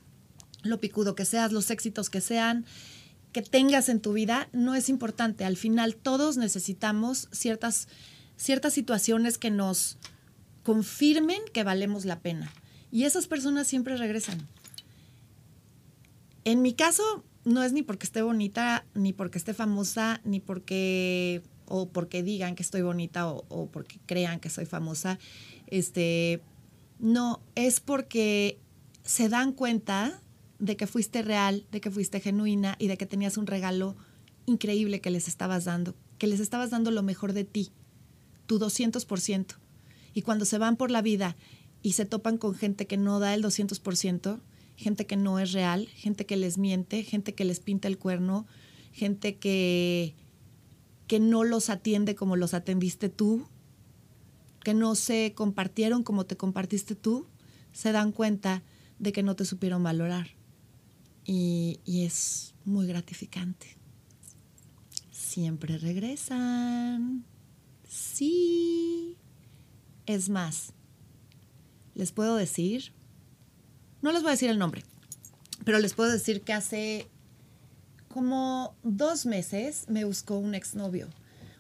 lo 0.63 0.79
picudo 0.79 1.15
que 1.15 1.25
seas, 1.25 1.51
los 1.51 1.69
éxitos 1.69 2.09
que 2.09 2.21
sean, 2.21 2.65
que 3.33 3.41
tengas 3.41 3.89
en 3.89 3.99
tu 3.99 4.13
vida, 4.13 4.47
no 4.53 4.73
es 4.73 4.87
importante. 4.87 5.43
Al 5.43 5.57
final 5.57 5.97
todos 5.97 6.37
necesitamos 6.37 7.27
ciertas, 7.33 7.89
ciertas 8.41 8.73
situaciones 8.73 9.37
que 9.37 9.51
nos 9.51 9.99
confirmen 10.63 11.41
que 11.53 11.63
valemos 11.63 12.05
la 12.05 12.19
pena. 12.19 12.51
Y 12.91 13.03
esas 13.03 13.27
personas 13.27 13.67
siempre 13.67 13.95
regresan. 13.97 14.47
En 16.43 16.63
mi 16.63 16.73
caso, 16.73 17.23
no 17.45 17.61
es 17.61 17.71
ni 17.71 17.83
porque 17.83 18.05
esté 18.07 18.23
bonita, 18.23 18.83
ni 18.95 19.13
porque 19.13 19.37
esté 19.37 19.53
famosa, 19.53 20.21
ni 20.23 20.39
porque 20.39 21.43
o 21.67 21.87
porque 21.89 22.23
digan 22.23 22.55
que 22.55 22.63
estoy 22.63 22.81
bonita 22.81 23.29
o, 23.29 23.69
porque 23.71 23.99
crean 24.07 24.39
que 24.39 24.49
soy 24.49 24.65
famosa. 24.65 25.19
Este, 25.67 26.41
no, 26.99 27.41
es 27.53 27.79
porque 27.79 28.59
se 29.03 29.29
dan 29.29 29.53
cuenta 29.53 30.19
de 30.57 30.75
que 30.77 30.87
fuiste 30.87 31.21
real, 31.21 31.67
de 31.71 31.79
que 31.79 31.91
fuiste 31.91 32.19
genuina 32.19 32.75
y 32.79 32.87
de 32.87 32.97
que 32.97 33.05
tenías 33.05 33.37
un 33.37 33.45
regalo 33.45 33.95
increíble 34.47 34.99
que 34.99 35.11
les 35.11 35.27
estabas 35.27 35.65
dando, 35.65 35.95
que 36.17 36.27
les 36.27 36.39
estabas 36.39 36.71
dando 36.71 36.89
lo 36.89 37.03
mejor 37.03 37.33
de 37.33 37.45
ti, 37.45 37.71
tu 38.45 38.59
200%. 38.59 39.55
Y 40.13 40.21
cuando 40.21 40.45
se 40.45 40.57
van 40.57 40.75
por 40.75 40.91
la 40.91 41.01
vida 41.01 41.35
y 41.81 41.93
se 41.93 42.05
topan 42.05 42.37
con 42.37 42.55
gente 42.55 42.87
que 42.87 42.97
no 42.97 43.19
da 43.19 43.33
el 43.33 43.43
200%, 43.43 44.41
gente 44.75 45.05
que 45.05 45.17
no 45.17 45.39
es 45.39 45.51
real, 45.51 45.87
gente 45.87 46.25
que 46.25 46.37
les 46.37 46.57
miente, 46.57 47.03
gente 47.03 47.33
que 47.33 47.45
les 47.45 47.59
pinta 47.59 47.87
el 47.87 47.97
cuerno, 47.97 48.45
gente 48.91 49.37
que, 49.37 50.15
que 51.07 51.19
no 51.19 51.43
los 51.43 51.69
atiende 51.69 52.15
como 52.15 52.35
los 52.35 52.53
atendiste 52.53 53.09
tú, 53.09 53.47
que 54.63 54.73
no 54.73 54.95
se 54.95 55.33
compartieron 55.35 56.03
como 56.03 56.25
te 56.25 56.37
compartiste 56.37 56.95
tú, 56.95 57.27
se 57.73 57.91
dan 57.91 58.11
cuenta 58.11 58.63
de 58.99 59.11
que 59.11 59.23
no 59.23 59.35
te 59.35 59.45
supieron 59.45 59.83
valorar. 59.83 60.27
Y, 61.25 61.79
y 61.85 62.03
es 62.03 62.53
muy 62.65 62.87
gratificante. 62.87 63.77
Siempre 65.11 65.77
regresan. 65.77 67.25
Sí. 67.91 69.17
Es 70.05 70.29
más, 70.29 70.71
les 71.93 72.11
puedo 72.11 72.37
decir 72.37 72.93
no 74.01 74.11
les 74.11 74.23
voy 74.23 74.29
a 74.29 74.31
decir 74.31 74.49
el 74.49 74.57
nombre, 74.57 74.83
pero 75.63 75.77
les 75.77 75.93
puedo 75.93 76.11
decir 76.11 76.41
que 76.41 76.53
hace 76.53 77.07
como 78.07 78.75
dos 78.81 79.27
meses 79.27 79.85
me 79.89 80.05
buscó 80.05 80.39
un 80.39 80.55
exnovio. 80.55 81.07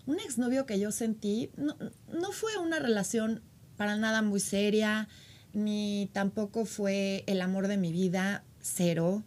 Un 0.07 0.19
exnovio 0.19 0.65
que 0.65 0.79
yo 0.79 0.91
sentí, 0.91 1.51
no, 1.55 1.77
no 2.11 2.31
fue 2.31 2.57
una 2.57 2.79
relación 2.79 3.43
para 3.77 3.95
nada 3.95 4.23
muy 4.23 4.39
seria, 4.39 5.07
ni 5.53 6.09
tampoco 6.13 6.65
fue 6.65 7.23
el 7.27 7.41
amor 7.41 7.67
de 7.67 7.77
mi 7.77 7.91
vida, 7.91 8.43
cero. 8.59 9.23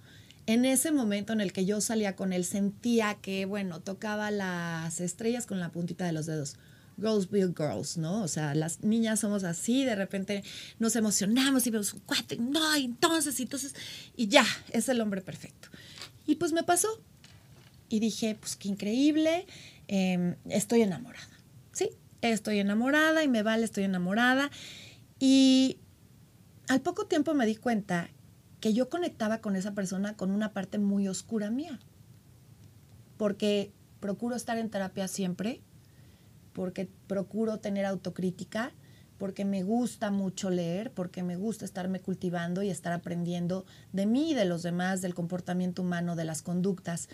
En 0.46 0.64
ese 0.64 0.90
momento 0.90 1.32
en 1.32 1.40
el 1.40 1.52
que 1.52 1.66
yo 1.66 1.80
salía 1.80 2.16
con 2.16 2.32
él, 2.32 2.44
sentía 2.44 3.14
que, 3.14 3.46
bueno, 3.46 3.80
tocaba 3.80 4.32
las 4.32 5.00
estrellas 5.00 5.46
con 5.46 5.60
la 5.60 5.70
puntita 5.70 6.04
de 6.04 6.12
los 6.12 6.26
dedos. 6.26 6.56
Girls 6.96 7.30
Build 7.30 7.56
Girls, 7.56 7.96
¿no? 7.96 8.22
O 8.22 8.28
sea, 8.28 8.54
las 8.54 8.82
niñas 8.82 9.20
somos 9.20 9.44
así, 9.44 9.84
de 9.84 9.94
repente 9.94 10.42
nos 10.78 10.96
emocionamos 10.96 11.66
y 11.66 11.70
vemos 11.70 11.92
un 11.92 12.00
cuate, 12.00 12.36
no, 12.36 12.74
entonces, 12.74 13.38
y 13.40 13.44
entonces, 13.44 13.74
y 14.16 14.28
ya, 14.28 14.46
es 14.70 14.88
el 14.88 15.00
hombre 15.00 15.20
perfecto. 15.20 15.68
Y 16.26 16.36
pues 16.36 16.52
me 16.52 16.62
pasó. 16.62 16.88
Y 17.88 18.00
dije, 18.00 18.36
pues 18.40 18.56
qué 18.56 18.68
increíble, 18.68 19.46
em, 19.88 20.36
estoy 20.48 20.82
enamorada. 20.82 21.28
Sí, 21.72 21.90
estoy 22.22 22.58
enamorada 22.58 23.22
y 23.22 23.28
me 23.28 23.42
vale, 23.42 23.64
estoy 23.64 23.84
enamorada. 23.84 24.50
Y 25.20 25.78
al 26.68 26.80
poco 26.80 27.06
tiempo 27.06 27.34
me 27.34 27.46
di 27.46 27.56
cuenta 27.56 28.08
que 28.60 28.72
yo 28.72 28.88
conectaba 28.88 29.38
con 29.38 29.56
esa 29.56 29.74
persona 29.74 30.16
con 30.16 30.30
una 30.30 30.52
parte 30.52 30.78
muy 30.78 31.06
oscura 31.08 31.50
mía. 31.50 31.78
Porque 33.18 33.70
procuro 34.00 34.34
estar 34.34 34.58
en 34.58 34.70
terapia 34.70 35.06
siempre 35.06 35.60
porque 36.54 36.88
procuro 37.06 37.58
tener 37.58 37.84
autocrítica, 37.84 38.72
porque 39.18 39.44
me 39.44 39.62
gusta 39.62 40.10
mucho 40.10 40.50
leer, 40.50 40.92
porque 40.92 41.22
me 41.22 41.36
gusta 41.36 41.64
estarme 41.64 42.00
cultivando 42.00 42.62
y 42.62 42.70
estar 42.70 42.92
aprendiendo 42.92 43.66
de 43.92 44.06
mí 44.06 44.30
y 44.30 44.34
de 44.34 44.44
los 44.46 44.62
demás, 44.62 45.02
del 45.02 45.14
comportamiento 45.14 45.82
humano, 45.82 46.16
de 46.16 46.24
las 46.24 46.42
conductas. 46.42 47.08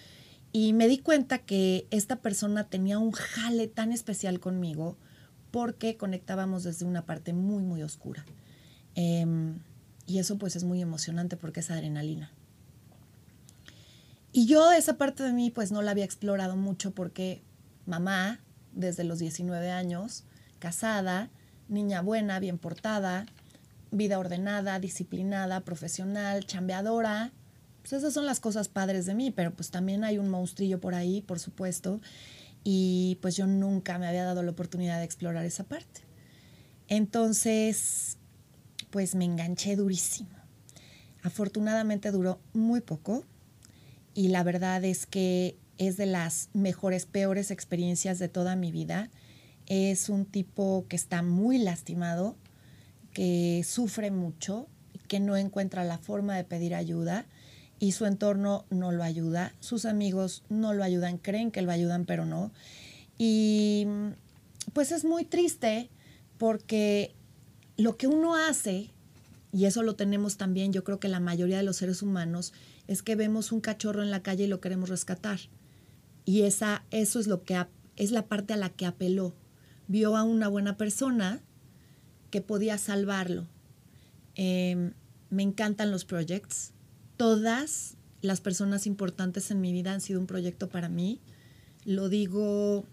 Y 0.53 0.73
me 0.73 0.89
di 0.89 0.99
cuenta 0.99 1.39
que 1.39 1.87
esta 1.91 2.17
persona 2.17 2.69
tenía 2.69 2.99
un 2.99 3.13
jale 3.13 3.67
tan 3.67 3.93
especial 3.93 4.41
conmigo 4.41 4.97
porque 5.51 5.97
conectábamos 5.97 6.63
desde 6.63 6.85
una 6.85 7.07
parte 7.07 7.33
muy, 7.33 7.63
muy 7.63 7.83
oscura. 7.83 8.25
Em, 8.95 9.59
y 10.07 10.19
eso 10.19 10.39
pues 10.39 10.57
es 10.57 10.65
muy 10.65 10.81
emocionante 10.81 11.37
porque 11.37 11.61
es 11.61 11.71
adrenalina. 11.71 12.33
Y 14.33 14.47
yo 14.47 14.73
esa 14.73 14.97
parte 14.97 15.23
de 15.23 15.33
mí 15.33 15.51
pues 15.51 15.73
no 15.73 15.83
la 15.83 15.91
había 15.91 16.05
explorado 16.05 16.57
mucho 16.57 16.93
porque 16.93 17.43
mamá, 17.87 18.41
desde 18.73 19.05
los 19.05 19.19
19 19.19 19.71
años, 19.71 20.25
casada, 20.59 21.31
niña 21.69 22.03
buena, 22.03 22.39
bien 22.41 22.59
portada, 22.59 23.27
vida 23.91 24.19
ordenada, 24.19 24.79
disciplinada, 24.79 25.61
profesional, 25.61 26.47
chambeadora. 26.47 27.33
Pues 27.81 27.95
esas 27.95 28.13
son 28.13 28.27
las 28.27 28.41
cosas 28.41 28.69
padres 28.69 29.07
de 29.07 29.15
mí, 29.15 29.31
pero 29.31 29.53
pues 29.53 29.71
también 29.71 30.05
hay 30.05 30.19
un 30.19 30.29
monstrillo 30.29 30.81
por 30.81 30.95
ahí, 30.95 31.23
por 31.23 31.39
supuesto, 31.39 32.01
y 32.63 33.19
pues 33.23 33.37
yo 33.37 33.47
nunca 33.47 33.99
me 33.99 34.07
había 34.07 34.25
dado 34.25 34.43
la 34.43 34.51
oportunidad 34.51 34.99
de 34.99 35.05
explorar 35.05 35.45
esa 35.45 35.65
parte. 35.65 36.03
Entonces, 36.89 38.19
pues 38.91 39.15
me 39.15 39.25
enganché 39.25 39.77
durísimo. 39.77 40.31
Afortunadamente 41.23 42.11
duró 42.11 42.41
muy 42.53 42.81
poco 42.81 43.25
y 44.15 44.29
la 44.29 44.43
verdad 44.43 44.85
es 44.85 45.07
que 45.07 45.57
es 45.81 45.97
de 45.97 46.05
las 46.05 46.51
mejores, 46.53 47.07
peores 47.07 47.51
experiencias 47.51 48.19
de 48.19 48.29
toda 48.29 48.55
mi 48.55 48.71
vida. 48.71 49.09
Es 49.65 50.11
un 50.11 50.27
tipo 50.27 50.85
que 50.89 50.95
está 50.95 51.23
muy 51.23 51.57
lastimado, 51.57 52.37
que 53.15 53.65
sufre 53.67 54.11
mucho, 54.11 54.69
que 55.09 55.21
no 55.21 55.39
encuentra 55.39 55.83
la 55.85 55.97
forma 55.97 56.37
de 56.37 56.45
pedir 56.45 56.75
ayuda 56.75 57.25
y 57.79 57.93
su 57.93 58.05
entorno 58.05 58.67
no 58.69 58.93
lo 58.93 59.03
ayuda, 59.03 59.55
sus 59.61 59.87
amigos 59.87 60.43
no 60.51 60.75
lo 60.75 60.85
ayudan, 60.85 61.17
creen 61.17 61.51
que 61.51 61.63
lo 61.63 61.73
ayudan, 61.73 62.05
pero 62.05 62.27
no. 62.27 62.53
Y 63.17 63.87
pues 64.75 64.93
es 64.93 65.07
muy 65.07 65.25
triste 65.25 65.89
porque 66.37 67.15
lo 67.79 67.97
que 67.97 68.07
uno 68.07 68.37
hace, 68.37 68.91
y 69.51 69.65
eso 69.65 69.83
lo 69.83 69.97
tenemos 69.97 70.37
también, 70.37 70.75
yo 70.75 70.85
creo 70.85 71.01
que 71.01 71.09
la 71.09 71.21
mayoría 71.21 71.57
de 71.57 71.63
los 71.63 71.79
seres 71.79 72.03
humanos, 72.03 72.53
es 72.87 73.03
que 73.03 73.17
vemos 73.17 73.51
un 73.51 73.63
cachorro 73.63 74.03
en 74.03 74.11
la 74.11 74.23
calle 74.23 74.45
y 74.45 74.49
lo 74.49 74.61
queremos 74.61 74.91
rescatar. 74.91 75.41
Y 76.31 76.43
esa, 76.43 76.85
eso 76.93 77.19
es 77.19 77.27
lo 77.27 77.43
que 77.43 77.61
es 77.97 78.13
la 78.13 78.29
parte 78.29 78.53
a 78.53 78.57
la 78.57 78.71
que 78.71 78.87
apeló. 78.87 79.35
Vio 79.89 80.17
a 80.17 80.23
una 80.23 80.47
buena 80.47 80.77
persona 80.77 81.41
que 82.31 82.41
podía 82.41 82.79
salvarlo. 82.79 83.49
Em, 84.37 84.93
me 85.29 85.43
encantan 85.43 85.91
los 85.91 86.05
proyectos. 86.05 86.71
Todas 87.17 87.97
las 88.23 88.41
personas 88.41 88.87
importantes 88.87 89.51
en 89.51 89.61
mi 89.61 89.73
vida 89.73 89.93
han 89.93 90.01
sido 90.01 90.21
un 90.21 90.29
proyecto 90.29 90.69
para 90.69 90.89
mí. 90.89 91.21
Lo 91.85 92.09
digo 92.09 92.87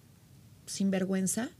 sin 0.65 0.89
vergüenza. 0.89 1.51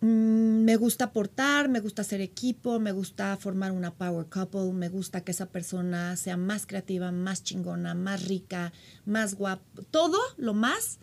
Mm, 0.00 0.62
me 0.64 0.76
gusta 0.76 1.06
aportar, 1.06 1.68
me 1.68 1.80
gusta 1.80 2.02
hacer 2.02 2.20
equipo, 2.20 2.78
me 2.78 2.92
gusta 2.92 3.36
formar 3.36 3.72
una 3.72 3.94
power 3.94 4.26
couple, 4.26 4.72
me 4.72 4.88
gusta 4.88 5.22
que 5.22 5.32
esa 5.32 5.46
persona 5.46 6.16
sea 6.16 6.36
más 6.36 6.66
creativa, 6.66 7.10
más 7.10 7.42
chingona, 7.42 7.94
más 7.94 8.26
rica, 8.26 8.72
más 9.06 9.34
guapa, 9.34 9.64
todo 9.90 10.18
lo 10.36 10.54
más 10.54 10.98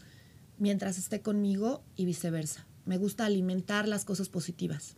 mientras 0.58 0.98
esté 0.98 1.22
conmigo 1.22 1.84
y 1.98 2.06
viceversa. 2.06 2.66
Me 2.86 2.98
gusta 2.98 3.26
alimentar 3.26 3.88
las 3.88 4.06
cosas 4.06 4.30
positivas. 4.30 4.96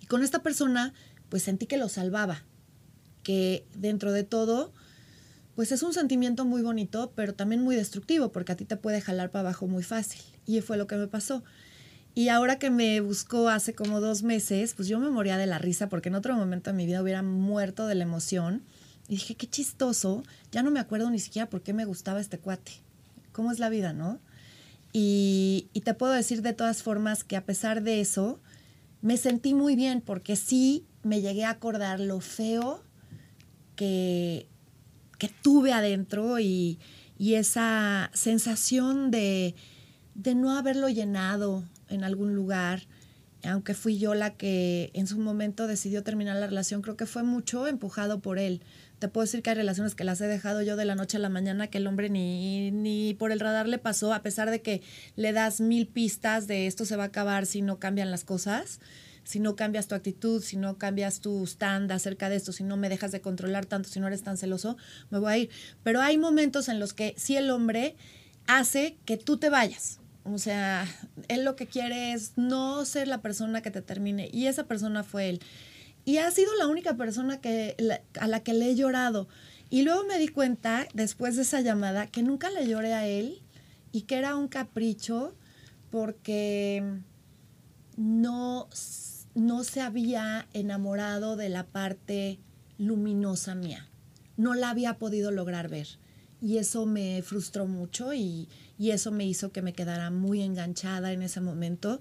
Y 0.00 0.06
con 0.06 0.22
esta 0.22 0.42
persona, 0.42 0.94
pues 1.30 1.42
sentí 1.42 1.66
que 1.66 1.78
lo 1.78 1.88
salvaba, 1.88 2.44
que 3.24 3.66
dentro 3.74 4.12
de 4.12 4.22
todo, 4.22 4.72
pues 5.56 5.72
es 5.72 5.82
un 5.82 5.92
sentimiento 5.92 6.44
muy 6.44 6.62
bonito, 6.62 7.12
pero 7.16 7.34
también 7.34 7.62
muy 7.62 7.74
destructivo, 7.74 8.30
porque 8.30 8.52
a 8.52 8.56
ti 8.56 8.64
te 8.64 8.76
puede 8.76 9.00
jalar 9.00 9.30
para 9.30 9.48
abajo 9.48 9.66
muy 9.66 9.82
fácil. 9.82 10.20
Y 10.46 10.60
fue 10.60 10.76
lo 10.76 10.86
que 10.86 10.96
me 10.96 11.08
pasó. 11.08 11.42
Y 12.14 12.28
ahora 12.28 12.58
que 12.58 12.70
me 12.70 13.00
buscó 13.00 13.48
hace 13.48 13.74
como 13.74 14.00
dos 14.00 14.22
meses, 14.22 14.74
pues 14.74 14.86
yo 14.86 15.00
me 15.00 15.10
moría 15.10 15.36
de 15.36 15.46
la 15.46 15.58
risa 15.58 15.88
porque 15.88 16.10
en 16.10 16.14
otro 16.14 16.36
momento 16.36 16.70
de 16.70 16.76
mi 16.76 16.86
vida 16.86 17.02
hubiera 17.02 17.22
muerto 17.22 17.88
de 17.88 17.96
la 17.96 18.04
emoción. 18.04 18.62
Y 19.08 19.16
dije, 19.16 19.34
qué 19.34 19.48
chistoso, 19.48 20.22
ya 20.52 20.62
no 20.62 20.70
me 20.70 20.80
acuerdo 20.80 21.10
ni 21.10 21.18
siquiera 21.18 21.50
por 21.50 21.62
qué 21.62 21.72
me 21.72 21.84
gustaba 21.84 22.20
este 22.20 22.38
cuate. 22.38 22.72
¿Cómo 23.32 23.50
es 23.50 23.58
la 23.58 23.68
vida, 23.68 23.92
no? 23.92 24.20
Y, 24.92 25.70
te 25.84 25.92
puedo 25.92 26.12
decir 26.12 26.40
de 26.40 26.52
todas 26.52 26.84
formas 26.84 27.24
que 27.24 27.36
a 27.36 27.44
pesar 27.44 27.82
de 27.82 28.00
eso, 28.00 28.40
me 29.02 29.16
sentí 29.16 29.52
muy 29.52 29.74
bien 29.74 30.00
porque 30.00 30.36
sí 30.36 30.86
me 31.02 31.20
llegué 31.20 31.44
a 31.44 31.50
acordar 31.50 31.98
lo 31.98 32.20
feo 32.20 32.82
que, 33.74 34.46
que 35.18 35.28
tuve 35.42 35.72
adentro 35.72 36.38
y, 36.38 36.78
y 37.18 37.34
esa 37.34 38.10
sensación 38.14 39.10
de, 39.10 39.56
de 40.14 40.34
no 40.34 40.56
haberlo 40.56 40.88
llenado, 40.88 41.64
en 41.88 42.04
algún 42.04 42.34
lugar, 42.34 42.82
aunque 43.42 43.74
fui 43.74 43.98
yo 43.98 44.14
la 44.14 44.34
que 44.34 44.90
en 44.94 45.06
su 45.06 45.18
momento 45.18 45.66
decidió 45.66 46.02
terminar 46.02 46.36
la 46.36 46.46
relación, 46.46 46.82
creo 46.82 46.96
que 46.96 47.06
fue 47.06 47.22
mucho 47.22 47.66
empujado 47.66 48.20
por 48.20 48.38
él. 48.38 48.62
Te 48.98 49.08
puedo 49.08 49.24
decir 49.24 49.42
que 49.42 49.50
hay 49.50 49.56
relaciones 49.56 49.94
que 49.94 50.04
las 50.04 50.20
he 50.20 50.26
dejado 50.26 50.62
yo 50.62 50.76
de 50.76 50.86
la 50.86 50.94
noche 50.94 51.18
a 51.18 51.20
la 51.20 51.28
mañana, 51.28 51.66
que 51.66 51.78
el 51.78 51.86
hombre 51.86 52.08
ni, 52.08 52.70
ni 52.70 53.14
por 53.14 53.32
el 53.32 53.40
radar 53.40 53.68
le 53.68 53.78
pasó, 53.78 54.14
a 54.14 54.22
pesar 54.22 54.50
de 54.50 54.62
que 54.62 54.82
le 55.16 55.32
das 55.32 55.60
mil 55.60 55.86
pistas 55.86 56.46
de 56.46 56.66
esto 56.66 56.86
se 56.86 56.96
va 56.96 57.04
a 57.04 57.06
acabar 57.08 57.44
si 57.44 57.60
no 57.60 57.78
cambian 57.78 58.10
las 58.10 58.24
cosas. 58.24 58.80
si 59.24 59.40
no 59.40 59.56
cambias 59.56 59.88
tu 59.88 59.94
actitud, 59.94 60.42
si 60.42 60.58
no 60.58 60.76
cambias 60.76 61.20
tu 61.20 61.46
stand 61.46 61.90
acerca 61.92 62.28
de 62.28 62.36
esto, 62.36 62.52
si 62.52 62.62
no 62.62 62.76
me 62.76 62.90
dejas 62.90 63.10
de 63.10 63.22
controlar 63.22 63.64
tanto, 63.64 63.88
si 63.88 63.98
no 63.98 64.06
eres 64.06 64.22
tan 64.22 64.36
celoso, 64.36 64.76
me 65.10 65.18
voy 65.18 65.32
a 65.32 65.38
ir. 65.38 65.50
Pero 65.82 66.02
hay 66.02 66.18
momentos 66.18 66.68
en 66.68 66.78
los 66.78 66.92
que 66.92 67.14
sí 67.16 67.34
el 67.34 67.50
hombre 67.50 67.96
hace 68.46 68.98
que 69.06 69.16
tú 69.16 69.38
te 69.38 69.48
vayas. 69.48 69.98
O 70.24 70.38
sea, 70.38 70.86
él 71.28 71.44
lo 71.44 71.54
que 71.54 71.66
quiere 71.66 72.12
es 72.12 72.32
no 72.36 72.84
ser 72.86 73.08
la 73.08 73.20
persona 73.20 73.60
que 73.60 73.70
te 73.70 73.82
termine. 73.82 74.30
Y 74.32 74.46
esa 74.46 74.64
persona 74.64 75.04
fue 75.04 75.28
él. 75.28 75.40
Y 76.06 76.18
ha 76.18 76.30
sido 76.30 76.54
la 76.56 76.66
única 76.66 76.96
persona 76.96 77.40
que, 77.40 77.76
a 78.18 78.26
la 78.26 78.40
que 78.40 78.54
le 78.54 78.70
he 78.70 78.74
llorado. 78.74 79.28
Y 79.70 79.82
luego 79.82 80.04
me 80.04 80.18
di 80.18 80.28
cuenta, 80.28 80.86
después 80.94 81.36
de 81.36 81.42
esa 81.42 81.60
llamada, 81.60 82.06
que 82.06 82.22
nunca 82.22 82.50
le 82.50 82.66
lloré 82.66 82.94
a 82.94 83.06
él 83.06 83.42
y 83.92 84.02
que 84.02 84.16
era 84.16 84.36
un 84.36 84.48
capricho 84.48 85.34
porque 85.90 86.82
no, 87.96 88.68
no 89.34 89.64
se 89.64 89.80
había 89.80 90.46
enamorado 90.52 91.36
de 91.36 91.48
la 91.48 91.64
parte 91.66 92.38
luminosa 92.78 93.54
mía. 93.54 93.88
No 94.36 94.54
la 94.54 94.70
había 94.70 94.98
podido 94.98 95.30
lograr 95.30 95.68
ver. 95.68 95.86
Y 96.42 96.58
eso 96.58 96.84
me 96.84 97.22
frustró 97.22 97.66
mucho 97.66 98.12
y, 98.12 98.48
y 98.78 98.90
eso 98.90 99.10
me 99.10 99.26
hizo 99.26 99.52
que 99.52 99.62
me 99.62 99.72
quedara 99.72 100.10
muy 100.10 100.42
enganchada 100.42 101.12
en 101.12 101.22
ese 101.22 101.40
momento. 101.40 102.00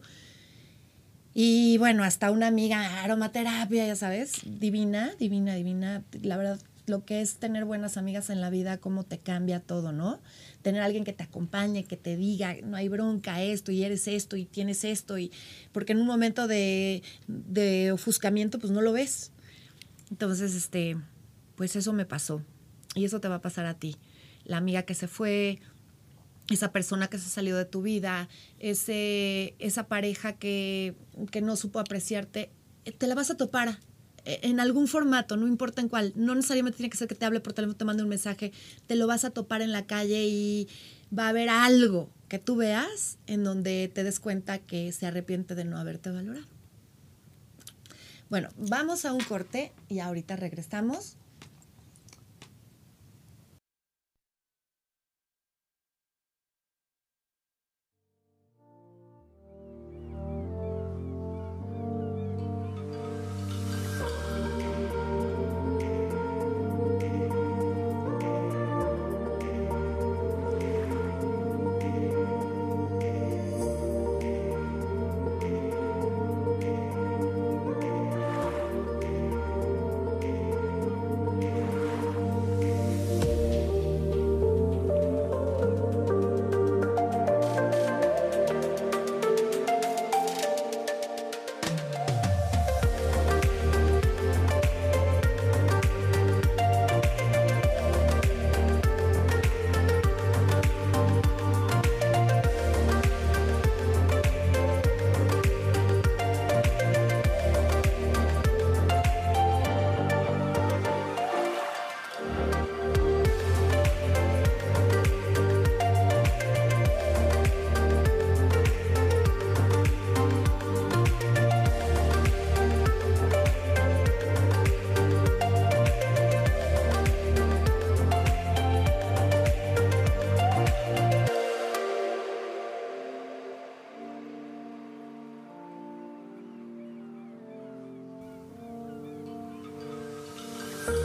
Y 1.33 1.77
bueno, 1.79 2.03
hasta 2.03 2.31
una 2.31 2.47
amiga, 2.47 3.03
aromaterapia, 3.03 3.87
ya 3.87 3.95
sabes, 3.95 4.33
divina, 4.45 5.13
divina, 5.19 5.55
divina. 5.55 6.03
La 6.21 6.37
verdad, 6.37 6.59
lo 6.85 7.05
que 7.05 7.21
es 7.21 7.37
tener 7.37 7.65
buenas 7.65 7.97
amigas 7.97 8.29
en 8.29 8.41
la 8.41 8.49
vida, 8.49 8.77
cómo 8.77 9.03
te 9.03 9.17
cambia 9.17 9.59
todo, 9.59 9.91
¿no? 9.91 10.19
Tener 10.61 10.81
alguien 10.81 11.03
que 11.03 11.13
te 11.13 11.23
acompañe, 11.23 11.85
que 11.85 11.97
te 11.97 12.17
diga, 12.17 12.55
no 12.63 12.77
hay 12.77 12.87
bronca, 12.87 13.41
esto, 13.41 13.71
y 13.71 13.83
eres 13.83 14.07
esto, 14.07 14.35
y 14.35 14.45
tienes 14.45 14.83
esto, 14.83 15.17
y 15.17 15.31
porque 15.71 15.93
en 15.93 16.01
un 16.01 16.07
momento 16.07 16.47
de, 16.47 17.01
de 17.27 17.91
ofuscamiento, 17.91 18.59
pues 18.59 18.71
no 18.71 18.81
lo 18.81 18.93
ves. 18.93 19.31
Entonces, 20.11 20.53
este, 20.53 20.97
pues 21.55 21.75
eso 21.75 21.93
me 21.93 22.05
pasó. 22.05 22.43
Y 22.95 23.05
eso 23.05 23.19
te 23.19 23.27
va 23.27 23.35
a 23.35 23.41
pasar 23.41 23.65
a 23.65 23.73
ti. 23.73 23.97
La 24.43 24.57
amiga 24.57 24.83
que 24.83 24.93
se 24.93 25.07
fue, 25.07 25.59
esa 26.53 26.71
persona 26.71 27.07
que 27.07 27.17
se 27.17 27.29
salió 27.29 27.57
de 27.57 27.65
tu 27.65 27.81
vida, 27.81 28.29
ese, 28.59 29.55
esa 29.59 29.87
pareja 29.87 30.33
que, 30.33 30.95
que 31.31 31.41
no 31.41 31.55
supo 31.55 31.79
apreciarte, 31.79 32.51
eh, 32.85 32.91
te 32.91 33.07
la 33.07 33.15
vas 33.15 33.31
a 33.31 33.37
topar 33.37 33.79
eh, 34.25 34.39
en 34.43 34.59
algún 34.59 34.87
formato, 34.87 35.37
no 35.37 35.47
importa 35.47 35.81
en 35.81 35.89
cuál. 35.89 36.13
No 36.15 36.35
necesariamente 36.35 36.77
tiene 36.77 36.89
que 36.89 36.97
ser 36.97 37.07
que 37.07 37.15
te 37.15 37.25
hable 37.25 37.39
por 37.39 37.53
teléfono, 37.53 37.77
te 37.77 37.85
mande 37.85 38.03
un 38.03 38.09
mensaje, 38.09 38.51
te 38.87 38.95
lo 38.95 39.07
vas 39.07 39.25
a 39.25 39.31
topar 39.31 39.61
en 39.61 39.71
la 39.71 39.85
calle 39.85 40.25
y 40.25 40.67
va 41.17 41.25
a 41.25 41.29
haber 41.29 41.49
algo 41.49 42.09
que 42.27 42.39
tú 42.39 42.55
veas 42.55 43.17
en 43.27 43.43
donde 43.43 43.91
te 43.93 44.03
des 44.03 44.19
cuenta 44.19 44.59
que 44.59 44.91
se 44.91 45.05
arrepiente 45.05 45.55
de 45.55 45.65
no 45.65 45.77
haberte 45.77 46.09
valorado. 46.09 46.47
Bueno, 48.29 48.49
vamos 48.57 49.05
a 49.05 49.13
un 49.13 49.23
corte 49.23 49.71
y 49.89 49.99
ahorita 49.99 50.35
regresamos. 50.35 51.17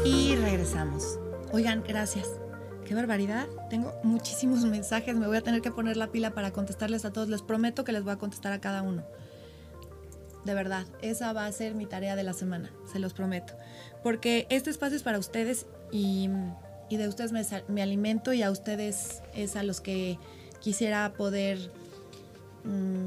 Y 0.04 0.36
regresamos. 0.36 1.18
Oigan, 1.52 1.82
gracias. 1.86 2.28
Qué 2.84 2.94
barbaridad. 2.94 3.46
Tengo 3.70 3.92
muchísimos 4.02 4.60
mensajes. 4.64 5.16
Me 5.16 5.26
voy 5.26 5.36
a 5.36 5.42
tener 5.42 5.60
que 5.60 5.70
poner 5.70 5.96
la 5.96 6.08
pila 6.08 6.30
para 6.30 6.52
contestarles 6.52 7.04
a 7.04 7.12
todos. 7.12 7.28
Les 7.28 7.42
prometo 7.42 7.84
que 7.84 7.92
les 7.92 8.02
voy 8.02 8.12
a 8.12 8.16
contestar 8.16 8.52
a 8.52 8.60
cada 8.60 8.82
uno. 8.82 9.04
De 10.44 10.54
verdad, 10.54 10.86
esa 11.02 11.32
va 11.32 11.46
a 11.46 11.52
ser 11.52 11.74
mi 11.74 11.84
tarea 11.84 12.16
de 12.16 12.22
la 12.22 12.32
semana, 12.32 12.70
se 12.90 12.98
los 12.98 13.12
prometo. 13.12 13.52
Porque 14.02 14.46
este 14.48 14.70
espacio 14.70 14.96
es 14.96 15.02
para 15.02 15.18
ustedes 15.18 15.66
y, 15.92 16.30
de 16.90 17.08
ustedes 17.08 17.32
me, 17.68 17.82
alimento 17.82 18.32
y 18.32 18.42
a 18.42 18.50
ustedes 18.50 19.20
es 19.34 19.56
a 19.56 19.62
los 19.62 19.82
que 19.82 20.18
quisiera 20.60 21.12
poder 21.12 21.70
mm, 22.64 22.97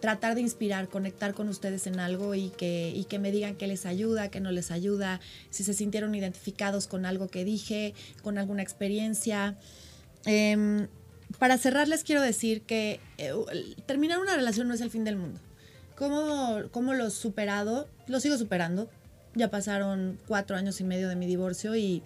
tratar 0.00 0.34
de 0.34 0.40
inspirar, 0.42 0.88
conectar 0.88 1.34
con 1.34 1.48
ustedes 1.48 1.86
en 1.86 2.00
algo 2.00 2.34
y 2.34 2.50
que, 2.50 3.04
que 3.08 3.18
me 3.18 3.32
digan 3.32 3.56
qué 3.56 3.66
les 3.66 3.86
ayuda, 3.86 4.30
qué 4.30 4.40
no 4.40 4.52
les 4.52 4.70
ayuda, 4.70 5.20
si 5.50 5.64
se 5.64 5.74
sintieron 5.74 6.14
identificados 6.14 6.86
con 6.86 7.06
algo 7.06 7.28
que 7.28 7.44
dije, 7.44 7.94
con 8.22 8.38
alguna 8.38 8.62
experiencia. 8.62 9.56
Em, 10.24 10.88
para 11.38 11.58
cerrar 11.58 11.88
les 11.88 12.04
quiero 12.04 12.20
decir 12.20 12.62
que 12.62 13.00
eh, 13.18 13.32
terminar 13.86 14.18
una 14.18 14.36
relación 14.36 14.68
no 14.68 14.74
es 14.74 14.80
el 14.80 14.90
fin 14.90 15.04
del 15.04 15.16
mundo. 15.16 15.40
¿Cómo, 15.96 16.62
¿Cómo 16.72 16.94
lo 16.94 17.06
he 17.06 17.10
superado? 17.10 17.88
Lo 18.06 18.20
sigo 18.20 18.36
superando. 18.36 18.90
Ya 19.34 19.50
pasaron 19.50 20.18
cuatro 20.26 20.56
años 20.56 20.80
y 20.80 20.84
medio 20.84 21.08
de 21.08 21.16
mi 21.16 21.26
divorcio 21.26 21.74
y, 21.76 22.02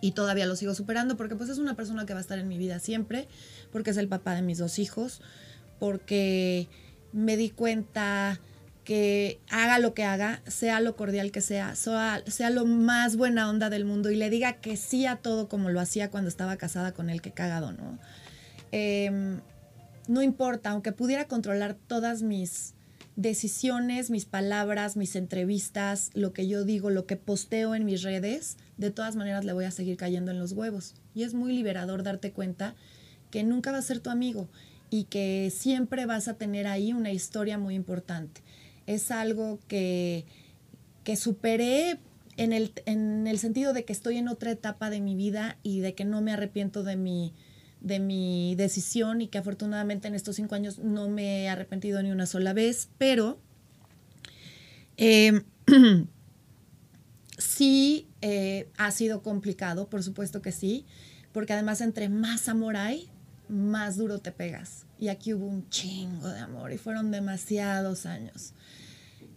y 0.00 0.12
todavía 0.12 0.46
lo 0.46 0.56
sigo 0.56 0.74
superando 0.74 1.16
porque 1.16 1.36
pues 1.36 1.48
es 1.48 1.58
una 1.58 1.74
persona 1.74 2.06
que 2.06 2.12
va 2.12 2.18
a 2.18 2.22
estar 2.22 2.38
en 2.38 2.48
mi 2.48 2.58
vida 2.58 2.78
siempre, 2.80 3.28
porque 3.72 3.90
es 3.90 3.96
el 3.96 4.08
papá 4.08 4.34
de 4.34 4.42
mis 4.42 4.58
dos 4.58 4.78
hijos, 4.78 5.20
porque 5.78 6.68
me 7.12 7.36
di 7.36 7.50
cuenta 7.50 8.40
que 8.84 9.38
haga 9.50 9.78
lo 9.78 9.92
que 9.92 10.04
haga, 10.04 10.40
sea 10.46 10.80
lo 10.80 10.96
cordial 10.96 11.30
que 11.30 11.42
sea, 11.42 11.74
sea, 11.74 12.22
sea, 12.26 12.48
lo 12.48 12.64
más 12.64 13.16
buena 13.16 13.50
onda 13.50 13.68
del 13.68 13.84
mundo 13.84 14.10
y 14.10 14.16
le 14.16 14.30
diga 14.30 14.54
que 14.54 14.78
sí 14.78 15.04
a 15.04 15.16
todo 15.16 15.46
como 15.46 15.68
lo 15.68 15.78
hacía 15.78 16.10
cuando 16.10 16.28
estaba 16.28 16.56
casada 16.56 16.92
con 16.92 17.10
él, 17.10 17.20
que 17.20 17.32
cagado, 17.32 17.72
¿no? 17.72 17.98
Em, 18.72 19.40
no 20.08 20.22
importa, 20.22 20.70
aunque 20.70 20.92
pudiera 20.92 21.26
controlar 21.26 21.76
todas 21.86 22.22
mis 22.22 22.72
decisiones, 23.14 24.10
mis 24.10 24.24
palabras, 24.24 24.96
mis 24.96 25.16
entrevistas, 25.16 26.10
lo 26.14 26.32
que 26.32 26.48
yo 26.48 26.64
digo, 26.64 26.88
lo 26.88 27.04
que 27.04 27.16
posteo 27.16 27.74
en 27.74 27.84
mis 27.84 28.02
redes, 28.02 28.56
de 28.78 28.90
todas 28.90 29.16
maneras 29.16 29.44
le 29.44 29.52
voy 29.52 29.66
a 29.66 29.70
seguir 29.70 29.98
cayendo 29.98 30.30
en 30.30 30.38
los 30.38 30.52
huevos. 30.52 30.94
Y 31.14 31.24
es 31.24 31.34
muy 31.34 31.52
liberador 31.52 32.04
darte 32.04 32.32
cuenta 32.32 32.74
que 33.30 33.42
nunca 33.44 33.70
va 33.70 33.78
a 33.78 33.82
ser 33.82 34.00
tu 34.00 34.08
amigo 34.08 34.48
y 34.90 35.04
que 35.04 35.52
siempre 35.54 36.06
vas 36.06 36.28
a 36.28 36.34
tener 36.34 36.66
ahí 36.66 36.92
una 36.92 37.12
historia 37.12 37.58
muy 37.58 37.74
importante. 37.74 38.40
Es 38.86 39.10
algo 39.10 39.58
que, 39.68 40.24
que 41.04 41.16
superé 41.16 41.98
en 42.36 42.52
el, 42.52 42.72
en 42.86 43.26
el, 43.26 43.38
sentido 43.38 43.72
de 43.72 43.84
que 43.84 43.92
estoy 43.92 44.16
en 44.16 44.28
otra 44.28 44.50
etapa 44.50 44.90
de 44.90 45.00
mi 45.00 45.14
vida 45.14 45.58
y 45.62 45.80
de 45.80 45.94
que 45.94 46.04
no 46.04 46.20
me 46.20 46.32
arrepiento 46.32 46.84
de 46.84 46.96
mi, 46.96 47.34
de 47.80 47.98
mi 47.98 48.54
decisión 48.54 49.20
y 49.20 49.28
que 49.28 49.38
afortunadamente 49.38 50.08
en 50.08 50.14
estos 50.14 50.36
cinco 50.36 50.54
años 50.54 50.78
no 50.78 51.08
me 51.08 51.42
he 51.42 51.48
arrepentido 51.48 52.02
ni 52.02 52.10
una 52.10 52.26
sola 52.26 52.52
vez, 52.52 52.88
pero 52.96 53.38
em, 54.96 55.44
sí 57.38 58.08
eh, 58.22 58.68
ha 58.78 58.90
sido 58.90 59.22
complicado, 59.22 59.88
por 59.88 60.02
supuesto 60.02 60.40
que 60.40 60.52
sí, 60.52 60.86
porque 61.32 61.52
además 61.52 61.80
entre 61.80 62.08
más 62.08 62.48
amor 62.48 62.76
hay, 62.76 63.10
más 63.48 63.96
duro 63.96 64.18
te 64.18 64.32
pegas. 64.32 64.86
Y 64.98 65.08
aquí 65.08 65.34
hubo 65.34 65.46
un 65.46 65.68
chingo 65.68 66.28
de 66.28 66.40
amor 66.40 66.72
y 66.72 66.78
fueron 66.78 67.10
demasiados 67.10 68.06
años. 68.06 68.54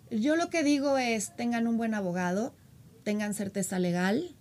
Yo 0.09 0.35
lo 0.35 0.49
que 0.49 0.63
digo 0.63 0.97
es, 0.97 1.35
tengan 1.35 1.67
un 1.67 1.77
buen 1.77 1.93
abogado, 1.93 2.53
tengan 3.03 3.33
certeza 3.33 3.79
legal, 3.79 4.35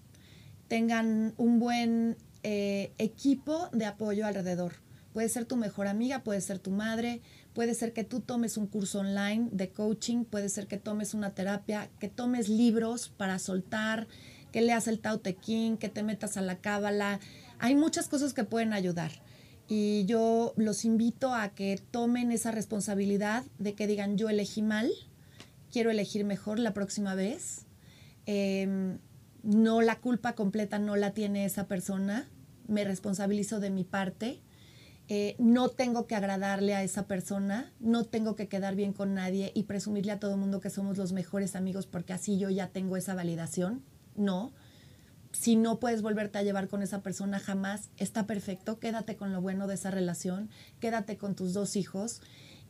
tengan 0.68 1.34
un 1.36 1.60
buen 1.60 2.16
eh, 2.42 2.92
equipo 2.98 3.68
de 3.72 3.86
apoyo 3.86 4.26
alrededor. 4.26 4.74
Puede 5.12 5.28
ser 5.28 5.44
tu 5.44 5.56
mejor 5.56 5.88
amiga, 5.88 6.22
puede 6.22 6.40
ser 6.40 6.58
tu 6.58 6.70
madre, 6.70 7.20
puede 7.52 7.74
ser 7.74 7.92
que 7.92 8.04
tú 8.04 8.20
tomes 8.20 8.56
un 8.56 8.66
curso 8.66 9.00
online 9.00 9.48
de 9.52 9.70
coaching, 9.70 10.24
puede 10.24 10.48
ser 10.48 10.66
que 10.68 10.76
tomes 10.76 11.14
una 11.14 11.34
terapia, 11.34 11.90
que 11.98 12.08
tomes 12.08 12.48
libros 12.48 13.08
para 13.08 13.38
soltar, 13.38 14.06
que 14.52 14.62
leas 14.62 14.88
el 14.88 15.00
Tao 15.00 15.18
Te 15.18 15.36
Ching, 15.38 15.76
que 15.76 15.88
te 15.88 16.02
metas 16.02 16.36
a 16.36 16.40
la 16.40 16.58
cábala. 16.58 17.20
Hay 17.58 17.74
muchas 17.74 18.08
cosas 18.08 18.34
que 18.34 18.44
pueden 18.44 18.72
ayudar. 18.72 19.10
Y 19.72 20.04
yo 20.06 20.52
los 20.56 20.84
invito 20.84 21.32
a 21.32 21.50
que 21.50 21.80
tomen 21.92 22.32
esa 22.32 22.50
responsabilidad 22.50 23.44
de 23.60 23.76
que 23.76 23.86
digan, 23.86 24.18
yo 24.18 24.28
elegí 24.28 24.62
mal, 24.62 24.90
quiero 25.70 25.92
elegir 25.92 26.24
mejor 26.24 26.58
la 26.58 26.74
próxima 26.74 27.14
vez. 27.14 27.66
Em, 28.26 28.98
no 29.44 29.80
la 29.80 30.00
culpa 30.00 30.32
completa 30.34 30.80
no 30.80 30.96
la 30.96 31.12
tiene 31.12 31.44
esa 31.44 31.68
persona, 31.68 32.28
me 32.66 32.82
responsabilizo 32.82 33.60
de 33.60 33.70
mi 33.70 33.84
parte. 33.84 34.40
Eh, 35.06 35.36
no 35.38 35.68
tengo 35.68 36.08
que 36.08 36.16
agradarle 36.16 36.74
a 36.74 36.82
esa 36.82 37.06
persona, 37.06 37.72
no 37.78 38.04
tengo 38.04 38.34
que 38.34 38.48
quedar 38.48 38.74
bien 38.74 38.92
con 38.92 39.14
nadie 39.14 39.52
y 39.54 39.64
presumirle 39.64 40.10
a 40.10 40.18
todo 40.18 40.32
el 40.32 40.40
mundo 40.40 40.60
que 40.60 40.70
somos 40.70 40.98
los 40.98 41.12
mejores 41.12 41.54
amigos 41.54 41.86
porque 41.86 42.12
así 42.12 42.38
yo 42.38 42.50
ya 42.50 42.70
tengo 42.70 42.96
esa 42.96 43.14
validación. 43.14 43.84
No. 44.16 44.52
Si 45.32 45.56
no 45.56 45.78
puedes 45.78 46.02
volverte 46.02 46.38
a 46.38 46.42
llevar 46.42 46.68
con 46.68 46.82
esa 46.82 47.02
persona 47.02 47.38
jamás, 47.38 47.90
está 47.96 48.26
perfecto. 48.26 48.78
Quédate 48.78 49.16
con 49.16 49.32
lo 49.32 49.40
bueno 49.40 49.66
de 49.66 49.74
esa 49.74 49.90
relación, 49.90 50.50
quédate 50.80 51.16
con 51.16 51.34
tus 51.34 51.52
dos 51.52 51.76
hijos 51.76 52.20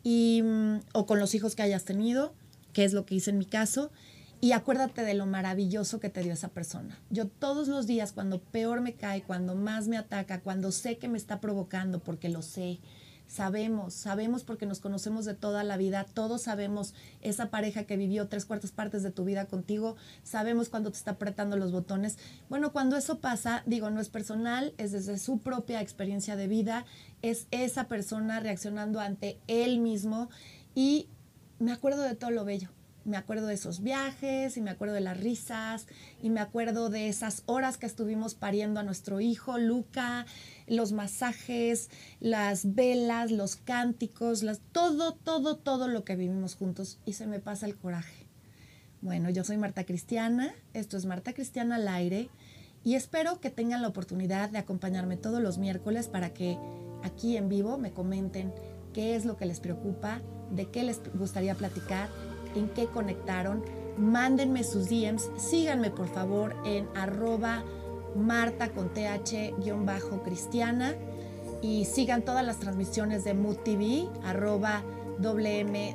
y, 0.03 0.43
mm, 0.43 0.81
o 0.93 1.07
con 1.07 1.19
los 1.19 1.35
hijos 1.35 1.55
que 1.55 1.63
hayas 1.63 1.85
tenido, 1.85 2.35
que 2.73 2.85
es 2.85 2.93
lo 2.93 3.07
que 3.07 3.15
hice 3.15 3.31
en 3.31 3.39
mi 3.39 3.47
caso 3.47 3.91
y 4.41 4.53
acuérdate 4.53 5.03
de 5.03 5.15
lo 5.15 5.27
maravilloso 5.27 6.01
que 6.01 6.09
te 6.09 6.23
dio 6.23 6.33
esa 6.33 6.49
persona. 6.49 6.99
Yo 7.11 7.29
todos 7.29 7.69
los 7.69 7.87
días, 7.87 8.13
cuando 8.13 8.41
peor 8.41 8.81
me 8.81 8.95
cae, 8.95 9.23
cuando 9.23 9.55
más 9.55 9.87
me 9.87 9.99
ataca, 9.99 10.41
cuando 10.41 10.73
sé 10.73 10.97
que 10.97 11.09
me 11.09 11.19
está 11.19 11.41
provocando, 11.41 12.01
porque 12.01 12.31
lo 12.31 12.41
sé, 12.41 12.79
sabemos, 13.31 13.95
sabemos 13.95 14.43
porque 14.43 14.67
nos 14.67 14.81
conocemos 14.81 15.25
de 15.25 15.35
toda 15.35 15.63
la 15.63 15.77
vida, 15.77 16.05
todos 16.05 16.43
sabemos 16.43 16.95
esa 17.21 17.49
pareja 17.49 17.85
que 17.85 17.97
vivió 17.97 18.27
tres 18.27 18.45
cuartas 18.45 18.73
partes 18.73 19.05
de 19.05 19.13
tu 19.13 19.25
vida 19.25 19.45
contigo, 19.45 19.97
sabemos 20.25 20.69
cuando 20.69 20.91
te 20.91 20.99
está 20.99 21.13
apretando 21.13 21.57
los 21.57 21.71
botones. 21.71 22.19
Bueno, 22.49 22.73
cuando 22.73 22.97
eso 22.97 23.21
pasa, 23.21 23.63
digo, 23.67 23.89
no 23.91 24.01
es 24.01 24.09
personal, 24.09 24.75
es 24.79 24.91
desde 24.91 25.17
su 25.17 25.39
propia 25.39 25.81
experiencia 25.81 26.35
de 26.35 26.49
vida, 26.49 26.85
es 27.23 27.47
esa 27.53 27.85
persona 27.85 28.41
reaccionando 28.41 28.99
ante 28.99 29.39
él 29.47 29.79
mismo 29.79 30.29
y 30.75 31.09
me 31.61 31.71
acuerdo 31.71 32.03
de 32.03 32.17
todo 32.17 32.31
lo 32.31 32.45
bello 32.45 32.71
me 33.05 33.17
acuerdo 33.17 33.47
de 33.47 33.55
esos 33.55 33.83
viajes 33.83 34.57
y 34.57 34.61
me 34.61 34.71
acuerdo 34.71 34.95
de 34.95 35.01
las 35.01 35.19
risas 35.19 35.87
y 36.23 36.31
me 36.31 36.41
acuerdo 36.41 36.91
de 36.91 37.09
esas 37.09 37.43
horas 37.47 37.79
que 37.79 37.87
estuvimos 37.87 38.35
pariendo 38.35 38.81
a 38.81 38.83
nuestro 38.83 39.21
hijo 39.21 39.59
Luca, 39.59 40.27
los 40.67 40.93
masajes, 40.93 41.91
las 42.21 42.75
velas, 42.75 43.31
los 43.31 43.57
cánticos, 43.57 44.45
todo, 44.73 45.15
todo, 45.15 45.57
todo 45.57 45.89
lo 45.89 46.05
que 46.05 46.17
vivimos 46.17 46.55
juntos 46.55 46.99
y 47.05 47.15
se 47.15 47.27
me 47.27 47.41
pasa 47.41 47.67
el 47.67 47.77
coraje. 47.77 48.27
Bueno, 49.03 49.31
yo 49.31 49.45
soy 49.45 49.57
Marta 49.57 49.85
Cristiana, 49.85 50.53
esto 50.75 50.97
es 50.97 51.07
Marta 51.07 51.33
Cristiana 51.33 51.77
al 51.77 51.89
aire 51.89 52.29
y 52.85 52.95
espero 52.95 53.41
que 53.41 53.51
tengan 53.51 53.83
la 53.83 53.89
oportunidad 53.89 54.51
de 54.51 54.59
acompañarme 54.59 55.17
todos 55.17 55.41
los 55.41 55.59
miércoles 55.59 56.09
para 56.09 56.35
que 56.35 56.59
aquí 57.03 57.37
en 57.37 57.49
vivo 57.49 57.79
me 57.79 57.93
comenten 57.93 58.53
qué 58.93 59.17
es 59.17 59.25
lo 59.25 59.37
que 59.37 59.47
les 59.47 59.61
preocupa, 59.61 60.21
de 60.51 60.67
qué 60.71 60.83
les 60.83 61.01
gustaría 61.15 61.55
platicar 61.55 62.09
en 62.55 62.69
qué 62.69 62.87
conectaron. 62.87 63.63
Mándenme 63.99 64.65
sus 64.65 64.89
DMs, 64.89 65.31
síganme 65.37 65.91
por 65.91 66.09
favor 66.09 66.57
en 66.65 66.89
arroba 66.95 67.63
marta 68.15 68.71
con 68.71 68.89
th-cristiana 68.89 70.95
y 71.63 71.85
sigan 71.85 72.23
todas 72.23 72.45
las 72.45 72.59
transmisiones 72.59 73.23
de 73.25 73.35
Mood 73.35 73.59
TV, 73.59 74.09
arroba 74.25 74.83
WMWDTV, 75.21 75.93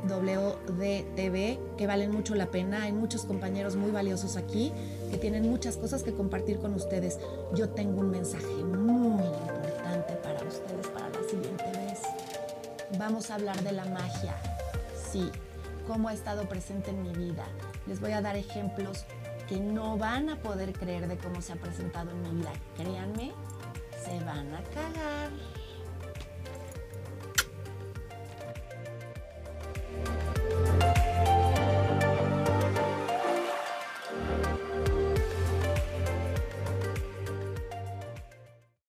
que 1.77 1.87
valen 1.87 2.11
mucho 2.11 2.35
la 2.35 2.45
pena. 2.47 2.83
Hay 2.83 2.93
muchos 2.93 3.25
compañeros 3.25 3.75
muy 3.75 3.91
valiosos 3.91 4.37
aquí 4.37 4.71
que 5.09 5.17
tienen 5.17 5.49
muchas 5.49 5.75
cosas 5.77 6.03
que 6.03 6.13
compartir 6.13 6.59
con 6.59 6.75
ustedes. 6.75 7.17
Yo 7.55 7.69
tengo 7.69 8.01
un 8.01 8.11
mensaje 8.11 8.45
muy 8.45 9.25
importante 9.25 10.13
para 10.21 10.43
ustedes 10.43 10.87
para 10.93 11.09
la 11.09 11.23
siguiente 11.27 11.65
vez. 11.71 12.01
Vamos 12.99 13.31
a 13.31 13.35
hablar 13.35 13.59
de 13.63 13.71
la 13.71 13.85
magia. 13.85 14.35
Sí, 15.11 15.31
cómo 15.87 16.09
ha 16.09 16.13
estado 16.13 16.47
presente 16.47 16.91
en 16.91 17.01
mi 17.03 17.13
vida. 17.13 17.45
Les 17.87 17.99
voy 17.99 18.11
a 18.11 18.21
dar 18.21 18.35
ejemplos 18.35 19.05
que 19.47 19.59
no 19.59 19.97
van 19.97 20.29
a 20.29 20.37
poder 20.37 20.73
creer 20.73 21.07
de 21.07 21.17
cómo 21.17 21.41
se 21.41 21.53
ha 21.53 21.55
presentado 21.55 22.11
en 22.11 22.21
mi 22.21 22.29
vida. 22.31 22.51
Créanme, 22.75 23.31
se 24.03 24.23
van 24.23 24.53
a 24.53 24.63
cagar. 24.63 25.31